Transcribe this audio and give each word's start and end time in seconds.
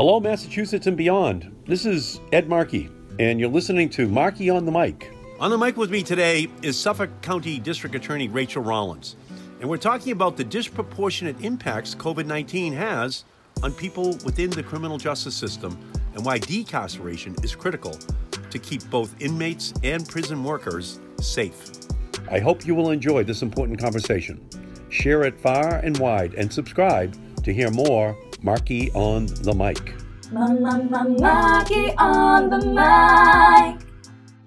Hello, 0.00 0.18
Massachusetts 0.18 0.86
and 0.86 0.96
beyond. 0.96 1.54
This 1.66 1.84
is 1.84 2.20
Ed 2.32 2.48
Markey, 2.48 2.88
and 3.18 3.38
you're 3.38 3.50
listening 3.50 3.90
to 3.90 4.08
Markey 4.08 4.48
on 4.48 4.64
the 4.64 4.72
Mic. 4.72 5.12
On 5.38 5.50
the 5.50 5.58
mic 5.58 5.76
with 5.76 5.90
me 5.90 6.02
today 6.02 6.48
is 6.62 6.80
Suffolk 6.80 7.10
County 7.20 7.58
District 7.58 7.94
Attorney 7.94 8.26
Rachael 8.26 8.62
Rollins, 8.62 9.16
and 9.60 9.68
we're 9.68 9.76
talking 9.76 10.12
about 10.12 10.38
the 10.38 10.42
disproportionate 10.42 11.38
impacts 11.42 11.94
COVID 11.94 12.24
19 12.24 12.72
has 12.72 13.24
on 13.62 13.74
people 13.74 14.16
within 14.24 14.48
the 14.48 14.62
criminal 14.62 14.96
justice 14.96 15.34
system 15.34 15.78
and 16.14 16.24
why 16.24 16.38
decarceration 16.38 17.44
is 17.44 17.54
critical 17.54 17.92
to 18.48 18.58
keep 18.58 18.82
both 18.88 19.14
inmates 19.20 19.74
and 19.84 20.08
prison 20.08 20.42
workers 20.42 20.98
safe. 21.20 21.72
I 22.30 22.38
hope 22.38 22.66
you 22.66 22.74
will 22.74 22.90
enjoy 22.90 23.24
this 23.24 23.42
important 23.42 23.78
conversation. 23.78 24.48
Share 24.88 25.24
it 25.24 25.38
far 25.38 25.74
and 25.74 25.98
wide 25.98 26.32
and 26.36 26.50
subscribe 26.50 27.14
to 27.44 27.52
hear 27.52 27.70
more 27.70 28.16
Markey 28.42 28.90
on 28.92 29.26
the 29.26 29.54
Mic. 29.54 29.94
Markey 30.32 31.92
on 31.98 32.48
the 32.48 32.58
mic. 32.58 33.80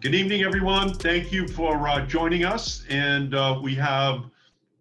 Good 0.01 0.15
evening, 0.15 0.41
everyone. 0.41 0.95
Thank 0.95 1.31
you 1.31 1.47
for 1.47 1.87
uh, 1.87 2.03
joining 2.07 2.43
us. 2.43 2.85
And 2.89 3.35
uh, 3.35 3.59
we 3.61 3.75
have 3.75 4.25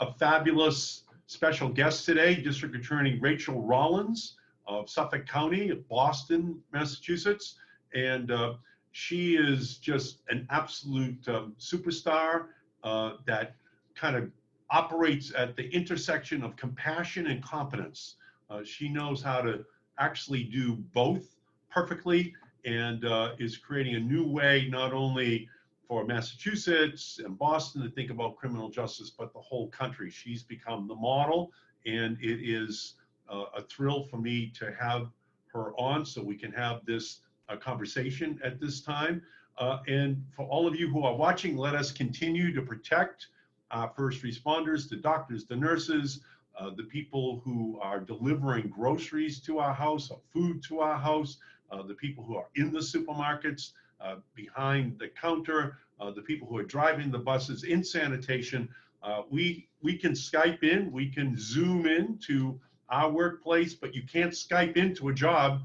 a 0.01 0.15
fabulous 0.15 1.03
special 1.27 1.69
guest 1.69 2.07
today, 2.07 2.37
District 2.37 2.75
Attorney 2.75 3.19
Rachael 3.21 3.61
Rollins 3.61 4.37
of 4.67 4.89
Suffolk 4.89 5.27
County, 5.27 5.71
Boston, 5.91 6.59
Massachusetts. 6.73 7.57
And 7.95 8.31
uh, 8.31 8.55
she 8.93 9.37
is 9.37 9.77
just 9.77 10.23
an 10.31 10.47
absolute 10.51 11.29
um, 11.29 11.55
superstar 11.59 12.47
uh, 12.83 13.13
that 13.27 13.57
kind 13.95 14.17
of 14.17 14.31
operates 14.71 15.35
at 15.37 15.55
the 15.57 15.69
intersection 15.69 16.43
of 16.43 16.57
compassion 16.57 17.27
and 17.27 17.43
competence. 17.43 18.17
Uh, 18.53 18.63
she 18.65 18.89
knows 18.89 19.23
how 19.23 19.41
to 19.41 19.65
actually 19.99 20.45
do 20.45 20.77
both 20.93 21.37
perfectly 21.71 22.35
and 22.65 23.05
uh, 23.05 23.33
is 23.39 23.57
creating 23.57 23.95
a 23.95 24.01
new 24.01 24.27
way 24.27 24.69
not 24.71 24.93
only 24.93 25.49
for 25.89 26.05
Massachusetts 26.05 27.19
and 27.25 27.39
Boston 27.39 27.83
to 27.83 27.91
think 27.91 28.11
about 28.11 28.37
criminal 28.37 28.69
justice, 28.69 29.11
but 29.11 29.33
the 29.33 29.41
whole 29.41 29.69
country. 29.69 30.11
She's 30.11 30.43
become 30.43 30.87
the 30.87 30.95
model, 30.95 31.51
and 31.87 32.19
it 32.21 32.41
is 32.43 32.95
uh, 33.29 33.45
a 33.57 33.63
thrill 33.63 34.05
for 34.05 34.19
me 34.19 34.53
to 34.59 34.73
have 34.79 35.09
her 35.53 35.73
on 35.79 36.05
so 36.05 36.23
we 36.23 36.37
can 36.37 36.53
have 36.53 36.85
this 36.85 37.21
uh, 37.49 37.57
conversation 37.57 38.39
at 38.45 38.61
this 38.61 38.81
time. 38.81 39.23
Uh, 39.59 39.79
and 39.87 40.23
for 40.35 40.47
all 40.47 40.67
of 40.67 40.77
you 40.77 40.89
who 40.89 41.03
are 41.05 41.15
watching, 41.15 41.57
let 41.57 41.75
us 41.75 41.91
continue 41.91 42.55
to 42.55 42.63
protect 42.63 43.29
our 43.71 43.91
first 43.97 44.23
responders, 44.23 44.89
the 44.89 44.97
doctors, 44.97 45.47
the 45.47 45.57
nurses, 45.57 46.21
uh, 46.59 46.71
the 46.71 46.85
people 46.85 47.41
who 47.45 47.79
are 47.81 48.01
delivering 48.01 48.69
groceries 48.69 49.41
to 49.41 49.59
our 49.59 49.73
house 49.75 50.11
or 50.11 50.19
food 50.33 50.63
to 50.65 50.81
our 50.81 50.99
house, 50.99 51.39
uh, 51.71 51.83
the 51.83 51.95
people 51.95 52.23
who 52.25 52.37
are 52.37 52.49
in 52.57 52.73
the 52.73 52.79
supermarkets, 52.79 53.73
uh, 54.01 54.17
behind 54.35 54.99
the 54.99 55.09
counter, 55.09 55.79
uh, 56.01 56.11
the 56.11 56.23
people 56.23 56.47
who 56.49 56.57
are 56.57 56.65
driving 56.65 57.11
the 57.11 57.19
buses 57.19 57.63
in 57.63 57.85
sanitation. 57.85 58.69
Uh, 59.03 59.23
we, 59.31 59.69
we 59.81 59.97
can 59.97 60.13
Skype 60.13 60.63
in, 60.63 60.91
we 60.91 61.09
can 61.09 61.37
Zoom 61.39 61.87
in 61.87 62.19
to 62.27 62.61
our 62.91 63.11
workplace, 63.11 63.75
but 63.75 63.95
you 63.95 64.03
can't 64.03 64.33
Skype 64.33 64.77
into 64.77 65.09
a 65.09 65.15
job 65.15 65.63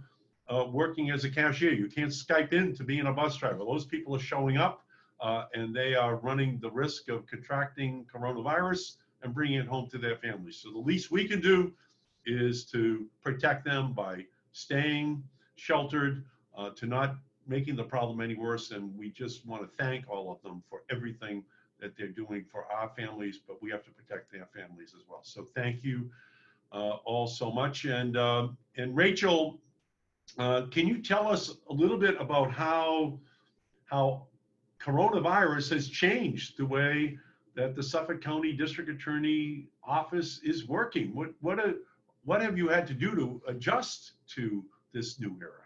uh, 0.50 0.66
working 0.70 1.10
as 1.10 1.26
a 1.26 1.30
cashier. 1.30 1.74
You 1.74 1.88
can't 1.88 2.12
Skype 2.12 2.54
in 2.54 2.76
to 2.76 2.84
being 2.84 3.08
a 3.08 3.12
bus 3.12 3.38
driver. 3.38 3.60
Those 3.60 3.86
people 3.86 4.16
are 4.16 4.20
showing 4.20 4.58
up 4.58 4.84
and 5.54 5.76
they 5.76 5.96
are 5.96 6.18
running 6.18 6.60
the 6.60 6.70
risk 6.70 7.10
of 7.10 7.26
contracting 7.26 8.06
coronavirus 8.14 8.98
and 9.22 9.34
bringing 9.34 9.60
it 9.60 9.68
home 9.68 9.90
to 9.90 9.98
their 9.98 10.18
families. 10.18 10.58
So 10.58 10.72
the 10.72 10.80
least 10.80 11.12
we 11.12 11.28
can 11.28 11.42
do 11.42 11.74
is 12.26 12.66
to 12.66 13.08
protect 13.22 13.66
them 13.66 13.94
by 13.94 14.26
staying 14.52 15.24
sheltered, 15.56 16.26
uh, 16.58 16.72
to 16.72 16.86
not 16.86 17.16
making 17.48 17.76
the 17.76 17.84
problem 17.84 18.22
any 18.22 18.36
worse. 18.36 18.72
And 18.72 18.96
we 18.98 19.10
just 19.10 19.46
want 19.46 19.62
to 19.64 19.84
thank 19.84 20.10
all 20.10 20.32
of 20.32 20.42
them 20.42 20.64
for 20.70 20.82
everything 20.90 21.44
that 21.80 21.96
they're 21.96 22.08
doing 22.08 22.44
for 22.52 22.66
our 22.66 22.90
families, 22.98 23.40
but 23.48 23.62
we 23.62 23.70
have 23.72 23.84
to 23.84 23.92
protect 23.92 24.32
their 24.32 24.48
families 24.56 24.94
as 24.96 25.04
well. 25.08 25.22
So 25.24 25.48
thank 25.56 25.84
you 25.84 26.10
uh, 26.72 26.98
all 27.06 27.28
so 27.28 27.52
much. 27.52 27.86
And 27.86 28.18
uh, 28.18 28.50
and 28.76 28.96
Rachel, 28.96 29.60
uh, 30.38 30.64
can 30.72 30.88
you 30.88 31.02
tell 31.02 31.28
us 31.28 31.56
a 31.70 31.74
little 31.74 31.98
bit 31.98 32.20
about 32.20 32.52
how 32.52 33.20
how 33.86 34.28
coronavirus 34.82 35.72
has 35.72 35.88
changed 35.90 36.58
the 36.58 36.66
way 36.66 37.18
that 37.58 37.76
the 37.76 37.84
Suffolk 37.84 38.22
County 38.22 38.54
District 38.54 38.90
Attorney 38.90 39.66
Office 39.84 40.40
is 40.44 40.68
working? 40.68 41.14
What 41.14 41.32
what 41.42 41.60
a, 41.60 41.76
what 42.24 42.42
have 42.42 42.58
you 42.58 42.70
had 42.70 42.88
to 42.88 42.94
do 42.94 43.16
to 43.16 43.42
adjust 43.48 44.14
to 44.36 44.64
this 44.94 45.20
new 45.20 45.36
era? 45.42 45.64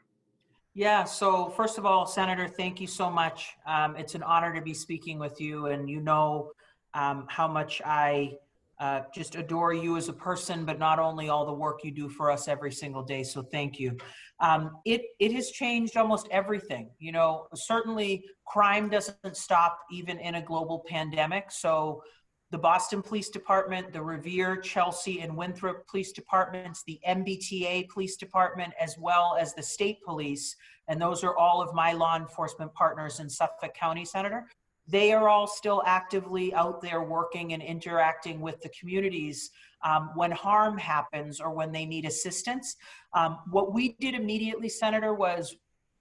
Yeah, 0.73 1.03
so 1.03 1.49
first 1.49 1.77
of 1.77 1.85
all, 1.85 2.05
Senator, 2.05 2.47
thank 2.47 2.79
you 2.79 2.87
so 2.87 3.11
much. 3.11 3.57
Um, 3.67 3.97
it's 3.97 4.15
an 4.15 4.23
honor 4.23 4.55
to 4.55 4.61
be 4.61 4.73
speaking 4.73 5.19
with 5.19 5.41
you, 5.41 5.65
and 5.65 5.89
you 5.89 5.99
know 5.99 6.53
um, 6.93 7.25
how 7.27 7.47
much 7.47 7.81
I 7.85 8.37
uh, 8.81 9.01
just 9.13 9.35
adore 9.35 9.73
you 9.73 9.95
as 9.95 10.09
a 10.09 10.13
person, 10.13 10.65
but 10.65 10.79
not 10.79 10.97
only 10.97 11.29
all 11.29 11.45
the 11.45 11.53
work 11.53 11.81
you 11.83 11.91
do 11.91 12.09
for 12.09 12.31
us 12.31 12.47
every 12.47 12.71
single 12.71 13.03
day. 13.03 13.21
So 13.21 13.43
thank 13.43 13.79
you. 13.79 13.95
Um, 14.39 14.71
it 14.85 15.03
it 15.19 15.31
has 15.33 15.51
changed 15.51 15.95
almost 15.95 16.27
everything. 16.31 16.89
You 16.97 17.11
know, 17.11 17.45
certainly 17.53 18.25
crime 18.47 18.89
doesn't 18.89 19.37
stop 19.37 19.77
even 19.91 20.17
in 20.17 20.35
a 20.35 20.41
global 20.41 20.83
pandemic. 20.87 21.51
So 21.51 22.01
the 22.49 22.57
Boston 22.57 23.03
Police 23.03 23.29
Department, 23.29 23.93
the 23.93 24.01
Revere, 24.01 24.57
Chelsea, 24.57 25.21
and 25.21 25.37
Winthrop 25.37 25.87
Police 25.87 26.11
Departments, 26.11 26.83
the 26.87 26.99
MBTA 27.07 27.87
Police 27.87 28.17
Department, 28.17 28.73
as 28.81 28.97
well 28.99 29.37
as 29.39 29.53
the 29.53 29.63
state 29.63 29.99
police, 30.03 30.55
and 30.87 30.99
those 30.99 31.23
are 31.23 31.37
all 31.37 31.61
of 31.61 31.73
my 31.75 31.93
law 31.93 32.17
enforcement 32.17 32.73
partners 32.73 33.19
in 33.19 33.29
Suffolk 33.29 33.75
County, 33.75 34.05
Senator 34.05 34.47
they 34.87 35.13
are 35.13 35.29
all 35.29 35.47
still 35.47 35.83
actively 35.85 36.53
out 36.53 36.81
there 36.81 37.03
working 37.03 37.53
and 37.53 37.61
interacting 37.61 38.41
with 38.41 38.61
the 38.61 38.69
communities 38.69 39.51
um, 39.83 40.11
when 40.15 40.31
harm 40.31 40.77
happens 40.77 41.39
or 41.39 41.51
when 41.51 41.71
they 41.71 41.85
need 41.85 42.05
assistance. 42.05 42.75
Um, 43.13 43.39
what 43.49 43.73
we 43.73 43.95
did 43.99 44.15
immediately, 44.15 44.69
Senator, 44.69 45.13
was 45.13 45.55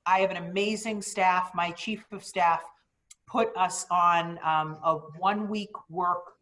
I 0.06 0.20
have 0.20 0.30
an 0.30 0.38
amazing 0.38 1.02
staff. 1.02 1.50
My 1.54 1.70
chief 1.70 2.04
of 2.12 2.24
staff 2.24 2.62
put 3.26 3.56
us 3.56 3.86
on 3.90 4.38
um, 4.42 4.78
a 4.82 4.96
one 5.18 5.48
week 5.48 5.70
work, 5.88 6.32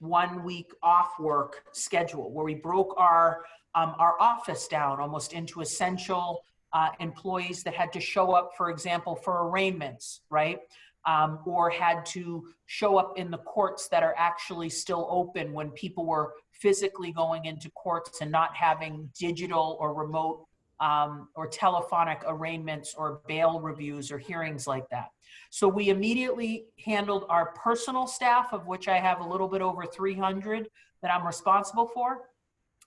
one 0.00 0.44
week 0.44 0.72
off 0.82 1.18
work 1.18 1.64
schedule 1.72 2.30
where 2.32 2.44
we 2.44 2.54
broke 2.54 2.94
our 2.98 3.44
um, 3.74 3.94
our 3.98 4.14
office 4.20 4.68
down 4.68 5.00
almost 5.00 5.32
into 5.32 5.60
essential 5.60 6.44
uh, 6.72 6.90
employees 7.00 7.62
that 7.62 7.74
had 7.74 7.92
to 7.92 8.00
show 8.00 8.32
up, 8.32 8.52
for 8.56 8.70
example, 8.70 9.16
for 9.16 9.48
arraignments, 9.48 10.20
right? 10.30 10.58
Um, 11.06 11.40
or 11.44 11.70
had 11.70 12.04
to 12.06 12.46
show 12.66 12.96
up 12.96 13.18
in 13.18 13.30
the 13.30 13.38
courts 13.38 13.88
that 13.88 14.02
are 14.02 14.14
actually 14.16 14.68
still 14.68 15.06
open 15.10 15.52
when 15.52 15.70
people 15.70 16.06
were 16.06 16.34
physically 16.52 17.12
going 17.12 17.44
into 17.44 17.70
courts 17.70 18.20
and 18.20 18.30
not 18.30 18.54
having 18.54 19.10
digital 19.18 19.76
or 19.80 19.92
remote 19.94 20.46
um, 20.80 21.28
or 21.34 21.46
telephonic 21.46 22.22
arraignments 22.26 22.94
or 22.94 23.20
bail 23.26 23.60
reviews 23.60 24.10
or 24.10 24.18
hearings 24.18 24.66
like 24.66 24.88
that. 24.90 25.08
So 25.50 25.68
we 25.68 25.90
immediately 25.90 26.66
handled 26.84 27.26
our 27.28 27.52
personal 27.52 28.06
staff, 28.06 28.52
of 28.52 28.66
which 28.66 28.88
I 28.88 28.98
have 28.98 29.20
a 29.20 29.28
little 29.28 29.48
bit 29.48 29.62
over 29.62 29.86
300 29.86 30.68
that 31.02 31.14
I'm 31.14 31.26
responsible 31.26 31.86
for. 31.86 32.22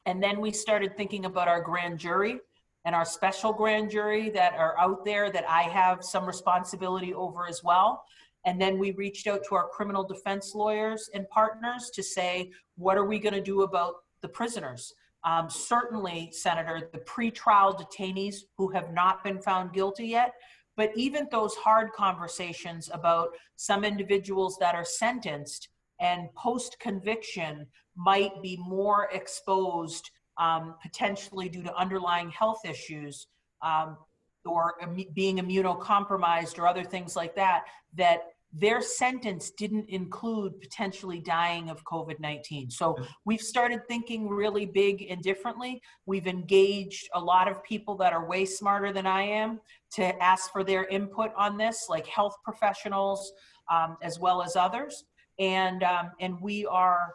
And 0.05 0.21
then 0.21 0.39
we 0.41 0.51
started 0.51 0.97
thinking 0.97 1.25
about 1.25 1.47
our 1.47 1.61
grand 1.61 1.99
jury 1.99 2.39
and 2.87 2.95
our 2.95 3.03
special 3.03 3.51
grand 3.51 3.91
jury 3.91 4.29
that 4.29 4.53
are 4.53 4.79
out 4.79 5.03
there 5.03 5.29
that 5.29 5.43
I 5.47 5.63
have 5.63 6.05
some 6.05 6.25
responsibility 6.25 7.13
over 7.13 7.45
as 7.45 7.61
well. 7.61 8.05
And 8.45 8.61
then 8.61 8.79
we 8.79 8.91
reached 8.91 9.27
out 9.27 9.41
to 9.49 9.55
our 9.55 9.67
criminal 9.67 10.05
defense 10.05 10.55
lawyers 10.55 11.09
and 11.13 11.29
partners 11.29 11.91
to 11.95 12.01
say, 12.01 12.49
what 12.77 12.95
are 12.97 13.03
we 13.03 13.19
going 13.19 13.33
to 13.33 13.41
do 13.41 13.63
about 13.63 13.95
the 14.21 14.29
prisoners? 14.29 14.93
Um, 15.25 15.49
certainly, 15.49 16.29
Senator, 16.31 16.89
the 16.93 16.99
pretrial 16.99 17.77
detainees 17.77 18.43
who 18.57 18.71
have 18.71 18.93
not 18.93 19.21
been 19.21 19.41
found 19.41 19.73
guilty 19.73 20.07
yet, 20.07 20.35
but 20.77 20.91
even 20.95 21.27
those 21.29 21.55
hard 21.55 21.91
conversations 21.91 22.89
about 22.93 23.31
some 23.57 23.83
individuals 23.83 24.55
that 24.61 24.75
are 24.75 24.85
sentenced 24.85 25.67
and 25.99 26.33
post 26.35 26.79
conviction 26.79 27.67
might 27.97 28.41
be 28.41 28.55
more 28.61 29.09
exposed 29.11 30.09
um, 30.39 30.75
potentially 30.81 31.49
due 31.49 31.63
to 31.63 31.75
underlying 31.75 32.29
health 32.29 32.61
issues 32.65 33.27
um, 33.61 33.97
or 34.45 34.75
Im- 34.81 35.05
being 35.13 35.37
immunocompromised 35.37 36.59
or 36.59 36.67
other 36.67 36.83
things 36.83 37.15
like 37.15 37.35
that, 37.35 37.65
that 37.95 38.21
their 38.53 38.81
sentence 38.81 39.51
didn't 39.51 39.89
include 39.89 40.59
potentially 40.61 41.19
dying 41.19 41.69
of 41.69 41.83
COVID 41.83 42.19
19. 42.19 42.71
So 42.71 42.95
we've 43.25 43.41
started 43.41 43.81
thinking 43.87 44.29
really 44.29 44.65
big 44.65 45.05
and 45.09 45.21
differently. 45.21 45.81
We've 46.05 46.27
engaged 46.27 47.09
a 47.13 47.19
lot 47.19 47.49
of 47.49 47.61
people 47.63 47.95
that 47.97 48.13
are 48.13 48.27
way 48.27 48.45
smarter 48.45 48.93
than 48.93 49.05
I 49.05 49.23
am 49.23 49.59
to 49.95 50.23
ask 50.23 50.51
for 50.51 50.63
their 50.63 50.85
input 50.85 51.31
on 51.35 51.57
this, 51.57 51.87
like 51.89 52.07
health 52.07 52.35
professionals 52.43 53.33
um, 53.69 53.97
as 54.01 54.17
well 54.17 54.41
as 54.41 54.55
others. 54.55 55.03
And, 55.39 55.83
um, 55.83 56.11
and 56.19 56.39
we 56.41 56.65
are 56.65 57.13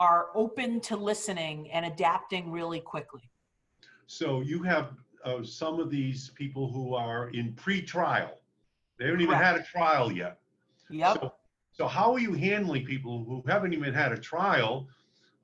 are 0.00 0.28
open 0.34 0.80
to 0.80 0.96
listening 0.96 1.70
and 1.70 1.86
adapting 1.86 2.50
really 2.50 2.80
quickly. 2.80 3.22
So 4.06 4.40
you 4.40 4.62
have 4.62 4.90
of 5.24 5.48
some 5.48 5.80
of 5.80 5.90
these 5.90 6.30
people 6.34 6.70
who 6.70 6.94
are 6.94 7.30
in 7.30 7.54
pre-trial. 7.54 8.38
They 8.98 9.06
haven't 9.06 9.22
even 9.22 9.36
had 9.36 9.56
a 9.56 9.62
trial 9.62 10.12
yet. 10.12 10.38
Yep. 10.90 11.18
So, 11.20 11.32
so 11.72 11.86
how 11.86 12.12
are 12.12 12.18
you 12.18 12.34
handling 12.34 12.84
people 12.84 13.24
who 13.24 13.42
haven't 13.48 13.72
even 13.72 13.92
had 13.92 14.12
a 14.12 14.18
trial, 14.18 14.86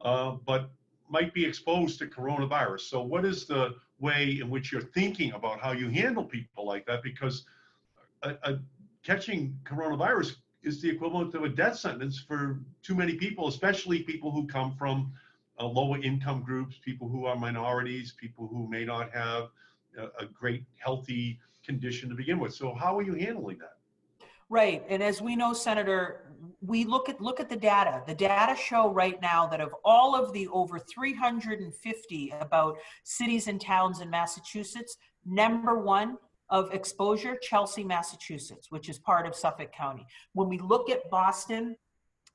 uh, 0.02 0.32
but 0.44 0.70
might 1.08 1.34
be 1.34 1.44
exposed 1.44 1.98
to 2.00 2.06
coronavirus? 2.06 2.80
So 2.82 3.02
what 3.02 3.24
is 3.24 3.46
the 3.46 3.74
way 3.98 4.38
in 4.40 4.50
which 4.50 4.70
you're 4.70 4.82
thinking 4.82 5.32
about 5.32 5.60
how 5.60 5.72
you 5.72 5.88
handle 5.88 6.24
people 6.24 6.66
like 6.66 6.86
that? 6.86 7.02
Because 7.02 7.44
a, 8.22 8.36
a, 8.42 8.58
catching 9.02 9.58
coronavirus 9.64 10.36
is 10.62 10.80
the 10.82 10.90
equivalent 10.90 11.34
of 11.34 11.44
a 11.44 11.48
death 11.48 11.78
sentence 11.78 12.18
for 12.18 12.60
too 12.82 12.94
many 12.94 13.14
people, 13.14 13.48
especially 13.48 14.02
people 14.02 14.30
who 14.30 14.46
come 14.46 14.74
from 14.76 15.12
uh, 15.58 15.66
lower 15.66 15.98
income 16.02 16.42
groups, 16.42 16.76
people 16.84 17.08
who 17.08 17.26
are 17.26 17.36
minorities, 17.36 18.14
people 18.18 18.46
who 18.48 18.68
may 18.68 18.84
not 18.84 19.10
have 19.12 19.48
a, 19.98 20.22
a 20.22 20.26
great 20.26 20.64
healthy 20.76 21.38
condition 21.64 22.08
to 22.08 22.14
begin 22.14 22.38
with. 22.38 22.54
So 22.54 22.74
how 22.74 22.98
are 22.98 23.02
you 23.02 23.14
handling 23.14 23.58
that? 23.58 23.76
Right, 24.48 24.82
and 24.88 25.00
as 25.00 25.22
we 25.22 25.36
know, 25.36 25.52
Senator, 25.52 26.32
we 26.60 26.84
look 26.84 27.08
at 27.08 27.20
look 27.20 27.38
at 27.38 27.48
the 27.48 27.56
data. 27.56 28.02
The 28.06 28.16
data 28.16 28.56
show 28.56 28.90
right 28.90 29.20
now 29.22 29.46
that 29.46 29.60
of 29.60 29.72
all 29.84 30.16
of 30.16 30.32
the 30.32 30.48
over 30.48 30.80
350 30.80 32.34
about 32.40 32.76
cities 33.04 33.46
and 33.46 33.60
towns 33.60 34.00
in 34.00 34.10
Massachusetts, 34.10 34.96
number 35.24 35.78
one 35.78 36.18
of 36.50 36.72
exposure, 36.72 37.36
Chelsea, 37.40 37.84
Massachusetts, 37.84 38.66
which 38.70 38.88
is 38.88 38.98
part 38.98 39.26
of 39.26 39.34
Suffolk 39.34 39.72
County. 39.72 40.06
When 40.32 40.48
we 40.48 40.58
look 40.58 40.90
at 40.90 41.08
Boston, 41.10 41.76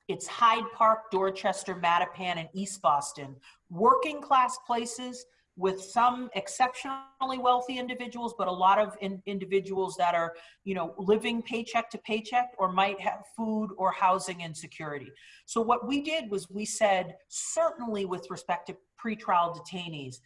it's 0.08 0.26
Hyde 0.26 0.64
Park, 0.74 1.10
Dorchester, 1.10 1.74
Mattapan, 1.74 2.38
and 2.38 2.48
East 2.54 2.80
Boston, 2.80 3.36
working 3.70 4.20
class 4.20 4.56
places 4.66 5.26
with 5.58 5.80
some 5.80 6.28
exceptionally 6.34 7.38
wealthy 7.38 7.78
individuals, 7.78 8.34
but 8.36 8.46
a 8.46 8.52
lot 8.52 8.78
of 8.78 8.94
in, 9.00 9.22
individuals 9.24 9.96
that 9.96 10.14
are, 10.14 10.34
you 10.64 10.74
know, 10.74 10.94
living 10.98 11.42
paycheck 11.42 11.88
to 11.90 11.98
paycheck 11.98 12.50
or 12.58 12.70
might 12.70 13.00
have 13.00 13.22
food 13.34 13.70
or 13.78 13.90
housing 13.90 14.42
insecurity. 14.42 15.10
So 15.46 15.62
what 15.62 15.88
we 15.88 16.02
did 16.02 16.30
was 16.30 16.50
we 16.50 16.66
said, 16.66 17.16
certainly 17.28 18.04
with 18.04 18.30
respect 18.30 18.66
to 18.66 18.76
pretrial 19.02 19.58
detainees, 19.58 20.16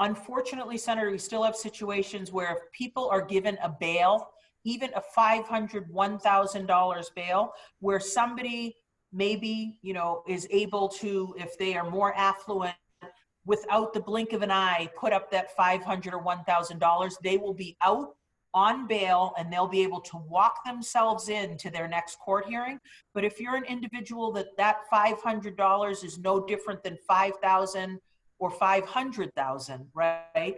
unfortunately, 0.00 0.78
Senator, 0.78 1.10
we 1.10 1.18
still 1.18 1.42
have 1.42 1.56
situations 1.56 2.32
where 2.32 2.52
if 2.52 2.58
people 2.72 3.08
are 3.10 3.22
given 3.22 3.58
a 3.62 3.68
bail, 3.68 4.30
even 4.64 4.90
a 4.94 5.02
$500, 5.16 5.90
$1,000 5.90 7.14
bail, 7.14 7.52
where 7.80 8.00
somebody 8.00 8.76
maybe, 9.12 9.78
you 9.82 9.92
know, 9.92 10.22
is 10.26 10.46
able 10.50 10.88
to, 10.88 11.34
if 11.38 11.58
they 11.58 11.76
are 11.76 11.88
more 11.88 12.14
affluent, 12.16 12.74
without 13.44 13.92
the 13.92 14.00
blink 14.00 14.32
of 14.32 14.42
an 14.42 14.50
eye 14.50 14.88
put 14.96 15.12
up 15.12 15.30
that 15.30 15.54
500 15.56 16.14
or 16.14 16.22
$1000 16.22 17.12
they 17.22 17.36
will 17.36 17.54
be 17.54 17.76
out 17.82 18.14
on 18.54 18.86
bail 18.86 19.32
and 19.38 19.52
they'll 19.52 19.66
be 19.66 19.82
able 19.82 20.00
to 20.00 20.16
walk 20.28 20.64
themselves 20.64 21.28
into 21.28 21.70
their 21.70 21.88
next 21.88 22.18
court 22.18 22.46
hearing. 22.46 22.78
But 23.14 23.24
if 23.24 23.40
you're 23.40 23.56
an 23.56 23.64
individual 23.64 24.30
that 24.32 24.56
that 24.58 24.80
$500 24.92 26.04
is 26.04 26.18
no 26.18 26.44
different 26.44 26.82
than 26.82 26.98
5000 27.08 27.98
or 28.42 28.50
500000 28.50 29.86
right 29.94 30.56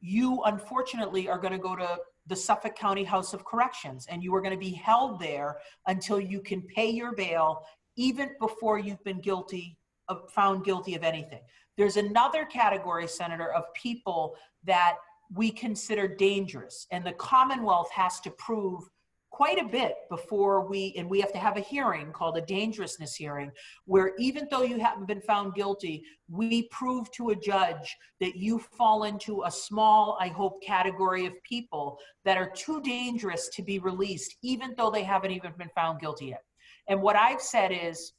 you 0.00 0.42
unfortunately 0.44 1.28
are 1.28 1.38
going 1.38 1.52
to 1.52 1.58
go 1.58 1.76
to 1.76 1.98
the 2.26 2.36
Suffolk 2.36 2.74
County 2.74 3.04
House 3.04 3.34
of 3.34 3.44
Corrections 3.44 4.06
and 4.08 4.22
you 4.22 4.34
are 4.34 4.40
going 4.40 4.54
to 4.54 4.58
be 4.58 4.72
held 4.72 5.20
there 5.20 5.58
until 5.86 6.18
you 6.18 6.40
can 6.40 6.62
pay 6.62 6.88
your 6.88 7.12
bail 7.14 7.62
even 7.96 8.30
before 8.40 8.78
you've 8.78 9.02
been 9.04 9.20
guilty 9.20 9.76
of 10.08 10.30
found 10.30 10.64
guilty 10.64 10.94
of 10.94 11.04
anything 11.04 11.40
there's 11.80 11.96
another 11.96 12.44
category, 12.44 13.08
Senator, 13.08 13.54
of 13.54 13.64
people 13.72 14.36
that 14.64 14.96
we 15.32 15.50
consider 15.50 16.06
dangerous. 16.06 16.86
And 16.90 17.06
the 17.06 17.12
Commonwealth 17.12 17.90
has 17.90 18.20
to 18.20 18.30
prove 18.32 18.82
quite 19.30 19.58
a 19.58 19.68
bit 19.68 19.94
before 20.10 20.68
we, 20.68 20.92
and 20.96 21.08
we 21.08 21.20
have 21.20 21.32
to 21.32 21.38
have 21.38 21.56
a 21.56 21.60
hearing 21.60 22.12
called 22.12 22.36
a 22.36 22.42
dangerousness 22.42 23.14
hearing, 23.14 23.50
where 23.84 24.12
even 24.18 24.46
though 24.50 24.62
you 24.62 24.78
haven't 24.78 25.06
been 25.06 25.20
found 25.20 25.54
guilty, 25.54 26.04
we 26.28 26.68
prove 26.68 27.10
to 27.12 27.30
a 27.30 27.36
judge 27.36 27.96
that 28.18 28.36
you 28.36 28.58
fall 28.58 29.04
into 29.04 29.44
a 29.44 29.50
small, 29.50 30.18
I 30.20 30.28
hope, 30.28 30.62
category 30.62 31.26
of 31.26 31.32
people 31.42 31.98
that 32.24 32.36
are 32.36 32.50
too 32.50 32.80
dangerous 32.82 33.48
to 33.50 33.62
be 33.62 33.78
released, 33.78 34.36
even 34.42 34.74
though 34.76 34.90
they 34.90 35.04
haven't 35.04 35.30
even 35.30 35.52
been 35.56 35.70
found 35.74 36.00
guilty 36.00 36.26
yet. 36.26 36.42
And 36.88 37.00
what 37.00 37.16
I've 37.16 37.40
said 37.40 37.70
is, 37.72 38.12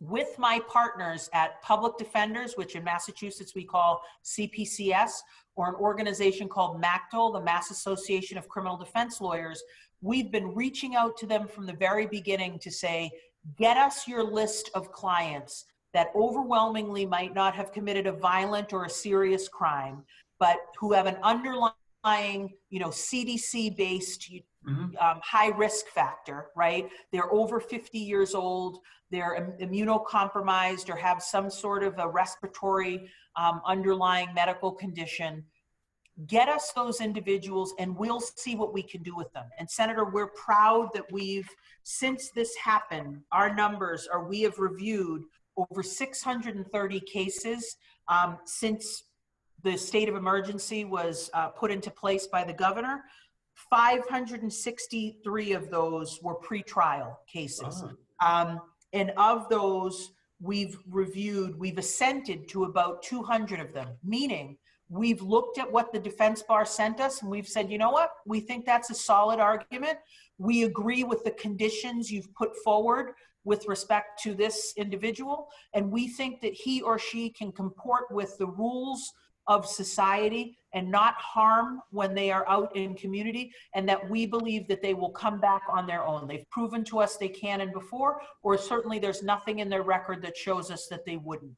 with 0.00 0.38
my 0.38 0.60
partners 0.68 1.28
at 1.32 1.60
Public 1.62 1.96
Defenders, 1.98 2.54
which 2.54 2.76
in 2.76 2.84
Massachusetts 2.84 3.54
we 3.56 3.64
call 3.64 4.00
CPCS, 4.24 5.10
or 5.56 5.68
an 5.68 5.74
organization 5.74 6.48
called 6.48 6.80
MACDL, 6.80 7.32
the 7.32 7.40
Mass 7.40 7.72
Association 7.72 8.38
of 8.38 8.48
Criminal 8.48 8.76
Defense 8.76 9.20
Lawyers, 9.20 9.60
we've 10.00 10.30
been 10.30 10.54
reaching 10.54 10.94
out 10.94 11.16
to 11.18 11.26
them 11.26 11.48
from 11.48 11.66
the 11.66 11.72
very 11.72 12.06
beginning 12.06 12.58
to 12.60 12.70
say, 12.70 13.10
get 13.56 13.76
us 13.76 14.06
your 14.06 14.22
list 14.22 14.70
of 14.74 14.92
clients 14.92 15.64
that 15.94 16.08
overwhelmingly 16.14 17.06
might 17.06 17.34
not 17.34 17.54
have 17.54 17.72
committed 17.72 18.06
a 18.06 18.12
violent 18.12 18.72
or 18.72 18.84
a 18.84 18.90
serious 18.90 19.48
crime, 19.48 20.04
but 20.38 20.58
who 20.78 20.92
have 20.92 21.06
an 21.06 21.16
underlying, 21.22 22.52
you 22.70 22.78
know, 22.78 22.88
CDC 22.88 23.76
based 23.76 24.30
mm-hmm. 24.30 24.96
um, 25.00 25.20
high 25.22 25.48
risk 25.48 25.86
factor, 25.86 26.48
right? 26.54 26.88
They're 27.10 27.32
over 27.32 27.58
50 27.58 27.98
years 27.98 28.34
old 28.34 28.80
they're 29.10 29.56
immunocompromised 29.60 30.90
or 30.90 30.96
have 30.96 31.22
some 31.22 31.50
sort 31.50 31.82
of 31.82 31.94
a 31.98 32.08
respiratory 32.08 33.08
um, 33.36 33.60
underlying 33.66 34.32
medical 34.34 34.72
condition, 34.72 35.44
get 36.26 36.48
us 36.48 36.72
those 36.72 37.00
individuals 37.00 37.74
and 37.78 37.96
we'll 37.96 38.20
see 38.20 38.56
what 38.56 38.72
we 38.74 38.82
can 38.82 39.02
do 39.02 39.14
with 39.14 39.32
them. 39.32 39.46
And 39.58 39.70
Senator, 39.70 40.04
we're 40.04 40.28
proud 40.28 40.90
that 40.94 41.04
we've, 41.12 41.48
since 41.84 42.30
this 42.30 42.54
happened, 42.56 43.20
our 43.30 43.54
numbers 43.54 44.08
are 44.12 44.24
we 44.24 44.42
have 44.42 44.58
reviewed 44.58 45.22
over 45.56 45.82
630 45.82 47.00
cases 47.00 47.76
um, 48.08 48.38
since 48.44 49.04
the 49.62 49.76
state 49.76 50.08
of 50.08 50.16
emergency 50.16 50.84
was 50.84 51.30
uh, 51.34 51.48
put 51.48 51.70
into 51.70 51.90
place 51.90 52.26
by 52.26 52.44
the 52.44 52.52
governor. 52.52 53.04
563 53.70 55.52
of 55.52 55.70
those 55.70 56.20
were 56.22 56.38
pretrial 56.38 57.16
cases. 57.32 57.84
Oh. 57.84 58.26
Um, 58.26 58.60
and 58.92 59.12
of 59.16 59.48
those 59.48 60.12
we've 60.40 60.78
reviewed, 60.88 61.58
we've 61.58 61.78
assented 61.78 62.48
to 62.48 62.64
about 62.64 63.02
200 63.02 63.60
of 63.60 63.72
them, 63.72 63.88
meaning 64.04 64.56
we've 64.88 65.20
looked 65.20 65.58
at 65.58 65.70
what 65.70 65.92
the 65.92 65.98
defense 65.98 66.42
bar 66.42 66.64
sent 66.64 67.00
us 67.00 67.22
and 67.22 67.30
we've 67.30 67.48
said, 67.48 67.70
you 67.70 67.78
know 67.78 67.90
what, 67.90 68.10
we 68.26 68.40
think 68.40 68.64
that's 68.64 68.90
a 68.90 68.94
solid 68.94 69.38
argument. 69.38 69.98
We 70.38 70.64
agree 70.64 71.04
with 71.04 71.24
the 71.24 71.32
conditions 71.32 72.10
you've 72.10 72.32
put 72.34 72.56
forward 72.64 73.12
with 73.44 73.66
respect 73.66 74.20
to 74.22 74.34
this 74.34 74.72
individual. 74.76 75.48
And 75.74 75.90
we 75.90 76.08
think 76.08 76.40
that 76.40 76.54
he 76.54 76.82
or 76.82 76.98
she 76.98 77.30
can 77.30 77.52
comport 77.52 78.04
with 78.10 78.36
the 78.38 78.46
rules 78.46 79.12
of 79.46 79.66
society 79.66 80.58
and 80.74 80.90
not 80.90 81.14
harm 81.14 81.80
when 81.90 82.14
they 82.14 82.30
are 82.30 82.46
out 82.48 82.74
in 82.76 82.94
community 82.94 83.50
and 83.74 83.88
that 83.88 84.08
we 84.10 84.26
believe 84.26 84.68
that 84.68 84.82
they 84.82 84.92
will 84.92 85.10
come 85.10 85.40
back 85.40 85.62
on 85.70 85.86
their 85.86 86.04
own 86.04 86.28
they've 86.28 86.48
proven 86.50 86.84
to 86.84 86.98
us 86.98 87.16
they 87.16 87.28
can 87.28 87.62
and 87.62 87.72
before 87.72 88.20
or 88.42 88.58
certainly 88.58 88.98
there's 88.98 89.22
nothing 89.22 89.60
in 89.60 89.70
their 89.70 89.82
record 89.82 90.20
that 90.20 90.36
shows 90.36 90.70
us 90.70 90.86
that 90.88 91.04
they 91.06 91.16
wouldn't 91.16 91.56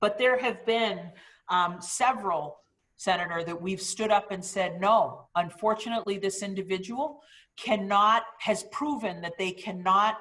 but 0.00 0.16
there 0.16 0.38
have 0.38 0.64
been 0.64 1.00
um, 1.50 1.80
several 1.80 2.58
senator 2.96 3.44
that 3.44 3.60
we've 3.60 3.80
stood 3.80 4.10
up 4.10 4.32
and 4.32 4.44
said 4.44 4.80
no 4.80 5.28
unfortunately 5.36 6.18
this 6.18 6.42
individual 6.42 7.20
cannot 7.56 8.24
has 8.38 8.64
proven 8.64 9.20
that 9.20 9.36
they 9.38 9.50
cannot 9.50 10.18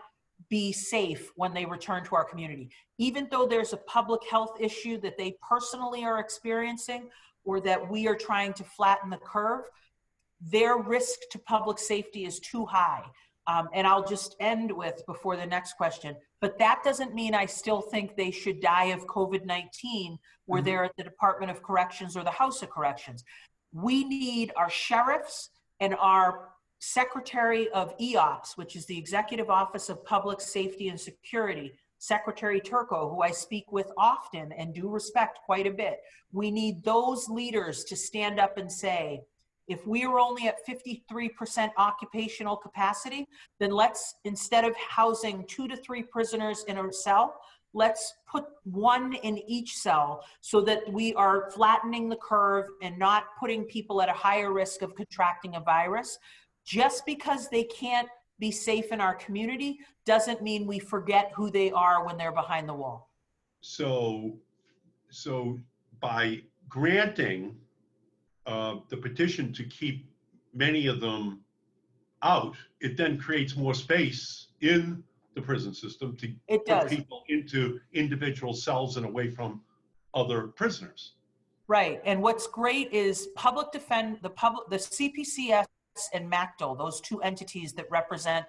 be 0.50 0.72
safe 0.72 1.32
when 1.36 1.54
they 1.54 1.66
return 1.66 2.04
to 2.06 2.16
our 2.16 2.24
community. 2.24 2.70
Even 2.98 3.28
though 3.30 3.48
there's 3.48 3.74
a 3.74 3.78
public 3.78 4.22
health 4.30 4.58
issue 4.60 5.00
that 5.02 5.18
they 5.18 5.36
personally 5.48 6.04
are 6.04 6.20
experiencing 6.20 7.10
or 7.44 7.60
that 7.62 7.90
we 7.90 8.08
are 8.08 8.16
trying 8.16 8.54
to 8.54 8.64
flatten 8.64 9.10
the 9.10 9.18
curve, 9.18 9.66
their 10.40 10.78
risk 10.78 11.20
to 11.32 11.40
public 11.40 11.80
safety 11.80 12.26
is 12.26 12.40
too 12.40 12.66
high. 12.66 13.04
Um, 13.48 13.70
and 13.74 13.88
I'll 13.88 14.06
just 14.06 14.36
end 14.40 14.72
with 14.72 15.06
before 15.06 15.38
the 15.38 15.46
next 15.46 15.74
question. 15.78 16.16
But 16.42 16.60
that 16.60 16.82
doesn't 16.84 17.16
mean 17.16 17.34
I 17.34 17.46
still 17.46 17.82
think 17.82 18.16
they 18.16 18.32
should 18.32 18.60
die 18.60 18.86
of 18.86 19.08
COVID 19.08 19.46
19 19.46 20.18
where 20.46 20.60
mm-hmm. 20.60 20.66
they're 20.66 20.84
at 20.84 20.96
the 20.98 21.04
Department 21.04 21.52
of 21.52 21.64
Corrections 21.64 22.18
or 22.18 22.24
the 22.24 22.32
House 22.32 22.62
of 22.62 22.70
Corrections. 22.70 23.24
We 23.72 24.04
need 24.04 24.52
our 24.56 24.70
sheriffs 24.70 25.50
and 25.80 25.96
our 25.96 26.50
Secretary 26.80 27.70
of 27.70 27.98
EOPS, 27.98 28.56
which 28.56 28.76
is 28.76 28.86
the 28.86 28.98
Executive 28.98 29.50
Office 29.50 29.90
of 29.90 30.04
Public 30.06 30.40
Safety 30.40 30.90
and 30.90 31.00
Security, 31.00 31.74
Secretary 31.98 32.62
Turco, 32.62 33.10
who 33.10 33.22
I 33.22 33.32
speak 33.32 33.72
with 33.72 33.92
often 33.98 34.52
and 34.52 34.74
do 34.74 34.88
respect 34.88 35.40
quite 35.46 35.66
a 35.66 35.72
bit. 35.72 36.00
We 36.32 36.52
need 36.52 36.84
those 36.84 37.28
leaders 37.30 37.84
to 37.86 37.96
stand 37.96 38.40
up 38.40 38.58
and 38.58 38.72
say, 38.72 39.22
if 39.68 39.86
we 39.86 40.06
are 40.06 40.20
only 40.20 40.48
at 40.48 40.66
53% 40.66 41.72
occupational 41.78 42.56
capacity, 42.56 43.28
then 43.60 43.72
let's, 43.72 44.16
instead 44.24 44.64
of 44.64 44.76
housing 44.78 45.46
two 45.48 45.68
to 45.68 45.76
three 45.76 46.04
prisoners 46.04 46.64
in 46.68 46.78
a 46.78 46.94
cell, 46.94 47.40
let's 47.74 48.16
put 48.30 48.46
one 48.64 49.14
in 49.14 49.38
each 49.48 49.76
cell 49.78 50.24
so 50.42 50.62
that 50.62 50.82
we 50.92 51.14
are 51.16 51.52
flattening 51.52 52.08
the 52.08 52.16
curve 52.16 52.66
and 52.82 52.98
not 52.98 53.26
putting 53.40 53.66
people 53.66 54.02
at 54.02 54.10
a 54.10 54.14
higher 54.14 54.54
risk 54.54 54.82
of 54.82 54.96
contracting 54.96 55.56
a 55.56 55.60
virus. 55.60 56.18
Just 56.66 57.06
because 57.06 57.50
they 57.50 57.64
can't 57.66 58.08
be 58.40 58.52
safe 58.52 58.92
in 58.92 59.02
our 59.02 59.16
community 59.16 59.80
doesn't 60.06 60.42
mean 60.42 60.66
we 60.66 60.80
forget 60.80 61.32
who 61.36 61.50
they 61.50 61.72
are 61.72 62.06
when 62.06 62.18
they're 62.18 62.32
behind 62.32 62.70
the 62.70 62.74
wall. 62.74 63.10
So, 63.62 64.38
so 65.10 65.60
by 66.00 66.42
granting 66.70 67.56
uh, 68.48 68.76
the 68.90 68.98
petition 68.98 69.52
to 69.54 69.64
keep 69.66 70.10
many 70.54 70.88
of 70.88 71.00
them 71.02 71.42
out, 72.24 72.56
it 72.80 72.98
then 72.98 73.20
creates 73.20 73.56
more 73.56 73.74
space 73.74 74.48
in 74.62 75.04
the 75.36 75.42
prison 75.42 75.74
system 75.74 76.16
to 76.18 76.28
It 76.48 76.66
put 76.66 76.82
does. 76.82 76.90
people 76.90 77.24
into 77.28 77.80
individual 77.94 78.54
cells 78.54 78.98
and 78.98 79.06
away 79.06 79.30
from 79.30 79.62
other 80.14 80.48
prisoners. 80.48 81.14
Right. 81.68 82.02
And 82.06 82.24
what's 82.24 82.48
great 82.48 82.92
is 82.94 83.28
public 83.36 83.72
defend 83.72 84.20
the 84.24 84.30
public 84.30 84.70
the 84.70 84.78
CPCS 84.78 85.66
and 86.14 86.32
MACDL, 86.32 86.78
those 86.78 87.02
two 87.02 87.22
entities 87.22 87.74
that 87.74 87.86
represent 87.92 88.46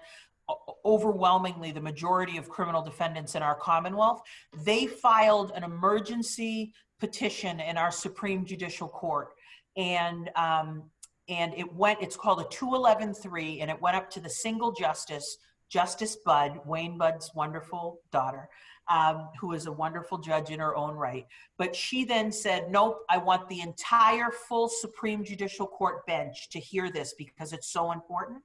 o- 0.47 0.77
overwhelmingly 0.85 1.71
the 1.71 1.81
majority 1.81 2.37
of 2.37 2.47
criminal 2.49 2.81
defendants 2.81 3.35
in 3.35 3.43
our 3.43 3.55
Commonwealth, 3.55 4.21
they 4.63 4.87
filed 4.87 5.51
an 5.53 5.63
emergency 5.63 6.73
petition 6.99 7.59
in 7.59 7.77
our 7.77 7.91
Supreme 7.91 8.45
Judicial 8.45 8.87
Court. 8.87 9.29
And 9.77 10.29
um, 10.35 10.83
and 11.29 11.53
it 11.55 11.71
went, 11.73 12.01
it's 12.01 12.17
called 12.17 12.41
a 12.41 12.45
211-3, 12.45 13.61
and 13.61 13.69
it 13.69 13.79
went 13.79 13.95
up 13.95 14.09
to 14.11 14.19
the 14.19 14.29
single 14.29 14.71
justice, 14.71 15.37
Justice 15.69 16.17
Budd, 16.25 16.59
Wayne 16.65 16.97
Budd's 16.97 17.31
wonderful 17.35 18.01
daughter, 18.11 18.49
um, 18.89 19.29
who 19.39 19.53
is 19.53 19.67
a 19.67 19.71
wonderful 19.71 20.17
judge 20.17 20.49
in 20.49 20.59
her 20.59 20.75
own 20.75 20.95
right. 20.95 21.27
But 21.59 21.75
she 21.75 22.03
then 22.03 22.31
said, 22.31 22.71
nope, 22.71 23.01
I 23.09 23.19
want 23.19 23.47
the 23.47 23.61
entire 23.61 24.31
full 24.31 24.67
Supreme 24.67 25.23
Judicial 25.23 25.67
Court 25.67 26.03
bench 26.07 26.49
to 26.49 26.59
hear 26.59 26.91
this 26.91 27.13
because 27.15 27.53
it's 27.53 27.71
so 27.71 27.91
important. 27.91 28.41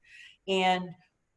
And 0.46 0.90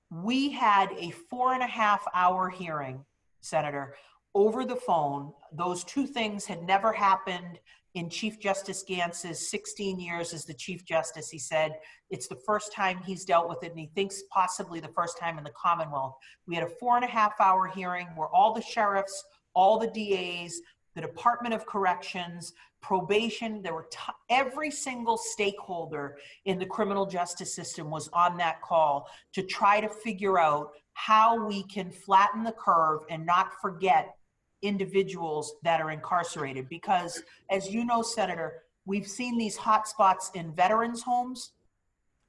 we 0.09 0.51
had 0.51 0.91
a 0.97 1.11
four 1.11 1.53
and 1.53 1.63
a 1.63 1.67
half 1.67 2.05
hour 2.13 2.49
hearing, 2.49 3.05
Senator, 3.39 3.95
over 4.35 4.65
the 4.65 4.75
phone. 4.75 5.31
Those 5.53 5.85
two 5.85 6.05
things 6.05 6.45
had 6.45 6.63
never 6.63 6.91
happened 6.91 7.59
in 7.93 8.09
Chief 8.09 8.39
Justice 8.39 8.83
Gants's 8.87 9.49
16 9.49 9.99
years 9.99 10.33
as 10.33 10.45
the 10.45 10.53
Chief 10.53 10.85
Justice. 10.85 11.29
He 11.29 11.39
said 11.39 11.73
it's 12.09 12.27
the 12.27 12.39
first 12.45 12.73
time 12.73 12.99
he's 13.05 13.25
dealt 13.25 13.49
with 13.49 13.63
it, 13.63 13.71
and 13.71 13.79
he 13.79 13.89
thinks 13.95 14.23
possibly 14.31 14.79
the 14.79 14.87
first 14.89 15.17
time 15.17 15.37
in 15.37 15.43
the 15.43 15.51
Commonwealth. 15.51 16.15
We 16.47 16.55
had 16.55 16.63
a 16.63 16.69
four 16.79 16.95
and 16.95 17.05
a 17.05 17.09
half 17.09 17.33
hour 17.39 17.67
hearing 17.67 18.07
where 18.15 18.29
all 18.29 18.53
the 18.53 18.61
sheriffs, 18.61 19.23
all 19.53 19.79
the 19.79 19.87
DAs, 19.87 20.59
the 20.95 21.01
Department 21.01 21.53
of 21.53 21.65
Corrections, 21.65 22.53
probation, 22.81 23.61
there 23.61 23.73
were 23.73 23.87
t- 23.91 23.99
every 24.29 24.71
single 24.71 25.17
stakeholder 25.17 26.17
in 26.45 26.59
the 26.59 26.65
criminal 26.65 27.05
justice 27.05 27.53
system 27.53 27.89
was 27.89 28.09
on 28.13 28.37
that 28.37 28.61
call 28.61 29.07
to 29.33 29.43
try 29.43 29.81
to 29.81 29.89
figure 29.89 30.39
out 30.39 30.71
how 30.93 31.45
we 31.45 31.63
can 31.63 31.91
flatten 31.91 32.43
the 32.43 32.51
curve 32.53 33.01
and 33.09 33.25
not 33.25 33.51
forget 33.61 34.16
individuals 34.61 35.55
that 35.63 35.81
are 35.81 35.91
incarcerated. 35.91 36.67
Because, 36.69 37.21
as 37.49 37.69
you 37.73 37.85
know, 37.85 38.01
Senator, 38.01 38.63
we've 38.85 39.07
seen 39.07 39.37
these 39.37 39.55
hot 39.55 39.87
spots 39.87 40.31
in 40.33 40.53
veterans' 40.53 41.03
homes, 41.03 41.51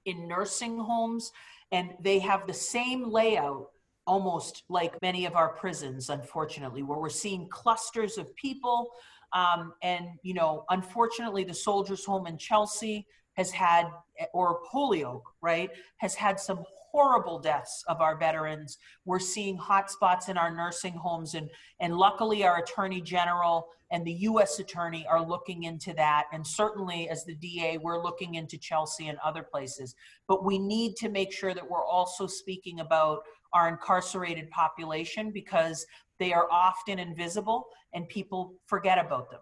in 0.04 0.28
nursing 0.28 0.78
homes, 0.78 1.32
and 1.72 1.94
they 2.00 2.18
have 2.18 2.46
the 2.46 2.54
same 2.54 3.10
layout 3.10 3.68
almost 4.06 4.64
like 4.70 4.94
many 5.02 5.26
of 5.26 5.36
our 5.36 5.50
prisons, 5.50 6.08
unfortunately, 6.08 6.82
where 6.82 6.98
we're 6.98 7.10
seeing 7.10 7.46
clusters 7.48 8.16
of 8.16 8.34
people. 8.36 8.88
Um, 9.34 9.74
and, 9.82 10.06
you 10.22 10.32
know, 10.32 10.64
unfortunately, 10.70 11.44
the 11.44 11.52
Soldiers 11.52 12.06
Home 12.06 12.26
in 12.26 12.38
Chelsea 12.38 13.06
has 13.34 13.50
had, 13.50 13.86
or 14.32 14.60
Holyoke, 14.64 15.30
right, 15.42 15.70
has 15.98 16.14
had 16.14 16.40
some 16.40 16.64
horrible 16.90 17.38
deaths 17.38 17.84
of 17.88 18.00
our 18.00 18.16
veterans. 18.16 18.78
We're 19.04 19.18
seeing 19.18 19.56
hot 19.56 19.90
spots 19.90 20.28
in 20.28 20.36
our 20.36 20.54
nursing 20.54 20.94
homes, 20.94 21.34
and, 21.34 21.50
and 21.80 21.96
luckily, 21.96 22.44
our 22.44 22.58
Attorney 22.58 23.00
General 23.00 23.68
and 23.90 24.06
the 24.06 24.12
U.S. 24.12 24.58
Attorney 24.58 25.06
are 25.08 25.24
looking 25.24 25.62
into 25.64 25.94
that. 25.94 26.26
And 26.32 26.46
certainly, 26.46 27.08
as 27.08 27.24
the 27.24 27.34
DA, 27.34 27.78
we're 27.78 28.02
looking 28.02 28.34
into 28.34 28.58
Chelsea 28.58 29.08
and 29.08 29.18
other 29.24 29.42
places. 29.42 29.94
But 30.26 30.44
we 30.44 30.58
need 30.58 30.96
to 30.96 31.08
make 31.08 31.32
sure 31.32 31.54
that 31.54 31.68
we're 31.68 31.84
also 31.84 32.26
speaking 32.26 32.80
about 32.80 33.22
our 33.54 33.68
incarcerated 33.68 34.50
population 34.50 35.30
because 35.30 35.86
they 36.18 36.32
are 36.32 36.48
often 36.50 36.98
invisible 36.98 37.66
and 37.94 38.06
people 38.08 38.54
forget 38.66 38.98
about 38.98 39.30
them. 39.30 39.40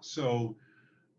So, 0.00 0.56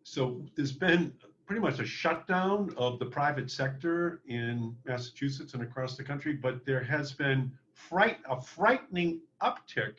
so 0.03 0.43
there's 0.55 0.73
been 0.73 1.13
pretty 1.47 1.61
much 1.61 1.79
a 1.79 1.85
shutdown 1.85 2.73
of 2.77 2.99
the 2.99 3.05
private 3.05 3.49
sector 3.49 4.21
in 4.27 4.75
Massachusetts 4.85 5.53
and 5.53 5.63
across 5.63 5.95
the 5.95 6.03
country, 6.03 6.33
but 6.33 6.65
there 6.65 6.83
has 6.83 7.13
been 7.13 7.49
fright, 7.73 8.17
a 8.29 8.39
frightening 8.39 9.21
uptick 9.41 9.93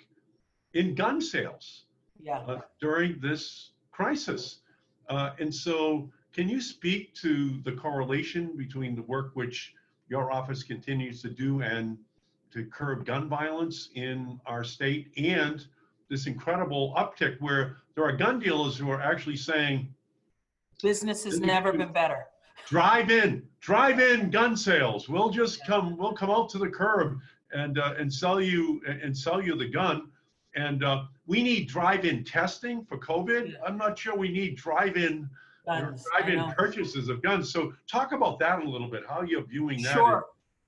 in 0.75 0.95
gun 0.95 1.21
sales 1.21 1.87
Yeah. 2.21 2.41
uh, 2.41 2.61
during 2.81 3.19
this 3.21 3.71
crisis. 3.93 4.61
Uh, 5.09 5.31
and 5.39 5.53
so, 5.53 6.11
can 6.35 6.49
you 6.51 6.61
speak 6.61 7.15
to 7.15 7.59
the 7.65 7.73
correlation 7.73 8.55
between 8.57 8.95
the 8.95 9.03
work 9.03 9.31
which 9.35 9.75
your 10.09 10.31
office 10.31 10.63
continues 10.63 11.23
to 11.23 11.31
do 11.31 11.63
and 11.63 11.97
to 12.51 12.67
curb 12.67 13.07
gun 13.07 13.27
violence 13.29 13.89
in 13.95 14.39
our 14.45 14.63
state 14.65 15.11
and 15.17 15.67
this 16.11 16.27
incredible 16.27 16.95
uptick 16.97 17.41
where 17.41 17.77
there 17.95 18.05
are 18.05 18.13
gun 18.13 18.39
dealers 18.39 18.77
who 18.77 18.91
are 18.91 19.01
actually 19.01 19.37
saying, 19.37 19.93
Business 20.83 21.25
has 21.25 21.41
never 21.41 21.73
been 21.73 21.93
better. 21.93 22.27
drive 22.67 23.11
in, 23.11 23.43
drive 23.61 23.99
in 23.99 24.31
gun 24.31 24.57
sales. 24.57 25.09
We'll 25.09 25.31
just 25.31 25.65
come, 25.67 25.97
we'll 25.97 26.13
come 26.13 26.31
out 26.31 26.49
to 26.51 26.59
the 26.59 26.69
curb 26.69 27.19
and, 27.53 27.79
uh, 27.79 27.95
and 27.99 28.13
sell 28.13 28.41
you, 28.41 28.81
and 28.87 29.17
sell 29.17 29.43
you 29.43 29.57
the 29.57 29.69
gun. 29.69 30.11
And, 30.55 30.85
uh, 30.85 31.05
we 31.27 31.43
need 31.43 31.69
drive-in 31.69 32.25
testing 32.25 32.85
for 32.85 32.99
COVID. 32.99 33.55
I'm 33.67 33.77
not 33.77 33.99
sure 33.99 34.17
we 34.17 34.31
need 34.31 34.57
drive-in, 34.57 35.29
Guns, 35.67 36.05
drive-in 36.11 36.53
purchases 36.53 37.11
of 37.11 37.21
guns. 37.23 37.53
So 37.53 37.75
talk 37.87 38.13
about 38.13 38.39
that 38.39 38.63
a 38.63 38.69
little 38.69 38.89
bit, 38.89 39.03
how 39.07 39.21
you're 39.23 39.45
viewing 39.45 39.83
that. 39.83 39.93
Sure. 39.93 40.25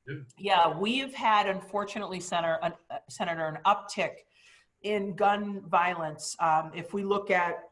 Yeah. 0.07 0.17
Yeah, 0.37 0.79
we 0.79 0.99
have 0.99 1.15
had, 1.15 1.49
unfortunately, 1.49 2.21
Senator, 2.21 2.59
uh, 2.63 2.71
Senator, 3.09 3.47
an 3.47 3.59
uptick 3.65 4.17
in 4.83 5.15
gun 5.15 5.63
violence. 5.69 6.37
Um, 6.41 6.73
if 6.75 6.93
we 6.93 7.03
look 7.05 7.31
at 7.31 7.70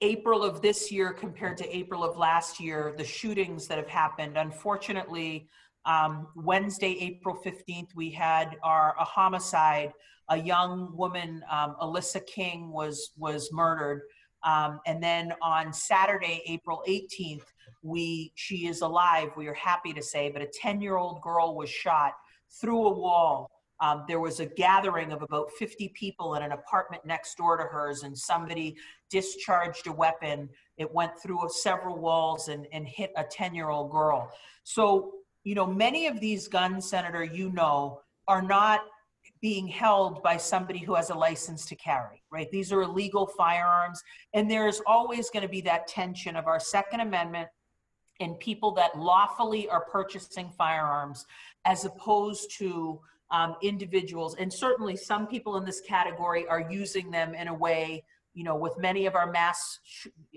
April 0.00 0.44
of 0.44 0.62
this 0.62 0.92
year 0.92 1.12
compared 1.12 1.56
to 1.58 1.76
April 1.76 2.04
of 2.04 2.16
last 2.16 2.60
year, 2.60 2.94
the 2.96 3.04
shootings 3.04 3.66
that 3.66 3.78
have 3.78 3.88
happened, 3.88 4.36
unfortunately, 4.36 5.48
um, 5.86 6.28
Wednesday, 6.36 6.96
April 7.00 7.36
15th, 7.44 7.94
we 7.94 8.10
had 8.10 8.56
our 8.62 8.94
a 8.98 9.04
homicide. 9.04 9.92
A 10.30 10.36
young 10.36 10.94
woman, 10.94 11.42
um, 11.50 11.74
Alyssa 11.80 12.24
King, 12.26 12.70
was 12.70 13.12
was 13.16 13.50
murdered. 13.50 14.02
Um, 14.44 14.80
and 14.86 15.02
then 15.02 15.32
on 15.42 15.72
Saturday, 15.72 16.42
April 16.46 16.82
18th, 16.86 17.44
we 17.82 18.32
she 18.34 18.66
is 18.66 18.82
alive. 18.82 19.30
We 19.36 19.48
are 19.48 19.54
happy 19.54 19.92
to 19.94 20.02
say, 20.02 20.30
but 20.30 20.42
a 20.42 20.46
10 20.46 20.82
year 20.82 20.96
old 20.96 21.22
girl 21.22 21.56
was 21.56 21.70
shot 21.70 22.12
through 22.60 22.86
a 22.86 22.92
wall. 22.92 23.50
Um, 23.80 24.04
there 24.08 24.20
was 24.20 24.40
a 24.40 24.46
gathering 24.46 25.12
of 25.12 25.22
about 25.22 25.50
50 25.58 25.88
people 25.94 26.34
in 26.34 26.42
an 26.42 26.52
apartment 26.52 27.04
next 27.06 27.36
door 27.36 27.56
to 27.56 27.64
hers, 27.64 28.02
and 28.02 28.16
somebody 28.16 28.76
discharged 29.10 29.86
a 29.86 29.92
weapon. 29.92 30.48
It 30.76 30.92
went 30.92 31.12
through 31.22 31.48
several 31.50 31.98
walls 31.98 32.48
and, 32.48 32.66
and 32.72 32.86
hit 32.86 33.12
a 33.16 33.24
10 33.24 33.54
year 33.54 33.68
old 33.70 33.90
girl. 33.90 34.30
So, 34.64 35.12
you 35.44 35.54
know, 35.54 35.66
many 35.66 36.06
of 36.06 36.20
these 36.20 36.48
guns, 36.48 36.88
Senator, 36.88 37.24
you 37.24 37.50
know, 37.52 38.00
are 38.26 38.42
not 38.42 38.80
being 39.40 39.68
held 39.68 40.22
by 40.22 40.36
somebody 40.36 40.80
who 40.80 40.94
has 40.94 41.10
a 41.10 41.14
license 41.14 41.64
to 41.66 41.76
carry, 41.76 42.22
right? 42.30 42.50
These 42.50 42.72
are 42.72 42.82
illegal 42.82 43.26
firearms. 43.26 44.02
And 44.34 44.50
there's 44.50 44.80
always 44.86 45.30
going 45.30 45.44
to 45.44 45.48
be 45.48 45.60
that 45.62 45.86
tension 45.86 46.34
of 46.34 46.46
our 46.46 46.58
Second 46.58 47.00
Amendment 47.00 47.48
and 48.20 48.38
people 48.40 48.72
that 48.72 48.98
lawfully 48.98 49.68
are 49.68 49.84
purchasing 49.84 50.50
firearms 50.58 51.24
as 51.64 51.84
opposed 51.84 52.50
to 52.58 53.00
um, 53.30 53.56
individuals. 53.62 54.36
And 54.36 54.52
certainly 54.52 54.96
some 54.96 55.26
people 55.26 55.56
in 55.56 55.64
this 55.64 55.80
category 55.80 56.46
are 56.46 56.70
using 56.70 57.10
them 57.10 57.34
in 57.34 57.48
a 57.48 57.54
way, 57.54 58.04
you 58.34 58.44
know, 58.44 58.56
with 58.56 58.78
many 58.78 59.06
of 59.06 59.14
our 59.14 59.30
mass, 59.30 59.80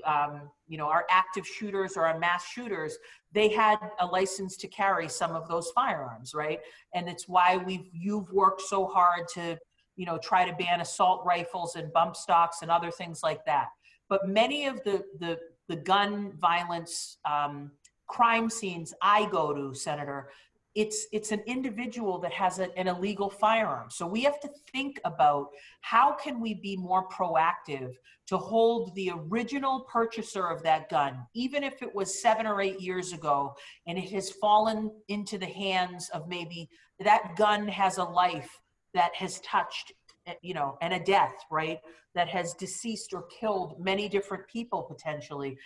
um, 0.05 0.49
you 0.67 0.77
know, 0.77 0.87
our 0.87 1.05
active 1.09 1.45
shooters 1.45 1.95
or 1.95 2.05
our 2.05 2.17
mass 2.17 2.45
shooters, 2.45 2.97
they 3.31 3.49
had 3.49 3.77
a 3.99 4.05
license 4.05 4.57
to 4.57 4.67
carry 4.67 5.07
some 5.07 5.35
of 5.35 5.47
those 5.47 5.71
firearms, 5.71 6.33
right? 6.33 6.59
And 6.93 7.07
it's 7.07 7.27
why 7.27 7.57
we've, 7.57 7.87
you've 7.93 8.31
worked 8.31 8.61
so 8.61 8.87
hard 8.87 9.27
to, 9.35 9.57
you 9.95 10.05
know, 10.05 10.17
try 10.17 10.49
to 10.49 10.55
ban 10.55 10.81
assault 10.81 11.23
rifles 11.25 11.75
and 11.75 11.93
bump 11.93 12.15
stocks 12.15 12.61
and 12.61 12.71
other 12.71 12.91
things 12.91 13.21
like 13.23 13.45
that. 13.45 13.67
But 14.09 14.27
many 14.27 14.65
of 14.65 14.83
the, 14.83 15.03
the, 15.19 15.37
the 15.69 15.75
gun 15.75 16.33
violence 16.37 17.17
um, 17.23 17.71
crime 18.07 18.49
scenes 18.49 18.93
I 19.01 19.25
go 19.29 19.53
to, 19.53 19.73
Senator, 19.73 20.29
it's 20.73 21.07
it's 21.11 21.31
an 21.31 21.41
individual 21.45 22.17
that 22.19 22.31
has 22.31 22.59
a, 22.59 22.77
an 22.77 22.87
illegal 22.87 23.29
firearm. 23.29 23.89
So 23.89 24.07
we 24.07 24.23
have 24.23 24.39
to 24.41 24.49
think 24.71 24.99
about 25.03 25.47
how 25.81 26.13
can 26.13 26.39
we 26.39 26.53
be 26.53 26.77
more 26.77 27.07
proactive 27.09 27.93
to 28.27 28.37
hold 28.37 28.95
the 28.95 29.11
original 29.13 29.81
purchaser 29.81 30.47
of 30.47 30.63
that 30.63 30.89
gun 30.89 31.25
even 31.33 31.63
if 31.63 31.81
it 31.81 31.93
was 31.93 32.21
seven 32.21 32.47
or 32.47 32.61
eight 32.61 32.79
years 32.79 33.11
ago 33.11 33.53
and 33.87 33.97
it 33.97 34.09
has 34.09 34.29
fallen 34.29 34.89
into 35.09 35.37
the 35.37 35.45
hands 35.45 36.09
of 36.13 36.29
maybe 36.29 36.69
that 36.99 37.35
gun 37.35 37.67
has 37.67 37.97
a 37.97 38.03
life 38.03 38.61
that 38.93 39.13
has 39.15 39.41
touched 39.41 39.91
eh, 40.27 40.33
you 40.41 40.53
know 40.53 40.77
and 40.81 40.93
a 40.93 40.99
death 40.99 41.33
right? 41.51 41.79
That 42.15 42.29
has 42.29 42.53
deceased 42.53 43.13
or 43.13 43.23
killed 43.23 43.79
many 43.79 44.09
different 44.09 44.47
people 44.47 44.83
potentially. 44.83 45.57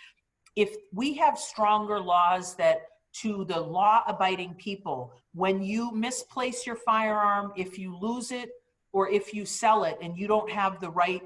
If 0.54 0.74
we 0.92 1.14
have 1.14 1.38
stronger 1.38 2.00
laws 2.00 2.54
that 2.56 2.82
to 3.22 3.44
the 3.44 3.60
law 3.60 4.02
abiding 4.06 4.54
people. 4.54 5.12
When 5.34 5.62
you 5.62 5.92
misplace 5.92 6.66
your 6.66 6.76
firearm, 6.76 7.52
if 7.56 7.78
you 7.78 7.96
lose 7.96 8.30
it 8.30 8.50
or 8.92 9.08
if 9.10 9.32
you 9.32 9.44
sell 9.44 9.84
it 9.84 9.98
and 10.02 10.16
you 10.16 10.26
don't 10.26 10.50
have 10.50 10.80
the 10.80 10.90
right 10.90 11.22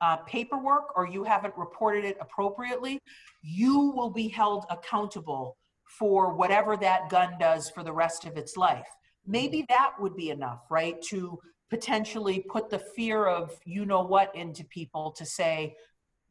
uh, 0.00 0.16
paperwork 0.18 0.96
or 0.96 1.06
you 1.06 1.24
haven't 1.24 1.54
reported 1.56 2.04
it 2.04 2.16
appropriately, 2.20 2.98
you 3.42 3.90
will 3.90 4.10
be 4.10 4.28
held 4.28 4.64
accountable 4.70 5.56
for 5.98 6.34
whatever 6.34 6.76
that 6.76 7.10
gun 7.10 7.34
does 7.38 7.68
for 7.70 7.82
the 7.82 7.92
rest 7.92 8.24
of 8.24 8.36
its 8.36 8.56
life. 8.56 8.86
Maybe 9.26 9.66
that 9.68 9.92
would 9.98 10.16
be 10.16 10.30
enough, 10.30 10.60
right? 10.70 11.00
To 11.10 11.38
potentially 11.68 12.44
put 12.48 12.70
the 12.70 12.78
fear 12.78 13.26
of 13.26 13.58
you 13.64 13.84
know 13.84 14.02
what 14.02 14.34
into 14.34 14.64
people 14.64 15.12
to 15.12 15.24
say, 15.24 15.76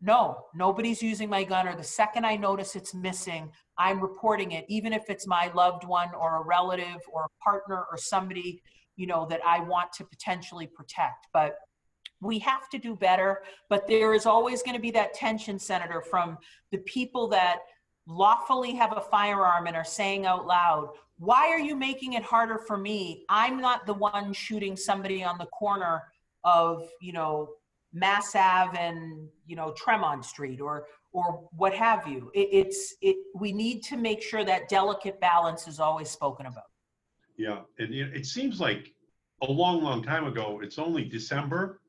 no, 0.02 0.46
nobody's 0.56 1.02
using 1.02 1.30
my 1.30 1.44
gun, 1.44 1.68
or 1.68 1.76
the 1.76 1.84
second 1.84 2.26
I 2.26 2.38
notice 2.38 2.76
it's 2.76 2.94
missing, 2.94 3.52
I'm 3.78 4.00
reporting 4.00 4.54
it, 4.54 4.66
even 4.70 4.94
if 4.94 5.10
it's 5.10 5.28
my 5.28 5.52
loved 5.54 5.84
one 5.84 6.14
or 6.14 6.38
a 6.38 6.46
relative 6.46 7.02
or 7.12 7.26
a 7.26 7.44
partner 7.44 7.86
or 7.92 7.98
somebody, 7.98 8.62
you 8.96 9.08
know, 9.08 9.26
that 9.30 9.42
I 9.46 9.60
want 9.60 9.92
to 9.94 10.06
potentially 10.06 10.68
protect. 10.68 11.28
But 11.34 11.56
we 12.22 12.40
have 12.40 12.70
to 12.70 12.78
do 12.78 12.96
better. 12.96 13.44
But 13.70 13.88
there 13.88 14.14
is 14.14 14.26
always 14.26 14.62
going 14.62 14.76
to 14.76 14.82
be 14.82 14.92
that 14.92 15.14
tension, 15.14 15.60
Senator, 15.60 16.02
from 16.02 16.38
the 16.72 16.80
people 16.80 17.28
that 17.30 17.60
lawfully 18.08 18.74
have 18.74 18.96
a 18.96 19.02
firearm 19.02 19.68
and 19.68 19.76
are 19.76 19.86
saying 19.86 20.26
out 20.26 20.46
loud, 20.48 20.90
why 21.18 21.50
are 21.50 21.60
you 21.60 21.76
making 21.76 22.14
it 22.14 22.24
harder 22.24 22.58
for 22.58 22.78
me? 22.78 23.26
I'm 23.30 23.60
not 23.60 23.86
the 23.86 23.94
one 23.94 24.34
shooting 24.34 24.76
somebody 24.76 25.24
on 25.24 25.38
the 25.38 25.46
corner 25.48 26.04
of, 26.44 26.88
you 27.02 27.14
know, 27.14 27.50
Mass 27.94 28.36
Ave 28.36 28.78
and 28.78 29.28
you 29.46 29.56
know 29.56 29.74
Tremont 29.76 30.26
Street 30.26 30.62
or 30.62 30.86
or 31.12 31.48
what 31.56 31.74
have 31.74 32.08
you. 32.08 32.32
It, 32.34 32.50
it's 32.52 32.96
it. 33.02 33.18
We 33.36 33.52
need 33.52 33.84
to 33.84 33.98
make 33.98 34.22
sure 34.22 34.44
that 34.46 34.70
delicate 34.70 35.20
balance 35.20 35.68
is 35.68 35.80
always 35.80 36.10
spoken 36.10 36.46
about. 36.46 36.66
Yeah, 37.38 37.62
and 37.80 37.94
it, 37.94 38.16
it 38.16 38.26
seems 38.26 38.60
like 38.60 38.94
a 39.42 39.52
long, 39.52 39.82
long 39.82 40.04
time 40.04 40.28
ago. 40.28 40.60
It's 40.62 40.78
only 40.78 41.06
December, 41.06 41.80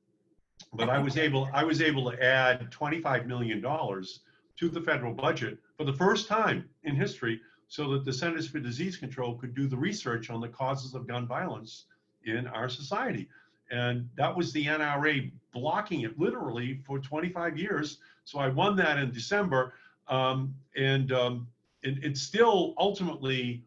but 0.73 0.89
I 0.89 0.99
was 0.99 1.19
able 1.19 1.49
I 1.53 1.65
was 1.65 1.83
able 1.83 2.11
to 2.11 2.23
add 2.23 2.71
25 2.71 3.27
million 3.27 3.61
dollars 3.61 4.21
to 4.59 4.69
the 4.69 4.81
federal 4.81 5.13
budget 5.13 5.59
for 5.77 5.85
the 5.85 5.93
first 5.93 6.29
time 6.29 6.69
in 6.85 6.95
history, 6.95 7.41
so 7.69 7.91
that 7.93 8.05
the 8.05 8.13
Centers 8.13 8.49
for 8.49 8.61
Disease 8.61 8.97
Control 8.97 9.35
could 9.35 9.55
do 9.55 9.67
the 9.69 9.77
research 9.77 10.31
on 10.31 10.41
the 10.41 10.49
causes 10.49 10.95
of 10.95 11.07
gun 11.07 11.27
violence 11.27 11.87
in 12.25 12.47
our 12.47 12.69
society. 12.69 13.29
And 13.71 14.09
that 14.17 14.37
was 14.37 14.53
the 14.53 14.67
NRA 14.67 15.31
blocking 15.53 16.03
it 16.03 16.19
literally 16.19 16.81
for 16.87 16.99
25 16.99 17.59
years. 17.59 17.99
So 18.25 18.39
I 18.39 18.49
won 18.49 18.77
that 18.77 18.99
in 18.99 19.13
December. 19.13 19.75
Um, 20.09 20.55
and 20.77 21.13
um, 21.13 21.47
it, 21.83 22.03
it's 22.03 22.21
still 22.21 22.75
ultimately 22.79 23.65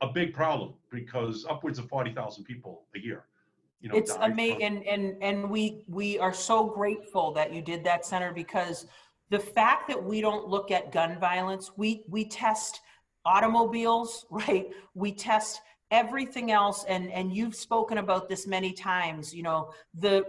a 0.00 0.08
big 0.08 0.34
problem 0.34 0.74
because 0.90 1.46
upwards 1.48 1.78
of 1.78 1.88
40,000 1.88 2.44
people 2.44 2.82
a 2.94 2.98
year. 2.98 3.24
You 3.80 3.90
know, 3.90 3.96
it's 3.96 4.12
amazing, 4.12 4.62
and, 4.62 4.82
and 4.86 5.22
and 5.22 5.50
we 5.50 5.84
we 5.88 6.18
are 6.18 6.32
so 6.32 6.64
grateful 6.64 7.32
that 7.32 7.52
you 7.52 7.60
did 7.60 7.84
that, 7.84 8.06
Senator, 8.06 8.32
because 8.32 8.86
the 9.28 9.38
fact 9.38 9.88
that 9.88 10.02
we 10.02 10.22
don't 10.22 10.48
look 10.48 10.70
at 10.70 10.90
gun 10.90 11.18
violence, 11.20 11.70
we 11.76 12.02
we 12.08 12.24
test 12.24 12.80
automobiles, 13.26 14.24
right? 14.30 14.68
We 14.94 15.12
test 15.12 15.60
everything 15.90 16.50
else 16.50 16.84
and 16.88 17.10
and 17.12 17.34
you've 17.34 17.54
spoken 17.54 17.98
about 17.98 18.28
this 18.28 18.46
many 18.46 18.72
times 18.72 19.34
you 19.34 19.42
know 19.42 19.70
the 19.94 20.24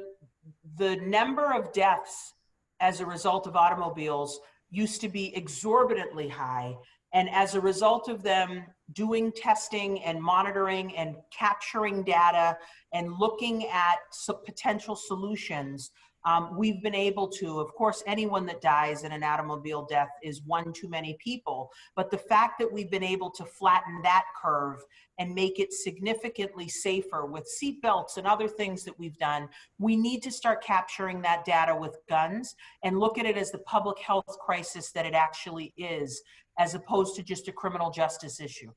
the 0.78 0.98
number 0.98 1.54
of 1.54 1.72
deaths 1.74 2.34
as 2.80 3.00
a 3.00 3.06
result 3.06 3.48
of 3.48 3.56
automobiles 3.56 4.40
used 4.70 5.02
to 5.02 5.10
be 5.10 5.36
exorbitantly 5.36 6.28
high 6.28 6.76
and 7.14 7.30
as 7.30 7.56
a 7.56 7.62
result 7.62 8.10
of 8.10 8.22
them 8.22 8.66
doing 8.92 9.32
testing 9.32 10.04
and 10.04 10.22
monitoring 10.22 10.96
and 10.98 11.16
capturing 11.32 12.04
data 12.04 12.58
and 12.94 13.14
looking 13.18 13.66
at 13.68 13.98
potential 14.46 14.96
solutions 14.96 15.92
um, 16.26 16.58
we've 16.58 16.82
been 16.82 16.96
able 16.96 17.28
to, 17.28 17.60
of 17.60 17.74
course, 17.76 18.04
anyone 18.08 18.48
that 18.48 18.60
dies 18.60 19.04
in 19.04 19.12
an 19.12 19.24
automobile 19.24 19.86
death 19.86 20.10
is 20.24 20.42
one 20.42 20.74
too 20.74 20.90
many 20.90 21.18
people. 21.24 21.72
But 21.96 22.10
the 22.10 22.18
fact 22.18 22.60
that 22.60 22.72
we've 22.72 22.90
been 22.90 23.04
able 23.04 23.30
to 23.32 23.46
flatten 23.46 24.02
that 24.02 24.26
curve 24.42 24.84
and 25.20 25.34
make 25.34 25.60
it 25.60 25.72
significantly 25.72 26.68
safer 26.68 27.26
with 27.26 27.48
seatbelts 27.48 28.18
and 28.18 28.26
other 28.26 28.48
things 28.48 28.84
that 28.84 28.98
we've 28.98 29.18
done, 29.20 29.48
we 29.78 29.96
need 29.96 30.24
to 30.24 30.32
start 30.32 30.64
capturing 30.64 31.22
that 31.22 31.46
data 31.46 31.76
with 31.76 32.00
guns 32.10 32.56
and 32.84 33.00
look 33.00 33.20
at 33.20 33.26
it 33.26 33.38
as 33.38 33.52
the 33.52 33.60
public 33.60 34.00
health 34.00 34.38
crisis 34.44 34.92
that 34.92 35.06
it 35.06 35.14
actually 35.14 35.74
is, 35.78 36.24
as 36.58 36.74
opposed 36.74 37.16
to 37.16 37.24
just 37.24 37.48
a 37.48 37.52
criminal 37.52 37.92
justice 37.92 38.40
issue. 38.40 38.72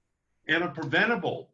And 0.49 0.65
a 0.65 0.69
preventable 0.69 1.49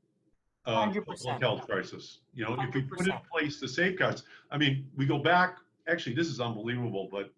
uh, 0.66 0.86
public 0.86 1.40
health 1.40 1.66
crisis. 1.66 2.20
You 2.34 2.44
know, 2.44 2.56
100%. 2.56 2.68
if 2.68 2.74
we 2.74 2.82
put 2.82 3.00
in 3.06 3.12
place 3.30 3.60
the 3.60 3.68
safeguards, 3.68 4.24
I 4.50 4.58
mean, 4.58 4.86
we 4.96 5.06
go 5.06 5.18
back 5.18 5.58
actually, 5.88 6.14
this 6.14 6.28
is 6.28 6.40
unbelievable, 6.40 7.08
but 7.10 7.32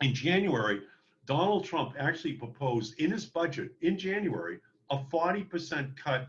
in 0.00 0.14
January, 0.14 0.80
Donald 1.26 1.64
Trump 1.64 1.94
actually 1.98 2.34
proposed 2.34 2.98
in 3.00 3.10
his 3.10 3.26
budget 3.26 3.72
in 3.82 3.98
January 3.98 4.58
a 4.90 4.98
40% 4.98 5.96
cut 5.96 6.26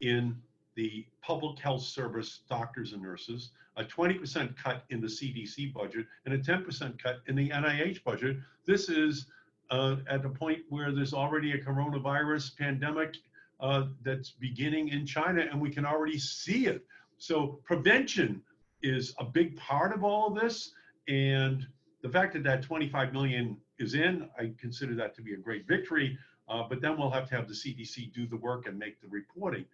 in 0.00 0.36
the 0.74 1.06
public 1.22 1.58
health 1.58 1.82
service 1.82 2.40
doctors 2.48 2.92
and 2.92 3.02
nurses, 3.02 3.52
a 3.76 3.84
20% 3.84 4.56
cut 4.56 4.84
in 4.90 5.00
the 5.00 5.06
CDC 5.06 5.72
budget, 5.72 6.06
and 6.26 6.34
a 6.34 6.38
10% 6.38 7.02
cut 7.02 7.20
in 7.26 7.36
the 7.36 7.48
NIH 7.48 8.04
budget. 8.04 8.36
This 8.66 8.88
is 8.88 9.26
uh, 9.70 9.96
at 10.08 10.24
a 10.24 10.28
point 10.28 10.60
where 10.68 10.92
there's 10.92 11.14
already 11.14 11.52
a 11.52 11.58
coronavirus 11.58 12.56
pandemic 12.58 13.16
uh, 13.60 13.84
that's 14.02 14.30
beginning 14.30 14.88
in 14.88 15.06
China, 15.06 15.46
and 15.50 15.60
we 15.60 15.70
can 15.70 15.86
already 15.86 16.18
see 16.18 16.66
it. 16.66 16.84
So 17.18 17.60
prevention 17.64 18.42
is 18.82 19.14
a 19.18 19.24
big 19.24 19.56
part 19.56 19.94
of 19.94 20.04
all 20.04 20.26
of 20.28 20.34
this. 20.34 20.72
And 21.08 21.66
the 22.02 22.08
fact 22.08 22.32
that 22.34 22.42
that 22.44 22.62
25 22.62 23.12
million 23.12 23.56
is 23.78 23.94
in, 23.94 24.28
I 24.38 24.52
consider 24.58 24.94
that 24.96 25.14
to 25.16 25.22
be 25.22 25.34
a 25.34 25.36
great 25.36 25.66
victory. 25.66 26.18
Uh, 26.48 26.64
but 26.68 26.80
then 26.80 26.98
we'll 26.98 27.10
have 27.10 27.28
to 27.28 27.36
have 27.36 27.48
the 27.48 27.54
CDC 27.54 28.12
do 28.12 28.26
the 28.26 28.36
work 28.36 28.66
and 28.66 28.78
make 28.78 29.00
the 29.00 29.08
reporting. 29.08 29.64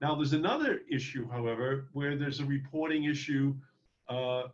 Now, 0.00 0.14
there's 0.14 0.32
another 0.32 0.80
issue, 0.90 1.28
however, 1.30 1.88
where 1.92 2.16
there's 2.16 2.40
a 2.40 2.44
reporting 2.44 3.04
issue 3.04 3.54
uh, 4.08 4.44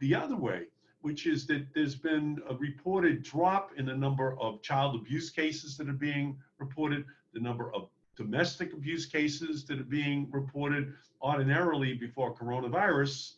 the 0.00 0.14
other 0.14 0.36
way, 0.36 0.64
which 1.02 1.26
is 1.26 1.46
that 1.46 1.66
there's 1.74 1.94
been 1.94 2.40
a 2.48 2.54
reported 2.54 3.22
drop 3.22 3.72
in 3.76 3.86
the 3.86 3.94
number 3.94 4.38
of 4.40 4.62
child 4.62 4.94
abuse 4.94 5.30
cases 5.30 5.76
that 5.76 5.88
are 5.88 5.92
being 5.92 6.38
reported, 6.58 7.04
the 7.32 7.40
number 7.40 7.74
of 7.74 7.88
domestic 8.16 8.72
abuse 8.72 9.06
cases 9.06 9.64
that 9.66 9.80
are 9.80 9.84
being 9.84 10.28
reported 10.30 10.94
ordinarily 11.22 11.94
before 11.94 12.34
coronavirus 12.34 13.34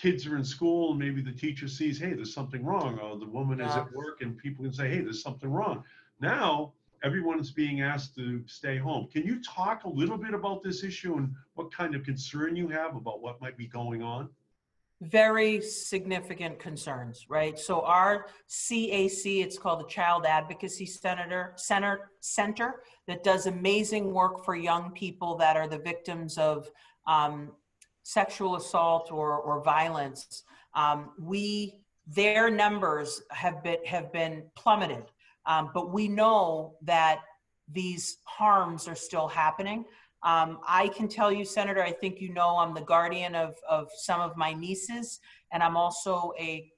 kids 0.00 0.26
are 0.26 0.36
in 0.36 0.44
school 0.44 0.90
and 0.90 0.98
maybe 0.98 1.22
the 1.22 1.32
teacher 1.32 1.66
sees, 1.68 1.98
hey, 1.98 2.12
there's 2.12 2.34
something 2.34 2.64
wrong, 2.64 2.98
or 2.98 3.18
the 3.18 3.26
woman 3.26 3.58
yeah. 3.58 3.70
is 3.70 3.76
at 3.76 3.92
work 3.92 4.20
and 4.20 4.36
people 4.36 4.64
can 4.64 4.72
say, 4.72 4.88
hey, 4.88 5.00
there's 5.00 5.22
something 5.22 5.50
wrong. 5.50 5.82
Now, 6.20 6.72
everyone 7.02 7.38
is 7.40 7.50
being 7.50 7.80
asked 7.80 8.14
to 8.16 8.42
stay 8.46 8.78
home. 8.78 9.08
Can 9.12 9.24
you 9.24 9.40
talk 9.42 9.84
a 9.84 9.88
little 9.88 10.18
bit 10.18 10.34
about 10.34 10.62
this 10.62 10.84
issue 10.84 11.16
and 11.16 11.34
what 11.54 11.72
kind 11.72 11.94
of 11.94 12.02
concern 12.04 12.56
you 12.56 12.68
have 12.68 12.96
about 12.96 13.20
what 13.22 13.40
might 13.40 13.56
be 13.56 13.66
going 13.66 14.02
on? 14.02 14.28
Very 15.02 15.60
significant 15.60 16.58
concerns, 16.58 17.26
right? 17.28 17.58
So 17.58 17.82
our 17.82 18.26
CAC, 18.48 19.44
it's 19.44 19.58
called 19.58 19.80
the 19.80 19.88
Child 19.88 20.24
Advocacy 20.24 20.86
Center, 20.86 21.52
Center, 21.56 22.10
Center 22.20 22.80
that 23.06 23.22
does 23.22 23.46
amazing 23.46 24.12
work 24.12 24.42
for 24.42 24.56
young 24.56 24.90
people 24.92 25.36
that 25.36 25.54
are 25.56 25.68
the 25.68 25.78
victims 25.78 26.38
of 26.38 26.70
um, 27.06 27.52
sexual 28.06 28.54
assault 28.54 29.10
or, 29.10 29.36
or 29.38 29.60
violence, 29.64 30.44
um, 30.74 31.10
we 31.18 31.80
their 32.06 32.48
numbers 32.48 33.20
have 33.30 33.64
been 33.64 33.84
have 33.84 34.12
been 34.12 34.44
plummeted. 34.54 35.04
Um, 35.44 35.70
but 35.74 35.92
we 35.92 36.06
know 36.06 36.76
that 36.82 37.18
these 37.72 38.18
harms 38.24 38.86
are 38.86 38.94
still 38.94 39.26
happening. 39.26 39.84
Um, 40.22 40.60
I 40.66 40.88
can 40.88 41.08
tell 41.08 41.32
you, 41.32 41.44
Senator, 41.44 41.82
I 41.82 41.90
think 41.90 42.20
you 42.20 42.32
know 42.32 42.58
I'm 42.58 42.74
the 42.74 42.80
guardian 42.80 43.34
of, 43.34 43.54
of 43.68 43.88
some 43.96 44.20
of 44.20 44.36
my 44.36 44.52
nieces, 44.52 45.18
and 45.52 45.60
I'm 45.62 45.76
also 45.76 46.32
a 46.38 46.70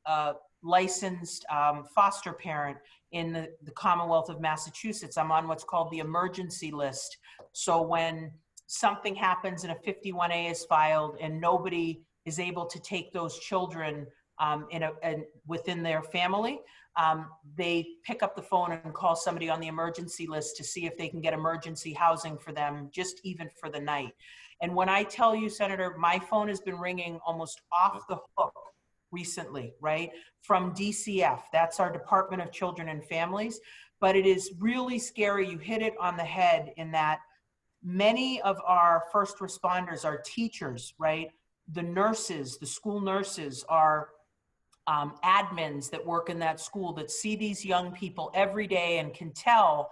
licensed 0.62 1.44
um, 1.50 1.84
foster 1.94 2.32
parent 2.32 2.78
in 3.12 3.32
the, 3.32 3.48
the 3.64 3.70
Commonwealth 3.72 4.28
of 4.28 4.40
Massachusetts. 4.40 5.16
I'm 5.18 5.30
on 5.30 5.46
what's 5.46 5.64
called 5.64 5.90
the 5.90 5.98
emergency 5.98 6.70
list. 6.70 7.18
So 7.52 7.82
when 7.82 8.32
something 8.68 9.14
happens 9.14 9.64
and 9.64 9.72
a 9.72 9.74
51A 9.76 10.50
is 10.50 10.64
filed 10.66 11.16
and 11.20 11.40
nobody 11.40 12.00
is 12.26 12.38
able 12.38 12.66
to 12.66 12.78
take 12.80 13.12
those 13.12 13.38
children 13.38 14.06
um, 14.38 14.66
in 14.70 14.84
a, 14.84 14.92
in, 15.02 15.24
within 15.46 15.82
their 15.82 16.02
family, 16.02 16.60
um, 16.96 17.30
they 17.56 17.86
pick 18.04 18.22
up 18.22 18.36
the 18.36 18.42
phone 18.42 18.72
and 18.72 18.94
call 18.94 19.16
somebody 19.16 19.48
on 19.48 19.58
the 19.58 19.68
emergency 19.68 20.26
list 20.26 20.56
to 20.58 20.64
see 20.64 20.84
if 20.84 20.96
they 20.96 21.08
can 21.08 21.20
get 21.20 21.32
emergency 21.32 21.92
housing 21.92 22.36
for 22.36 22.52
them, 22.52 22.90
just 22.92 23.20
even 23.24 23.48
for 23.58 23.70
the 23.70 23.80
night. 23.80 24.12
And 24.60 24.74
when 24.74 24.88
I 24.88 25.02
tell 25.02 25.34
you, 25.34 25.48
Senator, 25.48 25.96
my 25.98 26.18
phone 26.18 26.48
has 26.48 26.60
been 26.60 26.78
ringing 26.78 27.18
almost 27.26 27.62
off 27.72 28.06
the 28.08 28.18
hook 28.36 28.52
recently, 29.10 29.72
right? 29.80 30.10
From 30.42 30.74
DCF, 30.74 31.40
that's 31.52 31.80
our 31.80 31.90
Department 31.90 32.42
of 32.42 32.52
Children 32.52 32.88
and 32.88 33.04
Families. 33.04 33.60
But 34.00 34.14
it 34.14 34.26
is 34.26 34.52
really 34.60 34.98
scary. 34.98 35.48
You 35.48 35.58
hit 35.58 35.82
it 35.82 35.94
on 35.98 36.16
the 36.16 36.24
head 36.24 36.72
in 36.76 36.92
that 36.92 37.20
many 37.82 38.40
of 38.42 38.60
our 38.66 39.04
first 39.12 39.38
responders 39.38 40.04
are 40.04 40.22
teachers, 40.24 40.94
right? 40.98 41.30
The 41.72 41.82
nurses, 41.82 42.58
the 42.58 42.66
school 42.66 43.00
nurses 43.00 43.64
are 43.68 44.08
um, 44.88 45.14
admins 45.22 45.90
that 45.90 46.04
work 46.04 46.30
in 46.30 46.38
that 46.38 46.60
school 46.60 46.94
that 46.94 47.10
see 47.10 47.36
these 47.36 47.64
young 47.64 47.92
people 47.92 48.30
every 48.34 48.66
day 48.66 48.98
and 48.98 49.12
can 49.12 49.32
tell 49.32 49.90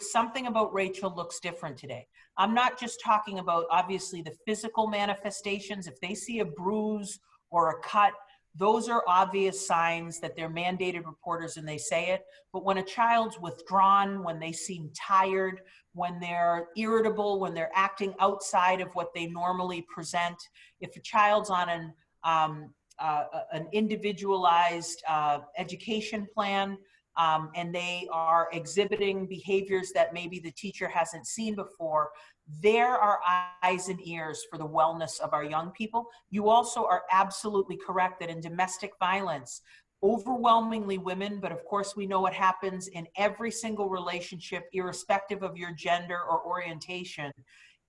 something 0.00 0.46
about 0.46 0.72
Rachel 0.72 1.14
looks 1.14 1.40
different 1.40 1.76
today. 1.76 2.06
I'm 2.38 2.54
not 2.54 2.80
just 2.80 3.02
talking 3.04 3.38
about 3.38 3.66
obviously 3.70 4.22
the 4.22 4.34
physical 4.46 4.86
manifestations. 4.86 5.86
If 5.86 6.00
they 6.00 6.14
see 6.14 6.40
a 6.40 6.44
bruise 6.44 7.20
or 7.50 7.70
a 7.70 7.80
cut, 7.82 8.12
those 8.54 8.88
are 8.88 9.04
obvious 9.06 9.66
signs 9.66 10.18
that 10.20 10.34
they're 10.36 10.50
mandated 10.50 11.06
reporters 11.06 11.56
and 11.56 11.66
they 11.66 11.78
say 11.78 12.10
it. 12.10 12.24
But 12.52 12.64
when 12.64 12.78
a 12.78 12.82
child's 12.82 13.38
withdrawn, 13.38 14.24
when 14.24 14.40
they 14.40 14.52
seem 14.52 14.90
tired, 14.94 15.60
when 15.92 16.18
they're 16.20 16.68
irritable, 16.76 17.40
when 17.40 17.54
they're 17.54 17.70
acting 17.74 18.14
outside 18.18 18.80
of 18.80 18.92
what 18.94 19.14
they 19.14 19.26
normally 19.26 19.86
present, 19.92 20.36
if 20.80 20.96
a 20.96 21.00
child's 21.00 21.50
on 21.50 21.68
an 21.68 21.92
um, 22.24 22.70
uh, 22.98 23.24
an 23.52 23.66
individualized 23.72 25.02
uh, 25.08 25.38
education 25.56 26.28
plan 26.34 26.76
um, 27.16 27.50
and 27.54 27.74
they 27.74 28.06
are 28.12 28.48
exhibiting 28.52 29.26
behaviors 29.26 29.90
that 29.92 30.12
maybe 30.12 30.38
the 30.38 30.50
teacher 30.52 30.88
hasn't 30.88 31.26
seen 31.26 31.54
before, 31.54 32.10
there 32.58 32.96
are 32.96 33.20
eyes 33.62 33.88
and 33.88 34.04
ears 34.06 34.44
for 34.50 34.58
the 34.58 34.66
wellness 34.66 35.20
of 35.20 35.32
our 35.32 35.44
young 35.44 35.70
people. 35.70 36.06
You 36.30 36.48
also 36.48 36.84
are 36.84 37.02
absolutely 37.12 37.76
correct 37.76 38.20
that 38.20 38.30
in 38.30 38.40
domestic 38.40 38.92
violence, 38.98 39.62
overwhelmingly 40.02 40.98
women, 40.98 41.38
but 41.40 41.52
of 41.52 41.64
course 41.64 41.94
we 41.94 42.06
know 42.06 42.20
what 42.20 42.32
happens 42.32 42.88
in 42.88 43.06
every 43.16 43.50
single 43.50 43.88
relationship, 43.88 44.64
irrespective 44.72 45.42
of 45.42 45.56
your 45.56 45.72
gender 45.72 46.18
or 46.18 46.44
orientation, 46.44 47.30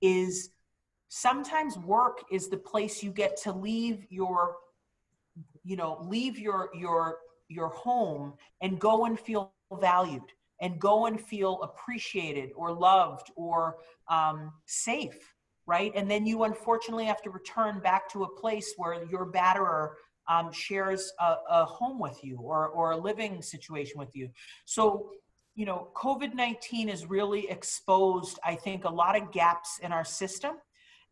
is 0.02 0.52
sometimes 1.08 1.78
work 1.78 2.20
is 2.32 2.48
the 2.48 2.58
place 2.58 3.04
you 3.04 3.12
get 3.12 3.36
to 3.36 3.52
leave 3.52 4.06
your 4.10 4.56
you 5.64 5.76
know 5.76 6.06
leave 6.08 6.40
your 6.40 6.70
your 6.74 7.18
your 7.50 7.68
home 7.70 8.34
and 8.62 8.80
go 8.80 9.06
and 9.06 9.20
feel 9.20 9.54
valued 9.80 10.24
and 10.62 10.80
go 10.80 11.08
and 11.08 11.20
feel 11.20 11.62
appreciated 11.64 12.52
or 12.56 12.72
loved 12.72 13.32
or 13.36 13.78
um, 14.10 14.54
safe 14.66 15.34
right? 15.68 15.92
And 15.96 16.10
then 16.10 16.26
you 16.26 16.44
unfortunately 16.44 17.06
have 17.06 17.22
to 17.22 17.30
return 17.30 17.80
back 17.80 18.10
to 18.10 18.24
a 18.24 18.36
place 18.36 18.74
where 18.78 19.06
your 19.06 19.32
batterer 19.32 19.92
um, 20.28 20.52
shares 20.52 21.14
a, 21.20 21.36
a 21.50 21.66
home 21.66 22.00
with 22.00 22.24
you 22.24 22.38
or, 22.42 22.68
or 22.68 22.92
a 22.92 22.98
living 22.98 23.42
situation 23.42 23.98
with 23.98 24.16
you. 24.16 24.30
So 24.66 25.12
you 25.56 25.66
know 25.66 25.90
covid-19 25.96 26.90
has 26.90 27.06
really 27.06 27.50
exposed 27.50 28.40
i 28.44 28.56
think 28.56 28.86
a 28.86 28.90
lot 28.90 29.22
of 29.22 29.32
gaps 29.32 29.80
in 29.84 29.92
our 29.92 30.06
system. 30.06 30.56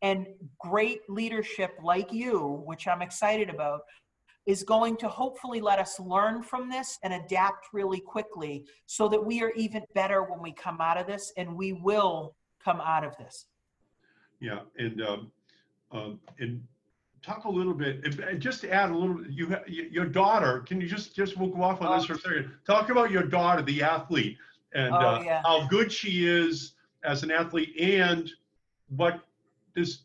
And 0.01 0.27
great 0.59 1.01
leadership 1.09 1.71
like 1.83 2.13
you 2.13 2.63
which 2.65 2.88
i'm 2.88 3.01
excited 3.01 3.49
about 3.49 3.81
is 4.45 4.63
going 4.63 4.97
to 4.97 5.08
hopefully 5.08 5.62
let 5.62 5.80
us 5.80 5.99
learn 5.99 6.41
from 6.41 6.69
this 6.69 6.97
and 7.04 7.13
adapt 7.13 7.67
really 7.73 7.99
quickly 7.99 8.65
so 8.86 9.08
that 9.08 9.23
we 9.23 9.41
are 9.43 9.52
even 9.52 9.84
better 9.93 10.23
when 10.23 10.41
we 10.41 10.52
come 10.52 10.82
out 10.82 10.97
of 10.97 11.06
this 11.06 11.32
and 11.38 11.56
we 11.56 11.73
will 11.73 12.36
come 12.63 12.82
out 12.82 13.04
of 13.04 13.15
this. 13.17 13.45
Yeah, 14.39 14.60
and 14.78 15.02
um, 15.02 15.32
um, 15.91 16.19
and 16.39 16.63
talk 17.21 17.43
a 17.45 17.49
little 17.49 17.73
bit, 17.73 18.04
and 18.06 18.41
just 18.41 18.62
to 18.62 18.71
add 18.71 18.89
a 18.89 18.95
little. 18.95 19.23
You, 19.28 19.58
your 19.67 20.06
daughter. 20.06 20.62
Can 20.62 20.80
you 20.80 20.88
just 20.88 21.15
just 21.15 21.38
we'll 21.38 21.49
go 21.49 21.62
off 21.62 21.82
on 21.82 21.88
oh. 21.88 21.97
this 21.97 22.06
for 22.06 22.13
a 22.13 22.19
second. 22.19 22.52
Talk 22.65 22.89
about 22.89 23.12
your 23.12 23.23
daughter, 23.23 23.62
the 23.62 23.84
athlete, 23.84 24.38
and 24.73 24.93
oh, 24.93 24.97
uh, 24.97 25.21
yeah. 25.25 25.41
how 25.43 25.67
good 25.67 25.91
she 25.91 26.28
is 26.28 26.73
as 27.04 27.23
an 27.23 27.32
athlete, 27.32 27.75
and 27.80 28.30
what 28.95 29.21
this 29.75 29.99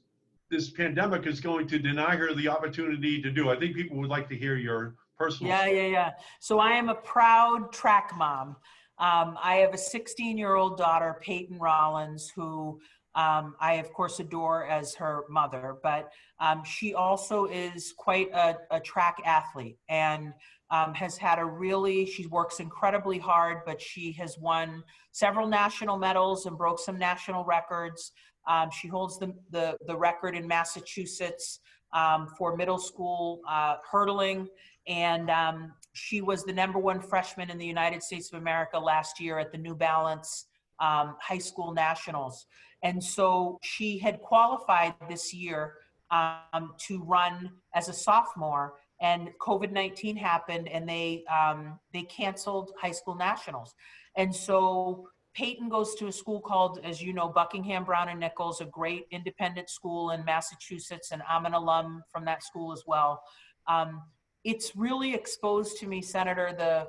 this 0.54 0.70
pandemic 0.70 1.26
is 1.26 1.40
going 1.40 1.66
to 1.66 1.78
deny 1.80 2.14
her 2.14 2.32
the 2.32 2.46
opportunity 2.46 3.20
to 3.20 3.30
do. 3.30 3.50
I 3.50 3.56
think 3.56 3.74
people 3.74 3.96
would 3.98 4.08
like 4.08 4.28
to 4.28 4.36
hear 4.36 4.56
your 4.56 4.94
personal. 5.18 5.50
Yeah, 5.50 5.62
story. 5.62 5.76
yeah, 5.76 5.86
yeah. 5.88 6.10
So 6.38 6.60
I 6.60 6.70
am 6.70 6.88
a 6.88 6.94
proud 6.94 7.72
track 7.72 8.12
mom. 8.16 8.56
Um, 8.98 9.36
I 9.42 9.56
have 9.56 9.74
a 9.74 9.78
16 9.78 10.38
year 10.38 10.54
old 10.54 10.78
daughter, 10.78 11.18
Peyton 11.20 11.58
Rollins, 11.58 12.30
who 12.36 12.80
um, 13.16 13.56
I, 13.60 13.74
of 13.74 13.92
course, 13.92 14.20
adore 14.20 14.66
as 14.66 14.94
her 14.94 15.24
mother, 15.28 15.76
but 15.82 16.10
um, 16.38 16.62
she 16.64 16.94
also 16.94 17.46
is 17.46 17.92
quite 17.96 18.30
a, 18.32 18.56
a 18.70 18.80
track 18.80 19.16
athlete 19.24 19.78
and 19.88 20.32
um, 20.70 20.94
has 20.94 21.16
had 21.16 21.38
a 21.38 21.44
really, 21.44 22.06
she 22.06 22.26
works 22.26 22.58
incredibly 22.58 23.18
hard, 23.18 23.58
but 23.66 23.80
she 23.80 24.12
has 24.12 24.36
won 24.38 24.82
several 25.12 25.46
national 25.48 25.96
medals 25.96 26.46
and 26.46 26.56
broke 26.56 26.78
some 26.78 26.98
national 26.98 27.44
records. 27.44 28.12
Um, 28.46 28.70
she 28.70 28.88
holds 28.88 29.18
the, 29.18 29.34
the, 29.50 29.76
the, 29.86 29.96
record 29.96 30.36
in 30.36 30.46
Massachusetts 30.46 31.60
um, 31.92 32.28
for 32.38 32.56
middle 32.56 32.78
school 32.78 33.40
uh, 33.48 33.76
hurdling. 33.90 34.48
And 34.86 35.30
um, 35.30 35.72
she 35.94 36.20
was 36.20 36.44
the 36.44 36.52
number 36.52 36.78
one 36.78 37.00
freshman 37.00 37.50
in 37.50 37.58
the 37.58 37.66
United 37.66 38.02
States 38.02 38.32
of 38.32 38.40
America 38.40 38.78
last 38.78 39.20
year 39.20 39.38
at 39.38 39.50
the 39.50 39.58
New 39.58 39.74
Balance 39.74 40.46
um, 40.80 41.16
High 41.20 41.38
School 41.38 41.72
Nationals. 41.72 42.46
And 42.82 43.02
so 43.02 43.58
she 43.62 43.98
had 43.98 44.20
qualified 44.20 44.94
this 45.08 45.32
year 45.32 45.74
um, 46.10 46.74
to 46.86 47.02
run 47.02 47.50
as 47.74 47.88
a 47.88 47.92
sophomore 47.92 48.74
and 49.00 49.30
COVID-19 49.40 50.16
happened 50.16 50.68
and 50.68 50.88
they, 50.88 51.24
um, 51.24 51.78
they 51.92 52.02
canceled 52.02 52.72
high 52.80 52.92
school 52.92 53.14
nationals. 53.14 53.74
And 54.16 54.34
so 54.34 55.08
Peyton 55.34 55.68
goes 55.68 55.94
to 55.96 56.06
a 56.06 56.12
school 56.12 56.40
called, 56.40 56.78
as 56.84 57.02
you 57.02 57.12
know, 57.12 57.28
Buckingham 57.28 57.84
Browne 57.84 58.08
and 58.08 58.20
Nichols, 58.20 58.60
a 58.60 58.66
great 58.66 59.06
independent 59.10 59.68
school 59.68 60.10
in 60.10 60.24
Massachusetts, 60.24 61.10
and 61.10 61.22
I'm 61.28 61.44
an 61.44 61.54
alum 61.54 62.04
from 62.10 62.24
that 62.26 62.44
school 62.44 62.72
as 62.72 62.84
well. 62.86 63.22
Um, 63.66 64.02
it's 64.44 64.76
really 64.76 65.14
exposed 65.14 65.78
to 65.78 65.86
me, 65.86 66.02
Senator, 66.02 66.54
the 66.56 66.88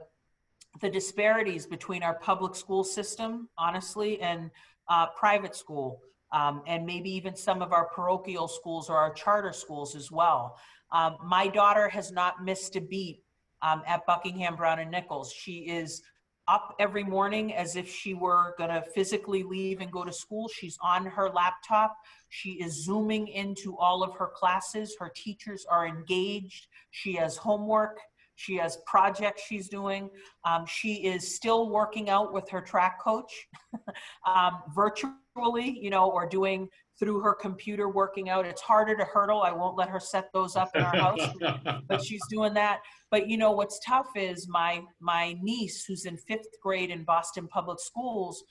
the 0.81 0.89
disparities 0.89 1.65
between 1.65 2.03
our 2.03 2.15
public 2.15 2.53
school 2.53 2.83
system, 2.83 3.47
honestly, 3.57 4.19
and 4.19 4.51
uh, 4.89 5.07
private 5.07 5.55
school, 5.55 6.01
um, 6.33 6.61
and 6.67 6.85
maybe 6.85 7.09
even 7.09 7.33
some 7.33 7.61
of 7.61 7.71
our 7.71 7.85
parochial 7.85 8.49
schools 8.49 8.89
or 8.89 8.97
our 8.97 9.13
charter 9.13 9.53
schools 9.53 9.95
as 9.95 10.11
well. 10.11 10.57
Um, 10.91 11.15
my 11.23 11.47
daughter 11.47 11.87
has 11.87 12.11
not 12.11 12.43
missed 12.43 12.75
a 12.75 12.81
beat 12.81 13.23
um, 13.61 13.83
at 13.87 14.05
Buckingham 14.05 14.57
Browne 14.57 14.79
and 14.79 14.91
Nichols. 14.91 15.31
She 15.31 15.59
is 15.59 16.01
up 16.47 16.75
every 16.79 17.03
morning 17.03 17.53
as 17.53 17.75
if 17.75 17.89
she 17.89 18.13
were 18.13 18.53
going 18.57 18.69
to 18.69 18.83
physically 18.93 19.43
leave 19.43 19.81
and 19.81 19.91
go 19.91 20.03
to 20.03 20.13
school. 20.13 20.47
She's 20.47 20.77
on 20.81 21.05
her 21.05 21.29
laptop. 21.29 21.95
She 22.29 22.51
is 22.51 22.83
zooming 22.83 23.27
into 23.27 23.77
all 23.77 24.03
of 24.03 24.15
her 24.15 24.29
classes. 24.33 24.95
Her 24.99 25.11
teachers 25.15 25.65
are 25.69 25.87
engaged. 25.87 26.67
She 26.91 27.13
has 27.13 27.37
homework. 27.37 27.99
She 28.35 28.57
has 28.57 28.77
projects 28.85 29.43
she's 29.47 29.69
doing. 29.69 30.09
Um, 30.43 30.65
she 30.65 31.05
is 31.05 31.35
still 31.35 31.69
working 31.69 32.09
out 32.09 32.33
with 32.33 32.49
her 32.49 32.61
track 32.61 33.01
coach 33.01 33.31
um, 34.27 34.61
virtually, 34.75 35.79
you 35.79 35.89
know, 35.89 36.11
or 36.11 36.27
doing 36.27 36.69
through 36.99 37.19
her 37.19 37.33
computer 37.33 37.89
working 37.89 38.29
out. 38.29 38.45
It's 38.45 38.61
harder 38.61 38.95
to 38.95 39.03
hurdle. 39.03 39.41
I 39.41 39.51
won't 39.51 39.77
let 39.77 39.89
her 39.89 39.99
set 39.99 40.31
those 40.33 40.55
up 40.55 40.71
in 40.75 40.81
our 40.81 40.95
house, 40.95 41.19
but 41.87 42.03
she's 42.03 42.25
doing 42.29 42.53
that. 42.53 42.81
But 43.11 43.27
you 43.27 43.37
know 43.37 43.51
what's 43.51 43.79
tough 43.79 44.07
is 44.15 44.47
my 44.47 44.81
my 44.99 45.35
niece 45.41 45.85
who's 45.85 46.05
in 46.05 46.17
5th 46.29 46.59
grade 46.61 46.89
in 46.91 47.03
Boston 47.03 47.47
Public 47.47 47.79
Schools 47.79 48.43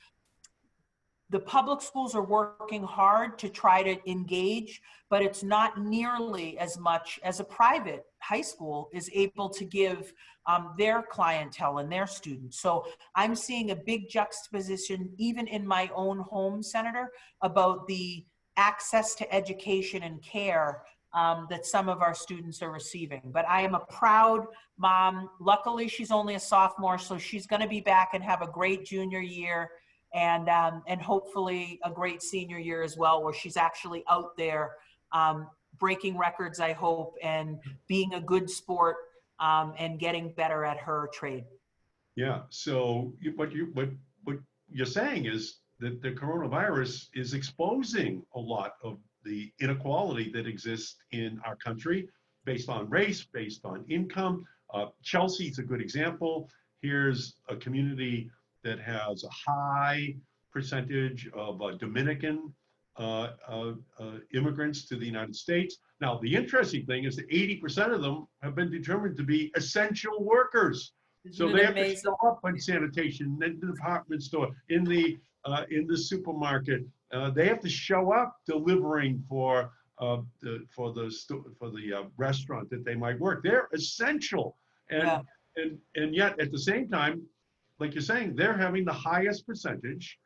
the 1.30 1.40
public 1.40 1.80
schools 1.80 2.14
are 2.14 2.22
working 2.22 2.84
hard 2.84 3.38
to 3.38 3.48
try 3.48 3.82
to 3.82 3.96
engage, 4.08 4.80
but 5.08 5.22
it's 5.22 5.42
not 5.42 5.80
nearly 5.80 6.58
as 6.58 6.78
much 6.78 7.18
as 7.24 7.40
a 7.40 7.44
private 7.44 8.04
high 8.22 8.42
school 8.42 8.88
is 8.92 9.10
able 9.12 9.48
to 9.48 9.64
give 9.64 10.12
um, 10.46 10.74
their 10.78 11.02
clientele 11.02 11.78
and 11.78 11.90
their 11.90 12.06
students. 12.06 12.60
So 12.60 12.86
I'm 13.16 13.34
seeing 13.34 13.70
a 13.70 13.76
big 13.76 14.08
juxtaposition, 14.08 15.10
even 15.16 15.46
in 15.46 15.66
my 15.66 15.90
own 15.94 16.20
home, 16.20 16.62
Senator, 16.62 17.10
about 17.42 17.86
the 17.86 18.24
access 18.56 19.14
to 19.16 19.34
education 19.34 20.02
and 20.02 20.22
care 20.22 20.82
um, 21.14 21.46
that 21.48 21.64
some 21.64 21.88
of 21.88 22.02
our 22.02 22.14
students 22.14 22.60
are 22.60 22.70
receiving. 22.70 23.22
But 23.26 23.48
I 23.48 23.62
am 23.62 23.74
a 23.74 23.80
proud 23.80 24.46
mom. 24.76 25.30
Luckily, 25.40 25.88
she's 25.88 26.10
only 26.10 26.34
a 26.34 26.40
sophomore, 26.40 26.98
so 26.98 27.18
she's 27.18 27.46
going 27.46 27.62
to 27.62 27.68
be 27.68 27.80
back 27.80 28.10
and 28.14 28.22
have 28.22 28.42
a 28.42 28.48
great 28.48 28.84
junior 28.84 29.20
year 29.20 29.70
and 30.12 30.48
um, 30.48 30.82
and 30.86 31.00
hopefully 31.00 31.80
a 31.84 31.90
great 31.90 32.22
senior 32.22 32.58
year 32.58 32.82
as 32.82 32.96
well, 32.96 33.22
where 33.22 33.34
she's 33.34 33.56
actually 33.56 34.04
out 34.10 34.36
there 34.36 34.72
um, 35.12 35.48
breaking 35.78 36.16
records. 36.16 36.60
I 36.60 36.72
hope 36.72 37.14
and 37.22 37.58
being 37.88 38.14
a 38.14 38.20
good 38.20 38.50
sport 38.50 38.96
um, 39.40 39.74
and 39.78 39.98
getting 39.98 40.32
better 40.32 40.64
at 40.64 40.78
her 40.78 41.08
trade. 41.12 41.44
Yeah. 42.16 42.42
So 42.50 43.12
what 43.36 43.52
you 43.52 43.70
what 43.74 43.88
what 44.24 44.38
you're 44.70 44.86
saying 44.86 45.26
is 45.26 45.58
that 45.84 46.00
the 46.00 46.12
coronavirus 46.12 47.08
is 47.14 47.34
exposing 47.34 48.22
a 48.34 48.40
lot 48.40 48.72
of 48.82 48.96
the 49.22 49.52
inequality 49.60 50.30
that 50.32 50.46
exists 50.46 50.96
in 51.12 51.38
our 51.44 51.56
country 51.56 52.08
based 52.46 52.70
on 52.70 52.88
race, 52.88 53.26
based 53.34 53.66
on 53.66 53.84
income. 53.90 54.44
Uh, 54.72 54.86
Chelsea's 55.02 55.58
a 55.58 55.62
good 55.62 55.82
example. 55.82 56.48
Here's 56.80 57.36
a 57.50 57.56
community 57.56 58.30
that 58.62 58.80
has 58.80 59.24
a 59.24 59.50
high 59.50 60.16
percentage 60.50 61.28
of 61.34 61.60
uh, 61.60 61.72
Dominican 61.72 62.54
uh, 62.98 63.32
uh, 63.46 63.72
uh, 64.00 64.12
immigrants 64.32 64.86
to 64.88 64.96
the 64.96 65.04
United 65.04 65.36
States. 65.36 65.76
Now, 66.00 66.18
the 66.22 66.34
interesting 66.34 66.86
thing 66.86 67.04
is 67.04 67.16
that 67.16 67.28
80% 67.28 67.92
of 67.92 68.00
them 68.00 68.26
have 68.42 68.54
been 68.54 68.70
determined 68.70 69.18
to 69.18 69.22
be 69.22 69.52
essential 69.54 70.24
workers. 70.24 70.92
So 71.30 71.46
Isn't 71.48 71.56
they 71.56 71.62
it 71.62 71.66
have 71.66 71.74
to 71.74 71.80
amazing? 71.80 72.02
show 72.04 72.28
up 72.28 72.40
in 72.46 72.58
sanitation, 72.58 73.38
in 73.42 73.60
the 73.60 73.66
department 73.66 74.22
store, 74.22 74.48
in 74.70 74.84
the 74.84 75.18
uh, 75.44 75.64
in 75.70 75.86
the 75.86 75.96
supermarket. 75.96 76.82
Uh, 77.12 77.30
they 77.30 77.46
have 77.46 77.60
to 77.60 77.68
show 77.68 78.12
up 78.12 78.36
delivering 78.46 79.22
for 79.28 79.70
uh, 79.98 80.18
the 80.40 80.64
for 80.74 80.92
the 80.92 81.06
for 81.58 81.70
the 81.70 81.92
uh, 81.92 82.02
restaurant 82.16 82.68
that 82.70 82.84
they 82.84 82.94
might 82.94 83.18
work. 83.20 83.42
They're 83.42 83.68
essential, 83.72 84.56
and 84.90 85.02
Yeah. 85.02 85.20
and 85.56 85.78
and 85.94 86.14
yet 86.14 86.40
at 86.40 86.50
the 86.50 86.58
same 86.58 86.88
time, 86.88 87.22
like 87.78 87.94
you're 87.94 88.02
saying, 88.02 88.34
they're 88.34 88.56
having 88.66 88.84
the 88.84 88.98
highest 89.10 89.46
percentage 89.46 90.18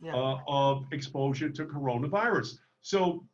Yeah. 0.00 0.14
uh, 0.14 0.38
of 0.46 0.84
exposure 0.92 1.50
to 1.50 1.64
coronavirus. 1.64 2.48
So 2.82 3.26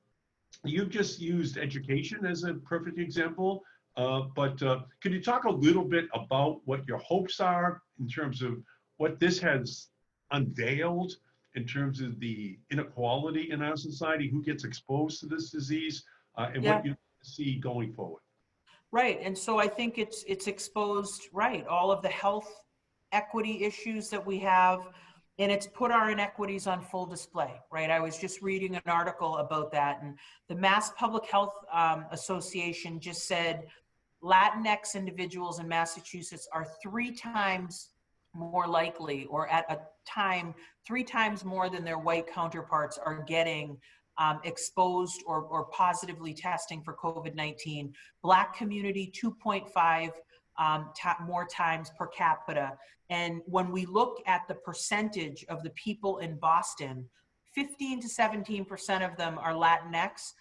you've 0.64 0.90
just 0.90 1.20
used 1.20 1.58
education 1.58 2.24
as 2.24 2.44
a 2.44 2.54
perfect 2.54 2.98
example. 2.98 3.62
Uh, 3.96 4.22
but 4.34 4.62
uh, 4.62 4.80
can 5.02 5.12
you 5.12 5.20
talk 5.22 5.44
a 5.44 5.50
little 5.50 5.84
bit 5.84 6.06
about 6.14 6.62
what 6.64 6.80
your 6.88 6.98
hopes 6.98 7.40
are 7.40 7.82
in 8.00 8.08
terms 8.08 8.40
of 8.40 8.52
what 8.96 9.20
this 9.20 9.38
has 9.38 9.88
unveiled 10.30 11.12
in 11.54 11.66
terms 11.66 12.00
of 12.00 12.18
the 12.18 12.58
inequality 12.70 13.50
in 13.50 13.62
our 13.62 13.76
society, 13.76 14.28
who 14.28 14.42
gets 14.42 14.64
exposed 14.64 15.20
to 15.20 15.26
this 15.26 15.50
disease, 15.50 16.04
uh, 16.36 16.50
and 16.54 16.64
what 16.64 16.84
you 16.84 16.96
see 17.22 17.56
going 17.56 17.92
forward? 17.92 18.22
Right, 18.90 19.20
and 19.22 19.36
so 19.36 19.58
I 19.58 19.68
think 19.68 19.98
it's 19.98 20.22
it's 20.26 20.46
exposed 20.46 21.28
right 21.32 21.66
all 21.66 21.90
of 21.90 22.02
the 22.02 22.08
health 22.08 22.60
equity 23.12 23.64
issues 23.64 24.08
that 24.10 24.24
we 24.24 24.38
have, 24.40 24.80
and 25.38 25.50
it's 25.52 25.66
put 25.66 25.90
our 25.90 26.10
inequities 26.10 26.66
on 26.66 26.82
full 26.82 27.06
display. 27.06 27.60
Right, 27.70 27.90
I 27.90 28.00
was 28.00 28.18
just 28.18 28.42
reading 28.42 28.74
an 28.76 28.82
article 28.86 29.38
about 29.38 29.72
that, 29.72 30.02
and 30.02 30.18
the 30.48 30.54
Mass 30.54 30.92
Public 30.92 31.26
Health 31.26 31.54
um, 31.72 32.06
Association 32.10 33.00
just 33.00 33.26
said 33.26 33.66
Latinx 34.22 34.94
individuals 34.94 35.58
in 35.58 35.66
Massachusetts 35.68 36.48
are 36.52 36.66
three 36.82 37.12
times 37.12 37.91
more 38.34 38.66
likely, 38.66 39.26
or 39.26 39.48
at 39.48 39.70
a 39.70 39.78
time 40.06 40.54
three 40.86 41.04
times 41.04 41.44
more 41.44 41.68
than 41.68 41.84
their 41.84 41.98
white 41.98 42.26
counterparts 42.26 42.98
are 42.98 43.22
getting 43.26 43.78
um, 44.18 44.40
exposed 44.44 45.22
or, 45.26 45.42
or 45.42 45.66
positively 45.66 46.34
testing 46.34 46.82
for 46.82 46.94
COVID 46.94 47.34
19. 47.34 47.92
Black 48.22 48.56
community, 48.56 49.12
2.5 49.22 50.10
um, 50.58 50.90
more 51.24 51.46
times 51.46 51.90
per 51.98 52.06
capita. 52.06 52.76
And 53.10 53.40
when 53.46 53.70
we 53.70 53.86
look 53.86 54.22
at 54.26 54.42
the 54.48 54.54
percentage 54.54 55.44
of 55.48 55.62
the 55.62 55.70
people 55.70 56.18
in 56.18 56.38
Boston, 56.38 57.08
15 57.54 58.00
to 58.00 58.08
17% 58.08 59.10
of 59.10 59.16
them 59.16 59.38
are 59.38 59.52
Latinx, 59.52 60.32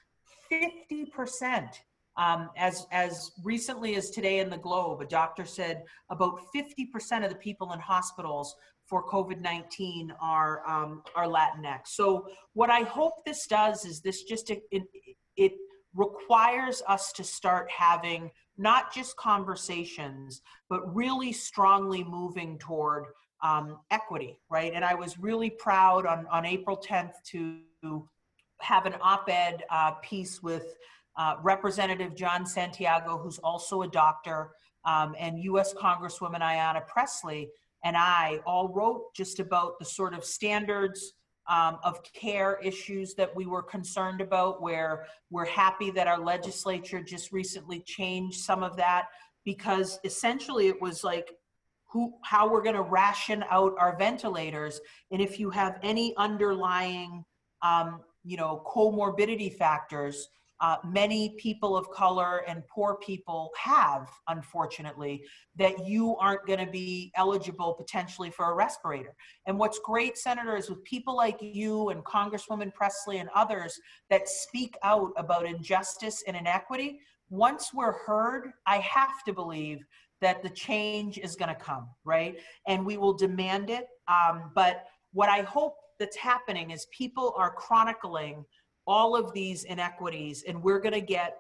50%. 0.52 1.70
Um, 2.18 2.50
as, 2.58 2.88
as 2.92 3.32
recently 3.44 3.96
as 3.96 4.10
today 4.10 4.40
in 4.40 4.50
the 4.50 4.58
Globe, 4.58 5.02
a 5.02 5.06
doctor 5.06 5.46
said 5.46 5.84
about 6.10 6.40
50% 6.54 7.24
of 7.24 7.30
the 7.30 7.38
people 7.38 7.72
in 7.72 7.80
hospitals 7.80 8.56
for 8.86 9.08
COVID-19 9.08 10.10
are, 10.20 10.68
um, 10.68 11.04
are 11.16 11.28
Latinx. 11.28 11.88
So 11.88 12.28
what 12.54 12.70
I 12.70 12.82
hope 12.82 13.24
this 13.26 13.48
does 13.48 13.86
is 13.86 14.02
this 14.02 14.24
just, 14.24 14.50
it, 14.50 14.64
it, 14.72 14.84
requires 15.94 16.82
us 16.88 17.12
to 17.12 17.24
start 17.24 17.70
having 17.70 18.32
not 18.58 18.94
just 18.94 19.16
conversations, 19.18 20.42
but 20.70 20.96
really 20.96 21.34
strongly 21.34 22.04
moving 22.04 22.58
toward 22.60 23.06
um, 23.44 23.80
equity, 23.90 24.40
right? 24.50 24.72
And 24.74 24.86
I 24.86 24.94
was 24.94 25.18
really 25.20 25.50
proud 25.50 26.06
on, 26.06 26.28
on 26.28 26.46
April 26.46 26.78
10th 26.78 27.14
to 27.32 27.60
have 28.62 28.86
an 28.86 28.96
op-ed 29.02 29.64
uh, 29.70 29.92
piece 30.02 30.42
with 30.42 30.76
uh, 31.18 31.36
Representative 31.44 32.16
Jon 32.16 32.46
Santiago, 32.46 33.18
who's 33.18 33.40
also 33.40 33.82
a 33.82 33.88
doctor, 33.88 34.52
um, 34.86 35.16
and 35.20 35.40
U.S. 35.40 35.74
Congresswoman 35.74 36.42
Ayanna 36.42 36.86
Presley, 36.88 37.50
and 37.84 37.96
I 37.98 38.40
all 38.46 38.70
wrote 38.70 39.14
just 39.16 39.40
about 39.40 39.80
the 39.80 39.86
sort 39.86 40.14
of 40.14 40.24
standards 40.24 41.14
um, 41.50 41.78
of 41.84 42.02
care 42.14 42.60
issues 42.64 43.14
that 43.16 43.36
we 43.36 43.46
were 43.46 43.64
concerned 43.64 44.22
about, 44.22 44.62
where 44.62 45.06
we're 45.30 45.46
happy 45.46 45.92
that 45.92 46.08
our 46.08 46.20
legislature 46.20 47.02
just 47.02 47.32
recently 47.32 47.82
changed 47.82 48.40
some 48.40 48.64
of 48.64 48.78
that 48.78 49.08
because 49.46 50.00
essentially 50.04 50.68
it 50.68 50.82
was 50.82 51.04
like 51.04 51.32
who 51.92 52.14
how 52.24 52.50
we're 52.50 52.62
going 52.62 52.76
to 52.76 52.82
ration 52.82 53.44
out 53.50 53.74
our 53.78 53.98
ventilators 53.98 54.80
and 55.12 55.22
if 55.22 55.40
you 55.40 55.50
have 55.50 55.78
any 55.84 56.14
underlying 56.18 57.24
um, 57.64 58.02
you 58.24 58.38
know 58.38 58.64
comorbidity 58.66 59.54
factors 59.56 60.28
uh, 60.62 60.78
many 60.86 61.36
people 61.38 61.76
of 61.76 61.90
color 61.90 62.44
and 62.48 62.62
poor 62.68 62.98
people 63.04 63.50
have, 63.58 64.08
unfortunately, 64.28 65.24
that 65.56 65.86
you 65.86 66.16
aren't 66.18 66.46
going 66.46 66.64
to 66.64 66.72
be 66.72 67.12
eligible 67.16 67.74
potentially 67.74 68.30
for 68.30 68.52
a 68.52 68.54
respirator. 68.54 69.16
And 69.48 69.58
what's 69.58 69.80
great, 69.80 70.18
Senator, 70.18 70.56
is 70.56 70.70
with 70.70 70.84
people 70.84 71.16
like 71.18 71.38
you 71.42 71.90
and 71.90 72.06
Congresswoman 72.06 72.72
Presley 72.74 73.18
and 73.18 73.30
others 73.36 73.78
that 74.12 74.30
speak 74.30 74.78
out 74.84 75.12
about 75.18 75.48
injustice 75.48 76.24
and 76.28 76.38
inequity, 76.38 77.00
once 77.32 77.72
we're 77.74 77.94
heard, 77.94 78.52
I 78.68 78.78
have 78.78 79.24
to 79.26 79.34
believe 79.34 79.80
that 80.22 80.44
the 80.44 80.50
change 80.50 81.18
is 81.18 81.36
going 81.36 81.50
to 81.50 81.56
come, 81.56 81.90
right? 82.06 82.38
And 82.68 82.86
we 82.86 82.98
will 82.98 83.14
demand 83.14 83.72
it. 83.72 83.86
Um, 84.08 84.52
but 84.54 84.84
what 85.14 85.30
I 85.30 85.42
hope 85.42 85.74
that's 86.00 86.18
happening 86.18 86.72
is 86.72 86.88
people 86.96 87.34
are 87.38 87.52
chronicling 87.52 88.46
all 88.88 89.16
of 89.16 89.34
these 89.34 89.64
inequities 89.64 90.44
and 90.48 90.62
we're 90.62 90.80
going 90.80 90.94
to 90.94 91.02
get 91.02 91.38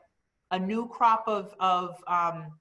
a 0.51 0.59
new 0.59 0.87
crop 0.87 1.23
of, 1.27 1.53
of 1.59 1.95
um, 2.07 2.51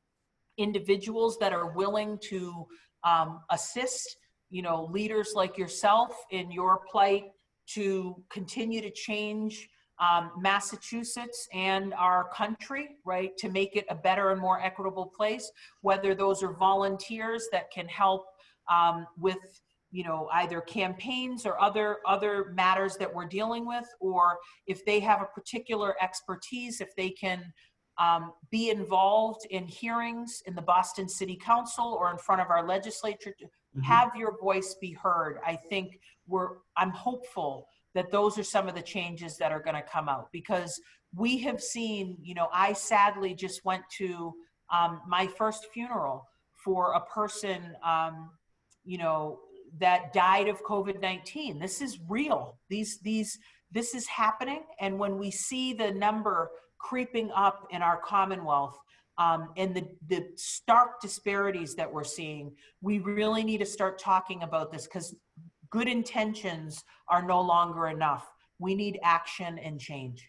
individuals 0.59 1.37
that 1.39 1.53
are 1.53 1.73
willing 1.73 2.19
to 2.23 2.67
um, 3.05 3.41
assist 3.51 4.17
you 4.51 4.63
know 4.63 4.89
leaders 4.91 5.33
like 5.35 5.57
yourself 5.57 6.13
in 6.31 6.51
your 6.51 6.81
plight 6.91 7.25
to 7.67 8.17
continue 8.31 8.81
to 8.81 8.91
change 8.91 9.69
um, 10.01 10.31
massachusetts 10.39 11.49
and 11.55 11.95
our 11.95 12.29
country 12.31 12.97
right 13.05 13.37
to 13.39 13.49
make 13.49 13.77
it 13.77 13.87
a 13.91 13.95
better 13.95 14.31
and 14.31 14.41
more 14.41 14.61
equitable 14.61 15.13
place 15.17 15.51
whether 15.83 16.15
those 16.15 16.43
are 16.43 16.53
volunteers 16.55 17.49
that 17.53 17.71
can 17.71 17.87
help 17.89 18.27
um, 18.71 19.07
with 19.19 19.39
you 19.91 20.05
know 20.05 20.29
either 20.35 20.61
campaigns 20.61 21.45
or 21.47 21.61
other 21.61 21.99
other 22.07 22.53
matters 22.55 22.97
that 22.97 23.13
we're 23.13 23.27
dealing 23.27 23.67
with 23.67 23.87
or 24.01 24.39
if 24.67 24.85
they 24.85 25.01
have 25.01 25.21
a 25.23 25.27
particular 25.27 25.95
expertise 26.01 26.81
if 26.81 26.95
they 26.97 27.11
can 27.11 27.53
um, 27.99 28.33
be 28.51 28.71
involved 28.71 29.47
in 29.51 29.67
hearings 29.67 30.43
in 30.47 30.55
the 30.55 30.63
boston 30.63 31.09
city 31.09 31.37
council 31.37 31.97
or 32.01 32.11
in 32.11 32.19
front 32.19 32.41
of 32.41 32.49
our 32.51 32.67
legislature 32.67 33.35
to 33.39 33.47
Mhm. 33.77 33.85
have 33.85 34.17
your 34.17 34.37
voice 34.39 34.75
be 34.81 34.93
heard 34.93 35.39
i 35.47 35.55
think 35.55 36.01
we're 36.27 36.57
i'm 36.77 36.91
hopeful 36.91 37.69
that 37.95 38.11
those 38.11 38.37
are 38.37 38.43
some 38.43 38.69
of 38.69 38.75
the 38.75 38.83
changes 38.83 39.37
that 39.39 39.53
are 39.53 39.61
going 39.61 39.77
to 39.77 39.83
come 39.83 40.09
out 40.09 40.27
because 40.33 40.81
we 41.15 41.39
have 41.39 41.61
seen 41.63 42.17
you 42.21 42.35
know 42.35 42.49
i 42.53 42.73
sadly 42.73 43.33
just 43.33 43.65
went 43.65 43.85
to 43.99 44.35
um, 44.73 45.03
my 45.07 45.27
first 45.27 45.67
funeral 45.73 46.27
for 46.65 46.93
a 46.95 47.01
person 47.07 47.77
um, 47.85 48.31
you 48.85 48.99
know 48.99 49.39
that 49.79 50.13
died 50.13 50.49
of 50.49 50.63
covid-19 50.65 51.61
this 51.61 51.81
is 51.81 51.99
real. 52.09 52.59
These 52.69 52.99
these 53.01 53.39
this 53.73 53.95
is 53.95 54.07
happening. 54.07 54.63
And 54.81 54.99
when 54.99 55.17
we 55.19 55.31
see 55.31 55.73
the 55.73 55.93
number 55.93 56.51
creeping 56.79 57.31
up 57.37 57.69
in 57.71 57.83
our 57.83 57.99
commonwealth 57.99 58.77
um, 59.19 59.51
and 59.57 59.75
the, 59.75 59.87
the 60.09 60.27
stark 60.37 61.01
disparities 61.01 61.75
that 61.77 61.93
we're 61.93 62.05
seeing 62.05 62.53
we 62.81 62.99
really 62.99 63.45
need 63.45 63.59
to 63.59 63.67
start 63.67 63.99
talking 63.99 64.43
about 64.43 64.73
this 64.73 64.85
because 64.87 65.15
good 65.71 65.89
intentions 65.89 66.85
are 67.09 67.23
no 67.23 67.41
longer 67.41 67.89
enough. 67.89 68.29
We 68.59 68.75
need 68.75 68.99
action 69.03 69.59
and 69.59 69.81
change. 69.81 70.29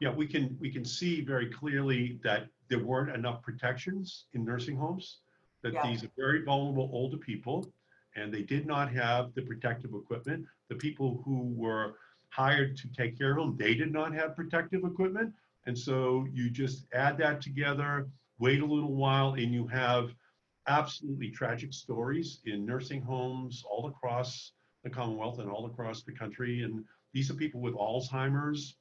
Yeah, 0.00 0.12
we 0.12 0.26
can, 0.26 0.56
we 0.60 0.70
can 0.70 0.84
see 0.84 1.22
very 1.22 1.46
clearly 1.50 2.18
that 2.22 2.46
there 2.68 2.84
weren't 2.84 3.14
enough 3.14 3.42
protections 3.42 4.26
in 4.32 4.44
nursing 4.44 4.76
homes, 4.76 5.18
that 5.62 5.72
Yeah. 5.72 5.86
these 5.86 6.04
are 6.04 6.10
very 6.16 6.42
vulnerable 6.42 6.88
older 6.92 7.16
people, 7.18 7.70
and 8.18 8.32
they 8.32 8.42
did 8.42 8.66
not 8.66 8.92
have 8.92 9.34
the 9.34 9.42
protective 9.42 9.92
equipment. 9.94 10.44
The 10.68 10.74
people 10.76 11.22
who 11.24 11.52
were 11.56 11.94
hired 12.30 12.76
to 12.78 12.88
take 12.88 13.16
care 13.18 13.32
of 13.32 13.36
them, 13.38 13.56
they 13.56 13.74
did 13.74 13.92
not 13.92 14.12
have 14.14 14.36
protective 14.36 14.84
equipment. 14.84 15.32
And 15.66 15.78
so 15.78 16.26
you 16.32 16.50
just 16.50 16.86
add 16.92 17.18
that 17.18 17.40
together, 17.40 18.08
wait 18.38 18.60
a 18.60 18.66
little 18.66 18.94
while, 18.94 19.34
and 19.34 19.52
you 19.52 19.66
have 19.68 20.10
absolutely 20.66 21.30
tragic 21.30 21.72
stories 21.72 22.40
in 22.44 22.66
nursing 22.66 23.02
homes 23.02 23.64
all 23.70 23.86
across 23.86 24.52
the 24.84 24.90
Commonwealth 24.90 25.38
and 25.38 25.50
all 25.50 25.66
across 25.66 26.02
the 26.02 26.12
country. 26.12 26.62
And 26.62 26.84
these 27.12 27.30
are 27.30 27.34
people 27.34 27.60
with 27.60 27.74
Alzheimer's, 27.74 28.76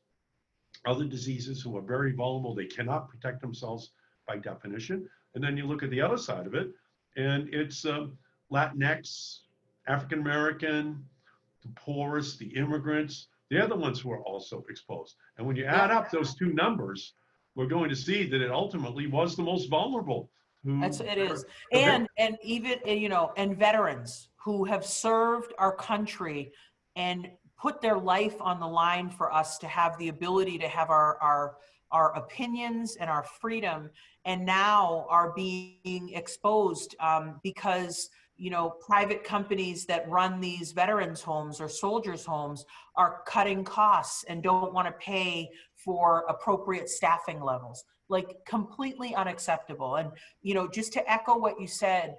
other 0.85 1.05
diseases 1.05 1.61
who 1.61 1.75
are 1.77 1.81
very 1.81 2.13
vulnerable. 2.13 2.53
They 2.53 2.65
cannot 2.65 3.09
protect 3.09 3.41
themselves 3.41 3.91
by 4.27 4.37
definition. 4.37 5.07
And 5.35 5.43
then 5.43 5.57
you 5.57 5.65
look 5.65 5.83
at 5.83 5.89
the 5.89 6.01
other 6.01 6.17
side 6.17 6.45
of 6.45 6.53
it, 6.53 6.71
and 7.15 7.49
it's 7.53 7.85
um, 7.85 8.17
Latinx, 8.51 9.39
African 9.87 10.19
American, 10.19 11.03
the 11.61 11.69
poorest, 11.75 12.39
the 12.39 12.47
immigrants. 12.55 13.27
They're 13.49 13.67
the 13.67 13.75
ones 13.75 13.99
who 13.99 14.11
are 14.11 14.21
also 14.21 14.65
exposed. 14.69 15.15
And 15.37 15.47
when 15.47 15.55
you 15.55 15.65
add 15.65 15.91
up 15.91 16.11
those 16.11 16.35
two 16.35 16.53
numbers, 16.53 17.13
we're 17.55 17.67
going 17.67 17.89
to 17.89 17.95
see 17.95 18.25
that 18.29 18.41
it 18.41 18.51
ultimately 18.51 19.07
was 19.07 19.35
the 19.35 19.43
most 19.43 19.69
vulnerable. 19.69 20.29
That's, 20.63 20.99
it 20.99 21.17
is. 21.17 21.45
And, 21.71 22.07
and 22.17 22.37
even, 22.43 22.79
you 22.85 23.09
know, 23.09 23.31
and 23.37 23.57
veterans 23.57 24.29
who 24.35 24.65
have 24.65 24.85
served 24.85 25.53
our 25.57 25.73
country 25.73 26.51
and 26.95 27.29
put 27.59 27.81
their 27.81 27.97
life 27.97 28.35
on 28.41 28.59
the 28.59 28.67
line 28.67 29.09
for 29.09 29.33
us 29.33 29.57
to 29.59 29.67
have 29.67 29.97
the 29.97 30.09
ability 30.09 30.57
to 30.59 30.67
have 30.67 30.89
our, 30.89 31.17
our, 31.21 31.57
our 31.91 32.13
opinions 32.15 32.97
and 32.97 33.09
our 33.09 33.23
freedom 33.23 33.89
and 34.25 34.45
now 34.45 35.05
are 35.09 35.31
being 35.31 36.11
exposed 36.13 36.95
um, 36.99 37.39
because 37.43 38.09
you 38.37 38.49
know 38.49 38.75
private 38.85 39.23
companies 39.23 39.85
that 39.85 40.07
run 40.09 40.39
these 40.39 40.71
veterans 40.71 41.21
homes 41.21 41.59
or 41.59 41.67
soldiers 41.67 42.25
homes 42.25 42.65
are 42.95 43.21
cutting 43.27 43.63
costs 43.63 44.23
and 44.29 44.43
don't 44.43 44.73
want 44.73 44.87
to 44.87 44.93
pay 44.93 45.49
for 45.75 46.25
appropriate 46.29 46.89
staffing 46.89 47.41
levels 47.41 47.83
like 48.09 48.37
completely 48.45 49.13
unacceptable. 49.15 49.95
And 49.95 50.11
you 50.41 50.53
know 50.53 50.67
just 50.67 50.93
to 50.93 51.11
echo 51.11 51.37
what 51.37 51.59
you 51.59 51.67
said 51.67 52.15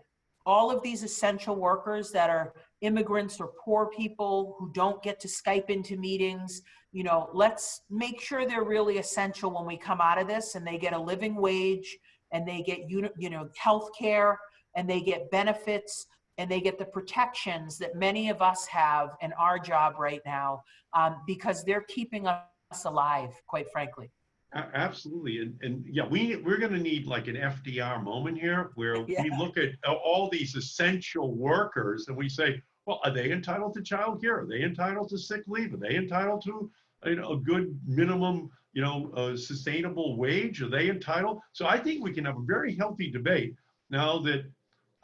all 0.47 0.71
of 0.71 0.83
these 0.83 1.03
essential 1.03 1.57
workers 1.57 2.11
that 2.11 2.31
are 2.31 2.55
immigrants 2.81 3.39
or 3.39 3.51
poor 3.63 3.91
people 3.91 4.57
who 4.59 4.71
don't 4.73 5.03
get 5.03 5.21
to 5.21 5.29
skype 5.29 5.69
into 5.69 5.97
meetings 5.97 6.63
you 6.93 7.03
know 7.03 7.29
let's 7.35 7.83
make 7.91 8.21
sure 8.21 8.47
they're 8.47 8.65
really 8.65 8.99
essential 8.99 9.51
when 9.51 9.67
we 9.67 9.77
come 9.77 10.01
out 10.01 10.19
of 10.19 10.27
this 10.27 10.55
and 10.55 10.67
they 10.67 10.79
get 10.79 10.95
a 10.95 10.99
living 10.99 11.35
wage 11.35 11.99
and 12.33 12.47
they 12.47 12.63
get 12.63 12.89
you 12.89 13.31
know 13.31 13.49
health 13.57 13.91
care 13.99 14.39
and 14.77 14.89
they 14.89 15.01
get 15.01 15.31
benefits 15.31 16.07
and 16.39 16.51
they 16.51 16.61
get 16.61 16.79
the 16.79 16.85
protections 16.85 17.79
that 17.79 17.97
many 17.97 18.31
of 18.31 18.41
us 18.43 18.67
have 18.67 19.11
in 19.23 19.33
our 19.35 19.59
job 19.59 19.95
right 19.99 20.21
now 20.25 20.63
um, 20.95 21.17
because 21.27 21.65
they're 21.65 21.85
keeping 21.89 22.27
us 22.27 22.85
alive 22.85 23.31
quite 23.47 23.71
frankly 23.73 24.11
Absolutely, 24.55 25.41
and, 25.41 25.59
and 25.61 25.85
yeah, 25.87 26.07
we, 26.07 26.37
we're 26.37 26.57
gonna 26.57 26.79
need 26.79 27.07
like 27.07 27.29
an 27.29 27.37
FDR 27.37 28.03
moment 28.03 28.39
here 28.39 28.71
where 28.77 28.99
we 29.03 29.31
look 29.39 29.59
at 29.59 29.73
all 29.87 30.31
these 30.31 30.55
essential 30.55 31.35
workers 31.35 32.09
and 32.09 32.17
we 32.17 32.31
say, 32.31 32.63
well, 32.87 33.01
are 33.05 33.11
they 33.11 33.31
entitled 33.31 33.75
to 33.75 33.83
child 33.83 34.23
care? 34.23 34.41
Are 34.41 34.47
they 34.47 34.63
entitled 34.63 35.11
to 35.11 35.19
sick 35.19 35.43
leave? 35.47 35.75
Are 35.75 35.77
they 35.77 35.97
entitled 35.97 36.43
to, 36.45 36.71
you 37.05 37.17
know, 37.17 37.33
a 37.33 37.37
good 37.37 37.79
minimum, 37.87 38.49
you 38.73 38.81
know, 38.81 39.13
uh, 39.15 39.37
sustainable 39.37 40.17
wage? 40.17 40.63
Are 40.63 40.71
they 40.71 40.89
entitled? 40.89 41.41
So 41.53 41.67
I 41.67 41.79
think 41.79 42.03
we 42.03 42.15
can 42.15 42.25
have 42.25 42.39
a 42.39 42.47
very 42.47 42.75
healthy 42.75 43.11
debate 43.11 43.55
now 43.91 44.19
that 44.21 44.51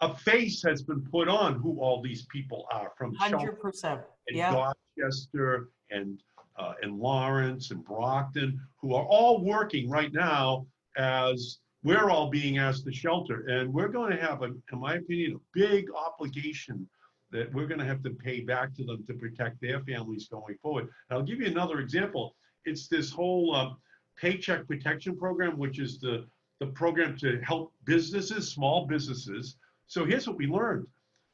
a 0.01 0.15
face 0.17 0.63
has 0.63 0.83
been 0.83 1.01
put 1.03 1.29
on 1.29 1.55
who 1.55 1.81
all 1.81 2.03
these 2.03 2.27
people 2.27 2.67
are 2.73 2.93
from 2.97 3.15
Shelton 3.17 3.57
100% 3.63 4.03
and 4.29 4.37
yeah 4.37 4.73
Dorchester 4.97 5.71
and 5.91 6.21
uh, 6.57 6.75
and 6.83 6.99
Lawrence 6.99 7.71
and 7.71 7.85
Brockton, 7.85 8.61
who 8.81 8.95
are 8.95 9.05
all 9.05 9.45
working 9.45 9.91
right 9.91 10.13
now 10.13 10.67
as 10.97 11.59
we're 11.83 12.11
all 12.11 12.31
being 12.31 12.59
asked 12.59 12.85
to 12.85 12.93
shelter, 12.93 13.47
and 13.49 13.73
we're 13.73 13.89
going 13.89 14.11
to 14.11 14.17
have, 14.17 14.43
a, 14.43 14.47
in 14.73 14.79
my 14.79 14.95
opinion, 14.95 15.35
a 15.35 15.59
big 15.59 15.87
obligation 15.95 16.89
that 17.31 17.53
we're 17.53 17.67
going 17.67 17.81
to 17.81 17.85
have 17.85 18.03
to 18.05 18.11
pay 18.11 18.41
back 18.41 18.75
to 18.77 18.85
them 18.85 19.05
to 19.07 19.15
protect 19.15 19.61
their 19.61 19.81
families 19.81 20.29
going 20.29 20.57
forward. 20.63 20.85
And 21.11 21.19
I'll 21.19 21.25
give 21.25 21.41
you 21.41 21.47
another 21.47 21.81
example. 21.81 22.37
It's 22.65 22.89
this 22.89 23.11
whole 23.11 23.55
uh, 23.55 23.71
paycheck 24.17 24.67
protection 24.67 25.17
program, 25.17 25.59
which 25.59 25.79
is 25.79 25.99
the 25.99 26.27
the 26.61 26.67
program 26.69 27.17
to 27.19 27.41
help 27.41 27.73
businesses, 27.85 28.49
small 28.49 28.87
businesses. 28.87 29.57
So 29.87 30.05
here's 30.05 30.27
what 30.27 30.37
we 30.37 30.47
learned: 30.47 30.87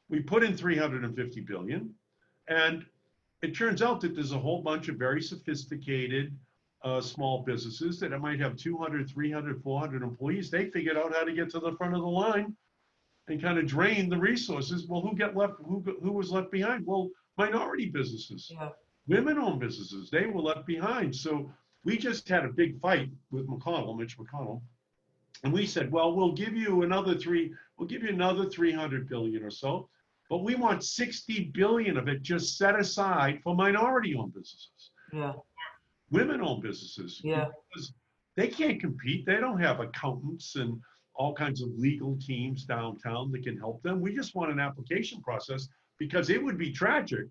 we 0.08 0.20
put 0.20 0.42
in 0.42 0.56
350 0.56 1.40
billion, 1.42 1.94
and 2.48 2.84
it 3.42 3.56
turns 3.56 3.82
out 3.82 4.00
that 4.02 4.14
there's 4.14 4.32
a 4.32 4.38
whole 4.38 4.62
bunch 4.62 4.88
of 4.88 4.96
very 4.96 5.22
sophisticated 5.22 6.36
uh, 6.82 7.00
small 7.00 7.42
businesses 7.42 8.00
that 8.00 8.18
might 8.20 8.40
have 8.40 8.56
200, 8.56 9.08
300, 9.08 9.62
400 9.62 10.02
employees. 10.02 10.50
They 10.50 10.70
figured 10.70 10.96
out 10.96 11.14
how 11.14 11.24
to 11.24 11.32
get 11.32 11.50
to 11.50 11.60
the 11.60 11.72
front 11.72 11.94
of 11.94 12.00
the 12.00 12.06
line 12.06 12.56
and 13.28 13.40
kind 13.40 13.58
of 13.58 13.66
drain 13.66 14.08
the 14.08 14.18
resources. 14.18 14.86
Well, 14.86 15.00
who 15.00 15.14
get 15.14 15.36
left? 15.36 15.54
Who 15.64 15.82
who 16.02 16.12
was 16.12 16.30
left 16.30 16.50
behind? 16.50 16.86
Well, 16.86 17.10
minority 17.36 17.86
businesses, 17.86 18.50
yeah 18.50 18.70
women-owned 19.10 19.60
businesses. 19.60 20.08
They 20.08 20.26
were 20.26 20.40
left 20.40 20.66
behind. 20.66 21.14
So 21.14 21.52
we 21.84 21.98
just 21.98 22.28
had 22.28 22.44
a 22.44 22.48
big 22.48 22.80
fight 22.80 23.10
with 23.30 23.48
McConnell, 23.48 23.98
Mitch 23.98 24.16
McConnell, 24.16 24.62
and 25.45 25.53
we 25.53 25.66
said, 25.66 25.90
well, 25.90 26.14
we'll 26.14 26.33
give 26.33 26.55
you 26.55 26.83
another 26.83 27.16
three. 27.16 27.53
We'll 27.77 27.88
give 27.88 28.03
you 28.03 28.11
another 28.11 28.49
300 28.49 29.09
billion 29.09 29.43
or 29.43 29.51
so 29.51 29.88
but 30.31 30.45
we 30.45 30.55
want 30.55 30.85
60 30.85 31.51
billion 31.53 31.97
of 31.99 32.09
it 32.09 32.23
just 32.23 32.57
set 32.57 32.79
aside 32.79 33.40
for 33.43 33.55
minority 33.55 34.14
owned 34.14 34.33
businesses, 34.33 34.93
yeah 35.12 35.33
women 36.11 36.40
owned 36.40 36.62
businesses. 36.62 37.21
yeah 37.23 37.49
Because 37.69 37.93
they 38.37 38.47
can't 38.47 38.81
compete. 38.81 39.27
They 39.27 39.37
don't 39.37 39.61
have 39.61 39.81
accountants 39.81 40.55
and 40.57 40.81
all 41.14 41.35
kinds 41.35 41.61
of 41.62 41.69
legal 41.77 42.16
teams 42.16 42.64
downtown 42.64 43.31
that 43.33 43.43
can 43.43 43.59
help 43.59 43.83
them. 43.83 44.01
We 44.01 44.14
just 44.14 44.35
want 44.35 44.53
an 44.53 44.61
application 44.61 45.21
process 45.21 45.69
because 45.99 46.31
it 46.31 46.43
would 46.43 46.57
be 46.57 46.71
tragic 46.73 47.27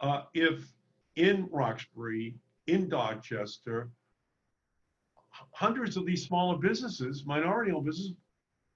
uh, 0.00 0.22
if 0.34 0.72
in 1.16 1.48
Roxbury, 1.50 2.36
in 2.66 2.88
Dorchester, 2.88 3.90
hundreds 5.52 5.96
of 5.96 6.06
these 6.06 6.24
smaller 6.26 6.58
businesses, 6.58 7.24
minority 7.26 7.72
owned 7.72 7.86
businesses, 7.86 8.14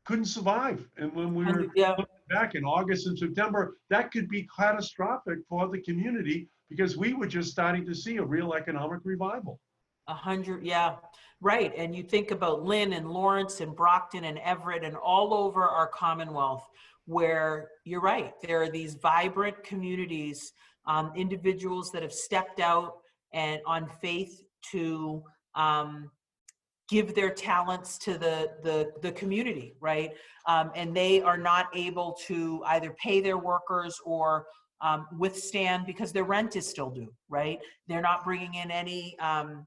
couldn't 0.04 0.26
survive. 0.26 0.86
And 0.96 1.14
when 1.14 1.34
we 1.34 1.44
were 1.44 1.66
yeah 1.74 1.96
back 2.30 2.54
in 2.54 2.64
August 2.64 3.06
and 3.06 3.18
September, 3.18 3.76
that 3.90 4.10
could 4.10 4.28
be 4.28 4.48
catastrophic 4.56 5.38
for 5.48 5.68
the 5.68 5.80
community 5.80 6.48
because 6.70 6.96
we 6.96 7.12
were 7.12 7.26
just 7.26 7.50
starting 7.50 7.84
to 7.86 7.94
see 7.94 8.16
a 8.16 8.24
real 8.24 8.54
economic 8.54 9.00
revival. 9.04 9.60
A 10.08 10.14
hundred, 10.14 10.64
yeah, 10.64 10.96
right. 11.40 11.72
And 11.76 11.94
you 11.94 12.02
think 12.02 12.30
about 12.30 12.62
Lynn 12.62 12.92
and 12.92 13.10
Lawrence 13.10 13.60
and 13.60 13.74
Brockton 13.74 14.24
and 14.24 14.38
Everett 14.38 14.84
and 14.84 14.96
all 14.96 15.32
over 15.32 15.62
our 15.62 15.86
Commonwealth, 15.86 16.66
where 17.06 17.68
you're 17.84 18.00
right, 18.00 18.32
there 18.42 18.62
are 18.62 18.70
these 18.70 18.94
vibrant 18.94 19.62
communities, 19.62 20.52
um, 20.86 21.12
individuals 21.16 21.90
that 21.92 22.02
have 22.02 22.12
stepped 22.12 22.60
out 22.60 22.98
and 23.32 23.60
on 23.66 23.88
faith 24.00 24.42
to 24.72 25.22
um, 25.54 26.10
give 26.94 27.12
their 27.20 27.30
talents 27.30 27.98
to 27.98 28.12
the 28.24 28.36
the 28.62 28.92
the 29.04 29.12
community, 29.20 29.74
right? 29.80 30.10
Um, 30.46 30.70
and 30.76 30.88
they 31.02 31.14
are 31.22 31.40
not 31.52 31.66
able 31.74 32.16
to 32.28 32.62
either 32.74 32.90
pay 33.06 33.20
their 33.20 33.38
workers 33.52 33.94
or 34.04 34.46
um, 34.80 35.00
withstand 35.18 35.86
because 35.86 36.12
their 36.12 36.28
rent 36.36 36.54
is 36.54 36.66
still 36.68 36.90
due, 36.90 37.12
right? 37.28 37.58
They're 37.88 38.06
not 38.10 38.22
bringing 38.22 38.54
in 38.54 38.70
any 38.70 39.18
um, 39.18 39.66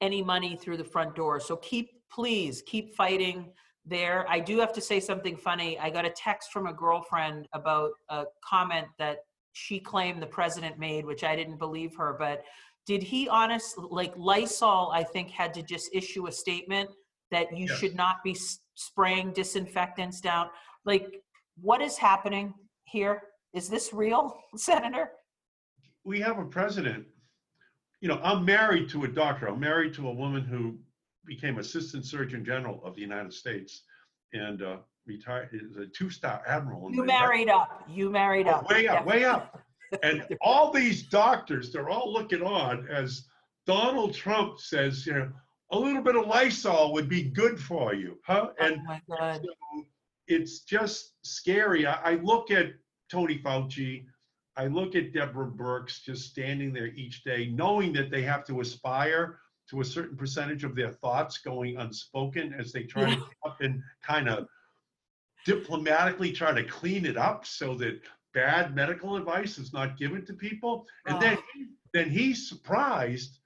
any 0.00 0.22
money 0.22 0.56
through 0.56 0.78
the 0.78 0.90
front 0.94 1.14
door. 1.14 1.40
So 1.40 1.56
keep, 1.56 1.90
please, 2.10 2.62
keep 2.66 2.94
fighting 2.94 3.38
there. 3.84 4.26
I 4.28 4.40
do 4.40 4.58
have 4.58 4.72
to 4.74 4.80
say 4.80 4.98
something 5.00 5.36
funny. 5.36 5.78
I 5.78 5.90
got 5.90 6.04
a 6.04 6.14
text 6.26 6.52
from 6.52 6.66
a 6.66 6.72
girlfriend 6.72 7.48
about 7.52 7.90
a 8.08 8.24
comment 8.44 8.86
that 8.98 9.18
she 9.52 9.78
claimed 9.78 10.20
the 10.22 10.32
president 10.38 10.78
made, 10.78 11.04
which 11.04 11.24
I 11.24 11.34
didn't 11.34 11.58
believe 11.58 11.92
her. 11.96 12.14
But 12.18 12.44
did 12.86 13.02
he 13.02 13.28
honest, 13.28 13.76
like 13.78 14.14
Lysol, 14.16 14.90
I 14.92 15.02
think 15.02 15.30
had 15.30 15.52
to 15.54 15.62
just 15.62 15.90
issue 15.92 16.28
a 16.28 16.32
statement 16.32 16.88
that 17.32 17.50
you 17.56 17.66
Yes. 17.66 17.78
should 17.78 17.96
not 17.96 18.22
be 18.22 18.36
spraying 18.74 19.32
disinfectants 19.32 20.20
down. 20.20 20.48
Like, 20.84 21.22
what 21.60 21.82
is 21.82 21.98
happening 21.98 22.54
here? 22.84 23.22
Is 23.52 23.68
this 23.68 23.92
real, 23.92 24.38
Senator? 24.56 25.10
We 26.04 26.20
have 26.20 26.38
a 26.38 26.44
president, 26.44 27.06
you 28.00 28.08
know, 28.08 28.20
I'm 28.22 28.44
married 28.44 28.88
to 28.90 29.02
a 29.04 29.08
doctor. 29.08 29.48
I'm 29.48 29.58
married 29.58 29.92
to 29.94 30.08
a 30.08 30.12
woman 30.12 30.44
who 30.44 30.78
became 31.24 31.58
Assistant 31.58 32.04
Surgeon 32.04 32.44
General 32.44 32.80
of 32.84 32.94
the 32.94 33.00
United 33.00 33.32
States 33.32 33.82
and 34.32 34.62
uh, 34.62 34.76
retired, 35.06 35.48
is 35.52 35.76
a 35.76 35.86
two-star 35.86 36.42
admiral. 36.46 36.92
You 36.94 37.02
married 37.04 37.48
up. 37.48 37.82
You 37.88 38.10
married 38.10 38.46
Oh, 38.46 38.50
up. 38.52 38.70
way 38.70 38.86
up, 38.86 39.04
way 39.04 39.24
up. 39.24 39.60
And 40.02 40.26
all 40.40 40.70
these 40.72 41.04
doctors, 41.04 41.72
they're 41.72 41.88
all 41.88 42.12
looking 42.12 42.42
on 42.42 42.86
as 42.88 43.26
Donald 43.66 44.14
Trump 44.14 44.60
says, 44.60 45.06
you 45.06 45.14
know, 45.14 45.32
a 45.72 45.78
little 45.78 46.02
bit 46.02 46.14
of 46.16 46.26
Lysol 46.26 46.92
would 46.92 47.08
be 47.08 47.24
good 47.24 47.58
for 47.58 47.94
you, 47.94 48.18
huh? 48.24 48.48
Oh 48.50 48.64
and 48.64 48.76
oh 48.80 48.84
my 48.84 49.00
God. 49.08 49.42
so 49.42 49.84
it's 50.28 50.60
just 50.60 51.14
scary. 51.22 51.86
I, 51.86 52.12
I 52.12 52.14
look 52.16 52.50
at 52.50 52.74
Tony 53.10 53.38
Fauci, 53.38 54.04
I 54.56 54.66
look 54.68 54.94
at 54.94 55.12
Deborah 55.12 55.50
Birx 55.50 56.02
just 56.02 56.30
standing 56.30 56.72
there 56.72 56.88
each 56.88 57.24
day, 57.24 57.50
knowing 57.52 57.92
that 57.94 58.10
they 58.10 58.22
have 58.22 58.46
to 58.46 58.60
aspire 58.60 59.40
to 59.70 59.80
a 59.80 59.84
certain 59.84 60.16
percentage 60.16 60.62
of 60.62 60.76
their 60.76 60.90
thoughts 60.90 61.38
going 61.38 61.76
unspoken 61.76 62.54
as 62.54 62.72
they 62.72 62.84
try 62.84 63.06
to 63.06 63.10
Yeah. 63.10 63.26
up 63.44 63.60
and 63.60 63.82
kind 64.02 64.28
of 64.28 64.46
diplomatically 65.44 66.32
try 66.32 66.52
to 66.52 66.64
clean 66.64 67.04
it 67.04 67.16
up 67.16 67.46
so 67.46 67.74
that 67.74 68.00
bad 68.36 68.74
medical 68.74 69.16
advice 69.16 69.56
is 69.58 69.72
not 69.72 69.98
given 69.98 70.24
to 70.26 70.34
people. 70.34 70.86
And 71.06 71.20
then, 71.20 71.38
then 71.94 72.10
he's 72.10 72.48
surprised 72.48 73.38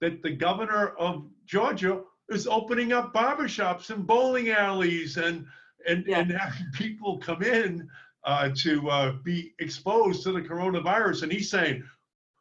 that 0.00 0.22
the 0.22 0.30
governor 0.30 0.94
of 0.98 1.26
Georgia 1.44 2.02
is 2.28 2.46
opening 2.46 2.92
up 2.92 3.12
barbershops 3.12 3.90
and 3.90 4.06
bowling 4.06 4.50
alleys 4.50 5.16
and 5.16 5.44
and, 5.86 6.04
Yeah. 6.06 6.20
and 6.20 6.30
having 6.30 6.70
people 6.74 7.18
come 7.18 7.42
in 7.42 7.88
uh, 8.24 8.50
to 8.62 8.88
uh, 8.90 9.12
be 9.24 9.54
exposed 9.58 10.22
to 10.24 10.32
the 10.32 10.42
coronavirus. 10.42 11.22
And 11.24 11.32
he's 11.32 11.50
saying 11.50 11.82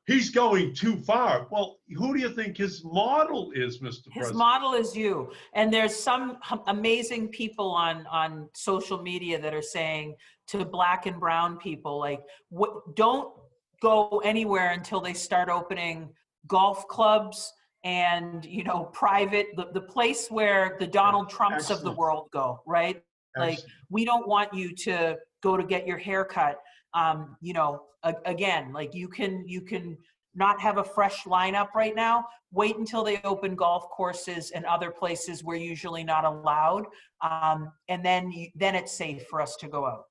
he's 0.08 0.30
going 0.30 0.74
too 0.74 0.98
far. 0.98 1.48
Well, 1.52 1.78
who 1.96 2.16
do 2.16 2.20
you 2.20 2.30
think 2.30 2.58
his 2.58 2.84
model 2.84 3.52
is, 3.54 3.80
Mr. 3.80 3.82
President? 3.82 4.04
His 4.06 4.14
President? 4.14 4.38
model 4.38 4.74
is 4.74 4.96
you. 4.96 5.32
And 5.54 5.72
there's 5.72 5.96
some 5.96 6.38
amazing 6.68 7.28
people 7.28 7.72
on, 7.72 8.08
on 8.08 8.50
social 8.56 9.02
media 9.02 9.40
that 9.40 9.54
are 9.54 9.62
saying 9.62 10.16
to 10.48 10.64
black 10.64 11.06
and 11.06 11.20
brown 11.20 11.58
people, 11.58 12.00
like, 12.00 12.22
what, 12.50 12.96
don't 12.96 13.34
go 13.82 14.22
anywhere 14.24 14.72
until 14.72 15.02
they 15.02 15.14
start 15.14 15.50
opening 15.50 16.10
golf 16.48 16.88
clubs 16.88 17.54
and, 17.84 18.46
you 18.46 18.64
know, 18.64 18.86
private, 18.86 19.48
the, 19.58 19.68
the 19.74 19.82
place 19.82 20.30
where 20.30 20.78
the 20.80 20.88
Donald 20.88 21.30
Trumps 21.30 21.70
of 21.70 21.82
the 21.82 21.92
world 21.92 22.30
go, 22.32 22.62
right? 22.66 23.04
like, 23.38 23.60
we 23.92 24.04
don't 24.04 24.28
want 24.28 24.52
you 24.52 24.74
to 24.74 25.16
go 25.44 25.58
to 25.58 25.64
get 25.64 25.86
your 25.86 25.98
hair 25.98 26.26
cut 26.26 26.60
um, 26.94 27.38
you 27.42 27.54
know 27.54 27.84
a- 28.04 28.16
again 28.26 28.72
like 28.74 28.94
you 28.94 29.08
can 29.08 29.44
you 29.48 29.62
can 29.62 29.98
not 30.36 30.62
have 30.62 30.78
a 30.78 30.84
fresh 30.84 31.24
lineup 31.24 31.74
right 31.74 31.96
now. 31.96 32.24
Wait 32.52 32.78
until 32.78 33.04
they 33.04 33.20
open 33.24 33.56
golf 33.56 33.90
courses 33.90 34.52
and 34.52 34.66
other 34.66 34.92
places 34.92 35.44
we're 35.44 35.56
usually 35.56 36.04
not 36.04 36.26
allowed 36.26 36.86
um, 37.22 37.72
and 37.88 38.06
then 38.06 38.32
you, 38.32 38.48
then 38.56 38.76
it's 38.76 38.92
safe 38.92 39.26
for 39.28 39.42
us 39.42 39.56
to 39.58 39.68
go 39.68 39.86
out. 39.86 40.06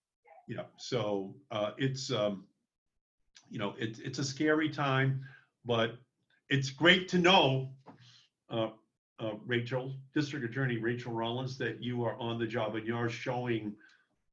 Yeah, 0.48 0.62
so 0.76 1.34
uh, 1.50 1.72
it's, 1.76 2.10
um, 2.10 2.44
you 3.50 3.58
know, 3.58 3.74
it's, 3.78 3.98
it's 4.00 4.18
a 4.18 4.24
scary 4.24 4.68
time, 4.68 5.20
but 5.64 5.96
it's 6.48 6.70
great 6.70 7.08
to 7.08 7.18
know, 7.18 7.70
uh, 8.50 8.68
uh, 9.18 9.32
Rachael, 9.46 9.94
District 10.14 10.44
Attorney 10.44 10.76
Rachael 10.76 11.12
Rollins, 11.12 11.56
that 11.58 11.82
you 11.82 12.04
are 12.04 12.16
on 12.18 12.38
the 12.38 12.46
job 12.46 12.76
and 12.76 12.86
you're 12.86 13.08
showing 13.08 13.72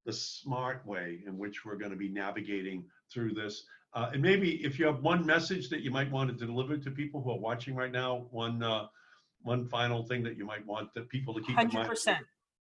the 0.05 0.13
smart 0.13 0.85
way 0.85 1.23
in 1.25 1.37
which 1.37 1.65
we're 1.65 1.75
going 1.75 1.91
to 1.91 1.97
be 1.97 2.09
navigating 2.09 2.85
through 3.11 3.33
this. 3.33 3.63
Uh, 3.93 4.09
And 4.13 4.21
maybe 4.21 4.63
if 4.63 4.79
you 4.79 4.85
have 4.85 5.01
one 5.01 5.25
message 5.25 5.69
that 5.69 5.81
you 5.81 5.91
might 5.91 6.11
want 6.11 6.29
to 6.37 6.45
deliver 6.45 6.77
to 6.77 6.91
people 6.91 7.21
who 7.21 7.31
are 7.31 7.39
watching 7.39 7.75
right 7.75 7.91
now, 7.91 8.27
one, 8.31 8.61
uh, 8.63 8.87
one 9.41 9.65
final 9.67 10.03
thing 10.03 10.23
that 10.23 10.37
you 10.37 10.45
might 10.45 10.65
want 10.65 10.93
the 10.93 11.01
people 11.01 11.33
to 11.35 11.41
keep 11.41 11.59
in 11.59 11.69
mind. 11.69 11.89
100% 11.89 12.17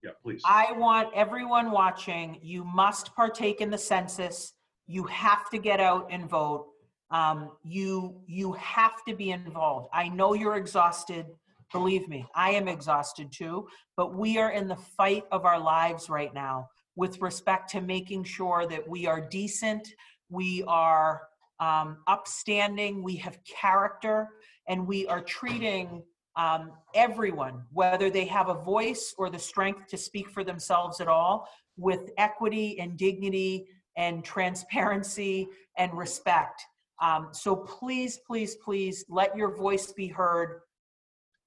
Yeah, 0.02 0.10
please. 0.22 0.42
I 0.44 0.72
want 0.72 1.08
everyone 1.14 1.70
watching, 1.70 2.38
you 2.42 2.64
must 2.64 3.14
partake 3.14 3.60
in 3.60 3.70
the 3.70 3.78
census. 3.78 4.54
You 4.86 5.04
have 5.04 5.50
to 5.50 5.58
get 5.58 5.78
out 5.78 6.08
and 6.10 6.28
vote. 6.28 6.68
Um, 7.10 7.50
you, 7.64 8.22
you 8.26 8.52
have 8.52 9.04
to 9.06 9.14
be 9.14 9.30
involved. 9.30 9.88
I 9.92 10.08
know 10.08 10.34
you're 10.34 10.56
exhausted. 10.56 11.26
Believe 11.72 12.08
me, 12.08 12.26
I 12.34 12.50
am 12.52 12.66
exhausted 12.66 13.30
too, 13.30 13.68
but 13.96 14.14
we 14.14 14.38
are 14.38 14.50
in 14.50 14.66
the 14.68 14.76
fight 14.76 15.24
of 15.30 15.44
our 15.44 15.60
lives 15.60 16.08
right 16.08 16.32
now 16.34 16.68
with 17.00 17.18
respect 17.22 17.70
to 17.70 17.80
making 17.80 18.22
sure 18.22 18.66
that 18.66 18.86
we 18.86 19.06
are 19.06 19.22
decent, 19.22 19.88
we 20.28 20.62
are 20.68 21.22
um, 21.58 21.96
upstanding, 22.06 23.02
we 23.02 23.16
have 23.16 23.38
character, 23.44 24.28
and 24.68 24.86
we 24.86 25.06
are 25.06 25.22
treating 25.22 26.02
um, 26.36 26.72
everyone, 26.94 27.62
whether 27.72 28.10
they 28.10 28.26
have 28.26 28.50
a 28.50 28.54
voice 28.54 29.14
or 29.16 29.30
the 29.30 29.38
strength 29.38 29.86
to 29.88 29.96
speak 29.96 30.28
for 30.28 30.44
themselves 30.44 31.00
at 31.00 31.08
all, 31.08 31.48
with 31.78 32.10
equity 32.18 32.78
and 32.78 32.98
dignity 32.98 33.64
and 33.96 34.22
transparency 34.22 35.48
and 35.78 35.96
respect. 35.96 36.60
Um, 37.00 37.28
so 37.32 37.56
please, 37.56 38.18
please, 38.26 38.56
please 38.56 39.06
let 39.08 39.34
your 39.34 39.56
voice 39.56 39.90
be 39.90 40.08
heard. 40.08 40.60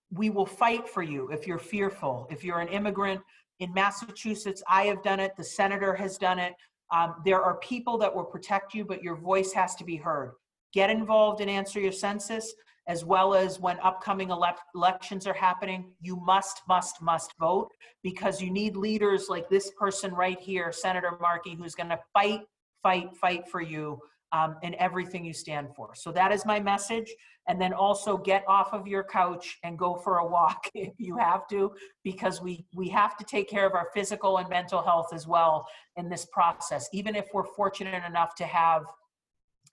We 0.09 0.31
will 0.31 0.47
fight 0.47 0.89
for 0.89 1.03
you 1.03 1.29
if 1.29 1.45
you're 1.45 1.59
fearful. 1.59 2.27
If 2.31 2.43
you're 2.43 2.59
an 2.59 2.69
immigrant 2.69 3.21
in 3.59 3.73
Massachusetts, 3.73 4.63
I 4.67 4.83
have 4.83 5.03
done 5.03 5.19
it, 5.19 5.33
the 5.37 5.43
senator 5.43 5.93
has 5.93 6.17
done 6.17 6.39
it. 6.39 6.53
Um, 6.91 7.15
there 7.25 7.41
are 7.41 7.57
people 7.57 7.97
that 7.99 8.13
will 8.13 8.23
protect 8.23 8.73
you, 8.73 8.85
but 8.85 9.01
your 9.01 9.15
voice 9.15 9.53
has 9.53 9.75
to 9.75 9.83
be 9.83 9.95
heard. 9.95 10.33
Get 10.73 10.89
involved 10.89 11.41
and 11.41 11.49
answer 11.49 11.79
your 11.79 11.91
census 11.91 12.53
as 12.87 13.05
well 13.05 13.33
as 13.33 13.59
when 13.59 13.79
upcoming 13.81 14.27
elec 14.29 14.55
elections 14.75 15.25
are 15.25 15.33
happening, 15.33 15.93
you 16.01 16.17
must, 16.17 16.61
must, 16.67 17.01
must 17.01 17.33
vote 17.39 17.69
because 18.03 18.41
you 18.41 18.51
need 18.51 18.75
leaders 18.75 19.27
like 19.29 19.49
this 19.49 19.71
person 19.79 20.13
right 20.13 20.39
here, 20.39 20.71
Senator 20.71 21.17
Markey, 21.21 21.55
who's 21.55 21.75
going 21.75 21.89
to 21.89 21.99
fight, 22.13 22.41
fight, 22.81 23.15
fight 23.15 23.47
for 23.47 23.61
you 23.61 23.99
um, 24.33 24.57
in 24.63 24.75
everything 24.79 25.23
you 25.23 25.31
stand 25.31 25.69
for. 25.75 25.93
So 25.95 26.11
that 26.11 26.31
is 26.33 26.45
my 26.45 26.59
message. 26.59 27.13
And 27.47 27.61
then 27.61 27.71
also 27.71 28.17
get 28.17 28.43
off 28.47 28.73
of 28.73 28.87
your 28.87 29.03
couch 29.03 29.59
and 29.63 29.77
go 29.77 29.95
for 29.95 30.17
a 30.17 30.27
walk 30.27 30.69
if 30.75 30.93
you 30.97 31.17
have 31.17 31.47
to, 31.49 31.71
because 32.03 32.41
we 32.41 32.65
we 32.73 32.89
have 32.89 33.15
to 33.17 33.23
take 33.23 33.49
care 33.49 33.65
of 33.65 33.73
our 33.73 33.87
physical 33.93 34.37
and 34.39 34.49
mental 34.49 34.81
health 34.81 35.13
as 35.13 35.27
well 35.27 35.67
in 35.95 36.09
this 36.09 36.25
process. 36.25 36.89
Even 36.91 37.15
if 37.15 37.27
we're 37.33 37.45
fortunate 37.55 38.03
enough 38.05 38.35
to 38.35 38.45
have 38.45 38.83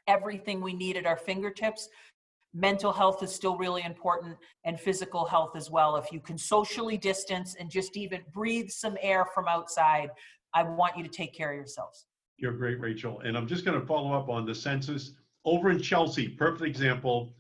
everything 0.07 0.61
we 0.61 0.75
need 0.75 0.97
at 0.97 1.07
our 1.07 1.17
fingertips, 1.17 1.89
mental 2.53 2.93
health 2.93 3.23
is 3.23 3.33
still 3.33 3.57
really 3.57 3.83
important 3.83 4.37
and 4.65 4.79
physical 4.79 5.25
health 5.25 5.57
as 5.57 5.71
well. 5.71 5.97
If 5.97 6.13
you 6.13 6.21
can 6.21 6.37
socially 6.37 6.99
distance 6.99 7.55
and 7.59 7.71
just 7.71 7.97
even 7.97 8.23
breathe 8.33 8.69
some 8.69 8.97
air 9.01 9.25
from 9.33 9.47
outside, 9.47 10.11
I 10.53 10.65
want 10.65 10.97
you 10.97 11.05
to 11.05 11.09
take 11.09 11.33
care 11.33 11.53
of 11.53 11.57
yourselves. 11.57 12.07
You're 12.41 12.53
great, 12.53 12.81
Rachael. 12.81 13.21
And 13.21 13.37
I'm 13.37 13.47
just 13.47 13.65
going 13.65 13.79
to 13.79 13.87
follow 13.87 14.13
up 14.15 14.29
on 14.31 14.47
the 14.47 14.55
census. 14.55 15.13
Over 15.45 15.71
in 15.71 15.81
Chelsea, 15.81 16.29
perfect 16.29 16.65
example. 16.65 17.35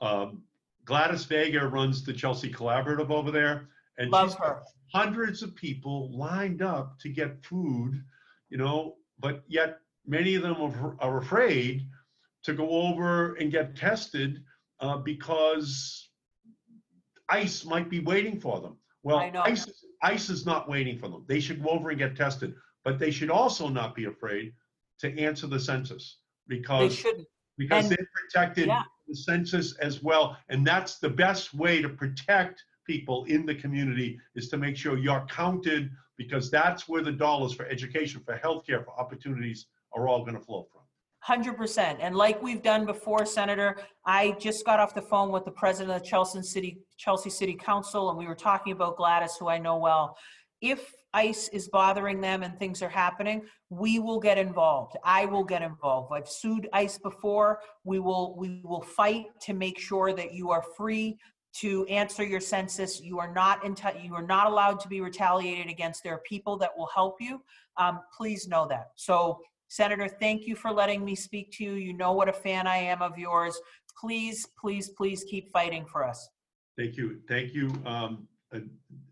Um, 0.00 0.42
Gladys 0.86 1.24
Vega 1.24 1.66
runs 1.66 2.02
the 2.02 2.14
Chelsea 2.14 2.50
Collaborative 2.50 3.10
over 3.10 3.30
there. 3.30 3.68
And 3.98 4.10
Love 4.10 4.30
she's 4.30 4.38
her. 4.38 4.62
hundreds 4.92 5.42
of 5.42 5.54
people 5.54 6.16
lined 6.16 6.62
up 6.62 6.98
to 7.00 7.10
get 7.10 7.44
food, 7.44 8.02
you 8.48 8.56
know, 8.56 8.96
but 9.18 9.42
yet 9.48 9.80
many 10.06 10.34
of 10.34 10.42
them 10.42 10.56
are, 10.60 10.96
are 11.00 11.18
afraid 11.18 11.86
to 12.44 12.54
go 12.54 12.68
over 12.70 13.34
and 13.34 13.52
get 13.52 13.76
tested 13.76 14.42
uh, 14.80 14.96
because 14.96 16.08
ICE 17.28 17.64
might 17.66 17.90
be 17.90 18.00
waiting 18.00 18.40
for 18.40 18.60
them. 18.60 18.76
Well. 19.02 19.18
ICE, 19.18 19.84
ICE 20.02 20.30
is 20.30 20.46
not 20.46 20.68
waiting 20.68 20.98
for 20.98 21.08
them. 21.08 21.24
They 21.26 21.40
should 21.40 21.62
go 21.62 21.70
over 21.70 21.90
and 21.90 21.98
get 21.98 22.16
tested, 22.16 22.54
but 22.84 22.98
they 22.98 23.10
should 23.10 23.30
also 23.30 23.68
not 23.68 23.94
be 23.94 24.04
afraid 24.06 24.52
to 25.00 25.18
answer 25.18 25.46
the 25.46 25.60
census 25.60 26.18
They 26.48 26.56
because 26.56 26.94
shouldn't. 26.94 27.26
because 27.56 27.84
And- 27.86 27.96
they're 27.96 28.08
protected 28.14 28.66
yeah. 28.66 28.82
the 29.06 29.14
census 29.16 29.76
as 29.78 30.02
well. 30.02 30.36
And 30.48 30.66
that's 30.66 30.98
the 30.98 31.08
best 31.10 31.54
way 31.54 31.80
to 31.82 31.88
protect 31.88 32.62
people 32.86 33.24
in 33.24 33.44
the 33.46 33.54
community 33.54 34.18
is 34.34 34.48
to 34.48 34.56
make 34.56 34.76
sure 34.76 34.96
you're 34.96 35.26
counted 35.28 35.90
because 36.16 36.50
that's 36.50 36.88
where 36.88 37.02
the 37.02 37.12
dollars 37.12 37.52
for 37.52 37.66
education, 37.66 38.20
for 38.24 38.36
healthcare, 38.38 38.84
for 38.84 38.98
opportunities 38.98 39.66
are 39.92 40.08
all 40.08 40.20
going 40.24 40.34
to 40.34 40.40
flow 40.40 40.66
from. 40.72 40.82
Hundred 41.20 41.56
percent. 41.56 41.98
And 42.00 42.14
like 42.14 42.40
we've 42.42 42.62
done 42.62 42.86
before, 42.86 43.26
Senator, 43.26 43.76
I 44.06 44.32
just 44.40 44.64
got 44.64 44.80
off 44.80 44.94
the 44.94 45.02
phone 45.02 45.30
with 45.30 45.44
the 45.44 45.50
president 45.50 45.94
of 45.96 46.04
Chelsea 46.04 46.42
City, 46.42 46.78
Chelsea 46.96 47.28
City 47.28 47.54
Council, 47.54 48.08
and 48.08 48.16
we 48.18 48.26
were 48.26 48.36
talking 48.36 48.72
about 48.72 48.96
Gladys, 48.96 49.36
who 49.38 49.48
I 49.48 49.58
know 49.58 49.76
well. 49.78 50.16
If 50.60 50.92
ICE 51.14 51.48
is 51.48 51.68
bothering 51.68 52.20
them 52.20 52.42
and 52.42 52.58
things 52.58 52.82
are 52.82 52.88
happening, 52.88 53.42
we 53.70 53.98
will 53.98 54.20
get 54.20 54.38
involved. 54.38 54.96
I 55.04 55.24
will 55.24 55.44
get 55.44 55.62
involved. 55.62 56.12
I've 56.12 56.28
sued 56.28 56.68
ICE 56.72 56.98
before. 56.98 57.60
We 57.84 57.98
will, 57.98 58.36
we 58.36 58.60
will 58.64 58.82
fight 58.82 59.26
to 59.42 59.54
make 59.54 59.78
sure 59.78 60.12
that 60.12 60.34
you 60.34 60.50
are 60.50 60.62
free 60.76 61.18
to 61.60 61.86
answer 61.86 62.22
your 62.24 62.40
census. 62.40 63.00
You 63.00 63.18
are 63.18 63.32
not 63.32 63.64
in, 63.64 63.74
you 64.02 64.14
are 64.14 64.26
not 64.26 64.46
allowed 64.48 64.80
to 64.80 64.88
be 64.88 65.00
retaliated 65.00 65.70
against. 65.70 66.02
There 66.02 66.14
are 66.14 66.22
people 66.28 66.58
that 66.58 66.70
will 66.76 66.88
help 66.94 67.16
you. 67.20 67.40
Um, 67.78 68.00
please 68.16 68.48
know 68.48 68.66
that. 68.68 68.88
So 68.96 69.38
Senator, 69.68 70.08
thank 70.08 70.46
you 70.46 70.56
for 70.56 70.72
letting 70.72 71.04
me 71.04 71.14
speak 71.14 71.52
to 71.52 71.64
you. 71.64 71.72
You 71.74 71.92
know 71.92 72.12
what 72.12 72.28
a 72.28 72.32
fan 72.32 72.66
I 72.66 72.78
am 72.78 73.02
of 73.02 73.18
yours. 73.18 73.58
Please, 74.00 74.46
please, 74.58 74.90
please 74.90 75.24
keep 75.28 75.50
fighting 75.50 75.84
for 75.84 76.06
us. 76.06 76.28
Thank 76.78 76.96
you. 76.96 77.20
Thank 77.28 77.54
you, 77.54 77.70
um, 77.84 78.28
uh, 78.54 78.60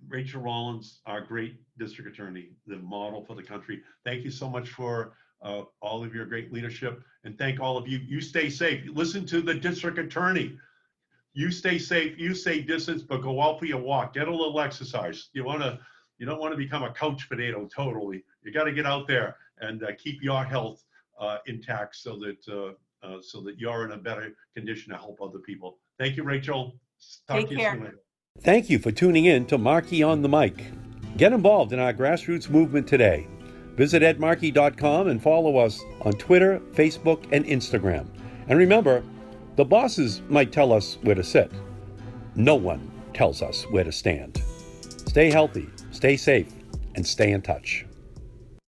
Rachael 0.09 0.43
Rollins, 0.43 1.01
our 1.07 1.21
great 1.21 1.57
district 1.79 2.11
attorney, 2.11 2.51
the 2.67 2.77
model 2.77 3.25
for 3.25 3.35
the 3.35 3.43
country. 3.43 3.83
Thank 4.05 4.25
you 4.25 4.31
so 4.31 4.49
much 4.49 4.71
for 4.71 5.13
uh, 5.43 5.63
all 5.81 6.05
of 6.05 6.15
your 6.15 6.27
great 6.27 6.53
leadership 6.53 7.03
and 7.25 7.37
thank 7.39 7.61
all 7.61 7.77
of 7.77 7.87
you. 7.89 7.99
You 7.99 8.21
stay 8.21 8.49
safe. 8.51 8.85
Listen 8.93 9.27
to 9.27 9.41
the 9.43 9.55
district 9.55 9.99
attorney. 9.99 10.59
you 11.35 11.51
stay 11.51 11.79
safe, 11.79 12.19
you 12.19 12.35
stay 12.35 12.63
distance, 12.63 13.03
but 13.03 13.21
go 13.23 13.43
out 13.43 13.59
for 13.59 13.67
your 13.67 13.81
walk. 13.81 14.15
Get 14.15 14.27
a 14.27 14.31
little 14.35 14.59
exercise. 14.59 15.29
You 15.35 15.45
want 15.45 15.61
to, 15.61 15.79
you 16.19 16.25
don't 16.25 16.41
want 16.41 16.53
to 16.53 16.57
become 16.57 16.83
a 16.83 16.93
couch 16.93 17.29
potato 17.29 17.69
totally. 17.75 18.25
You 18.43 18.53
got 18.53 18.65
to 18.65 18.73
get 18.73 18.87
out 18.87 19.07
there 19.07 19.37
and 19.59 19.85
uh, 19.85 19.89
keep 19.99 20.23
your 20.23 20.45
health 20.45 20.83
uh, 21.21 21.39
intact 21.47 21.97
so 21.97 22.19
that 22.21 22.49
uh, 22.49 22.73
uh, 23.07 23.21
so 23.21 23.41
that 23.43 23.59
you're 23.59 23.85
in 23.85 23.93
a 23.93 23.99
better 23.99 24.35
condition 24.55 24.93
to 24.93 24.99
help 24.99 25.21
other 25.21 25.39
people. 25.39 25.79
Thank 25.99 26.17
you, 26.17 26.25
Rachael. 26.25 26.75
Talk 27.29 27.41
Take 27.41 27.49
to 27.49 27.55
you 27.55 27.61
care. 27.61 28.06
Thank 28.41 28.71
you 28.71 28.79
for 28.79 28.93
tuning 28.93 29.25
in 29.25 29.47
to 29.47 29.59
Markey 29.59 30.03
on 30.03 30.23
the 30.23 30.29
Mic. 30.29 30.65
Get 31.17 31.33
involved 31.33 31.73
in 31.73 31.79
our 31.79 31.93
grassroots 31.93 32.49
movement 32.49 32.87
today. 32.87 33.27
Visit 33.75 34.03
edmarkey.com 34.03 35.09
and 35.09 35.23
follow 35.23 35.59
us 35.59 35.83
on 36.03 36.13
Twitter, 36.13 36.61
Facebook, 36.73 37.27
and 37.33 37.45
Instagram. 37.45 38.07
And 38.49 38.59
remember, 38.59 39.03
the 39.57 39.65
bosses 39.65 40.23
might 40.29 40.53
tell 40.53 40.73
us 40.73 40.99
where 41.03 41.15
to 41.15 41.25
sit. 41.25 41.51
No 42.35 42.55
one 42.55 42.91
tells 43.15 43.43
us 43.43 43.65
where 43.65 43.85
to 43.85 43.93
stand. 43.93 44.43
Stay 45.07 45.31
healthy, 45.31 45.69
stay 45.91 46.17
safe, 46.17 46.53
and 46.95 47.07
stay 47.07 47.33
in 47.33 47.43
touch. 47.43 47.85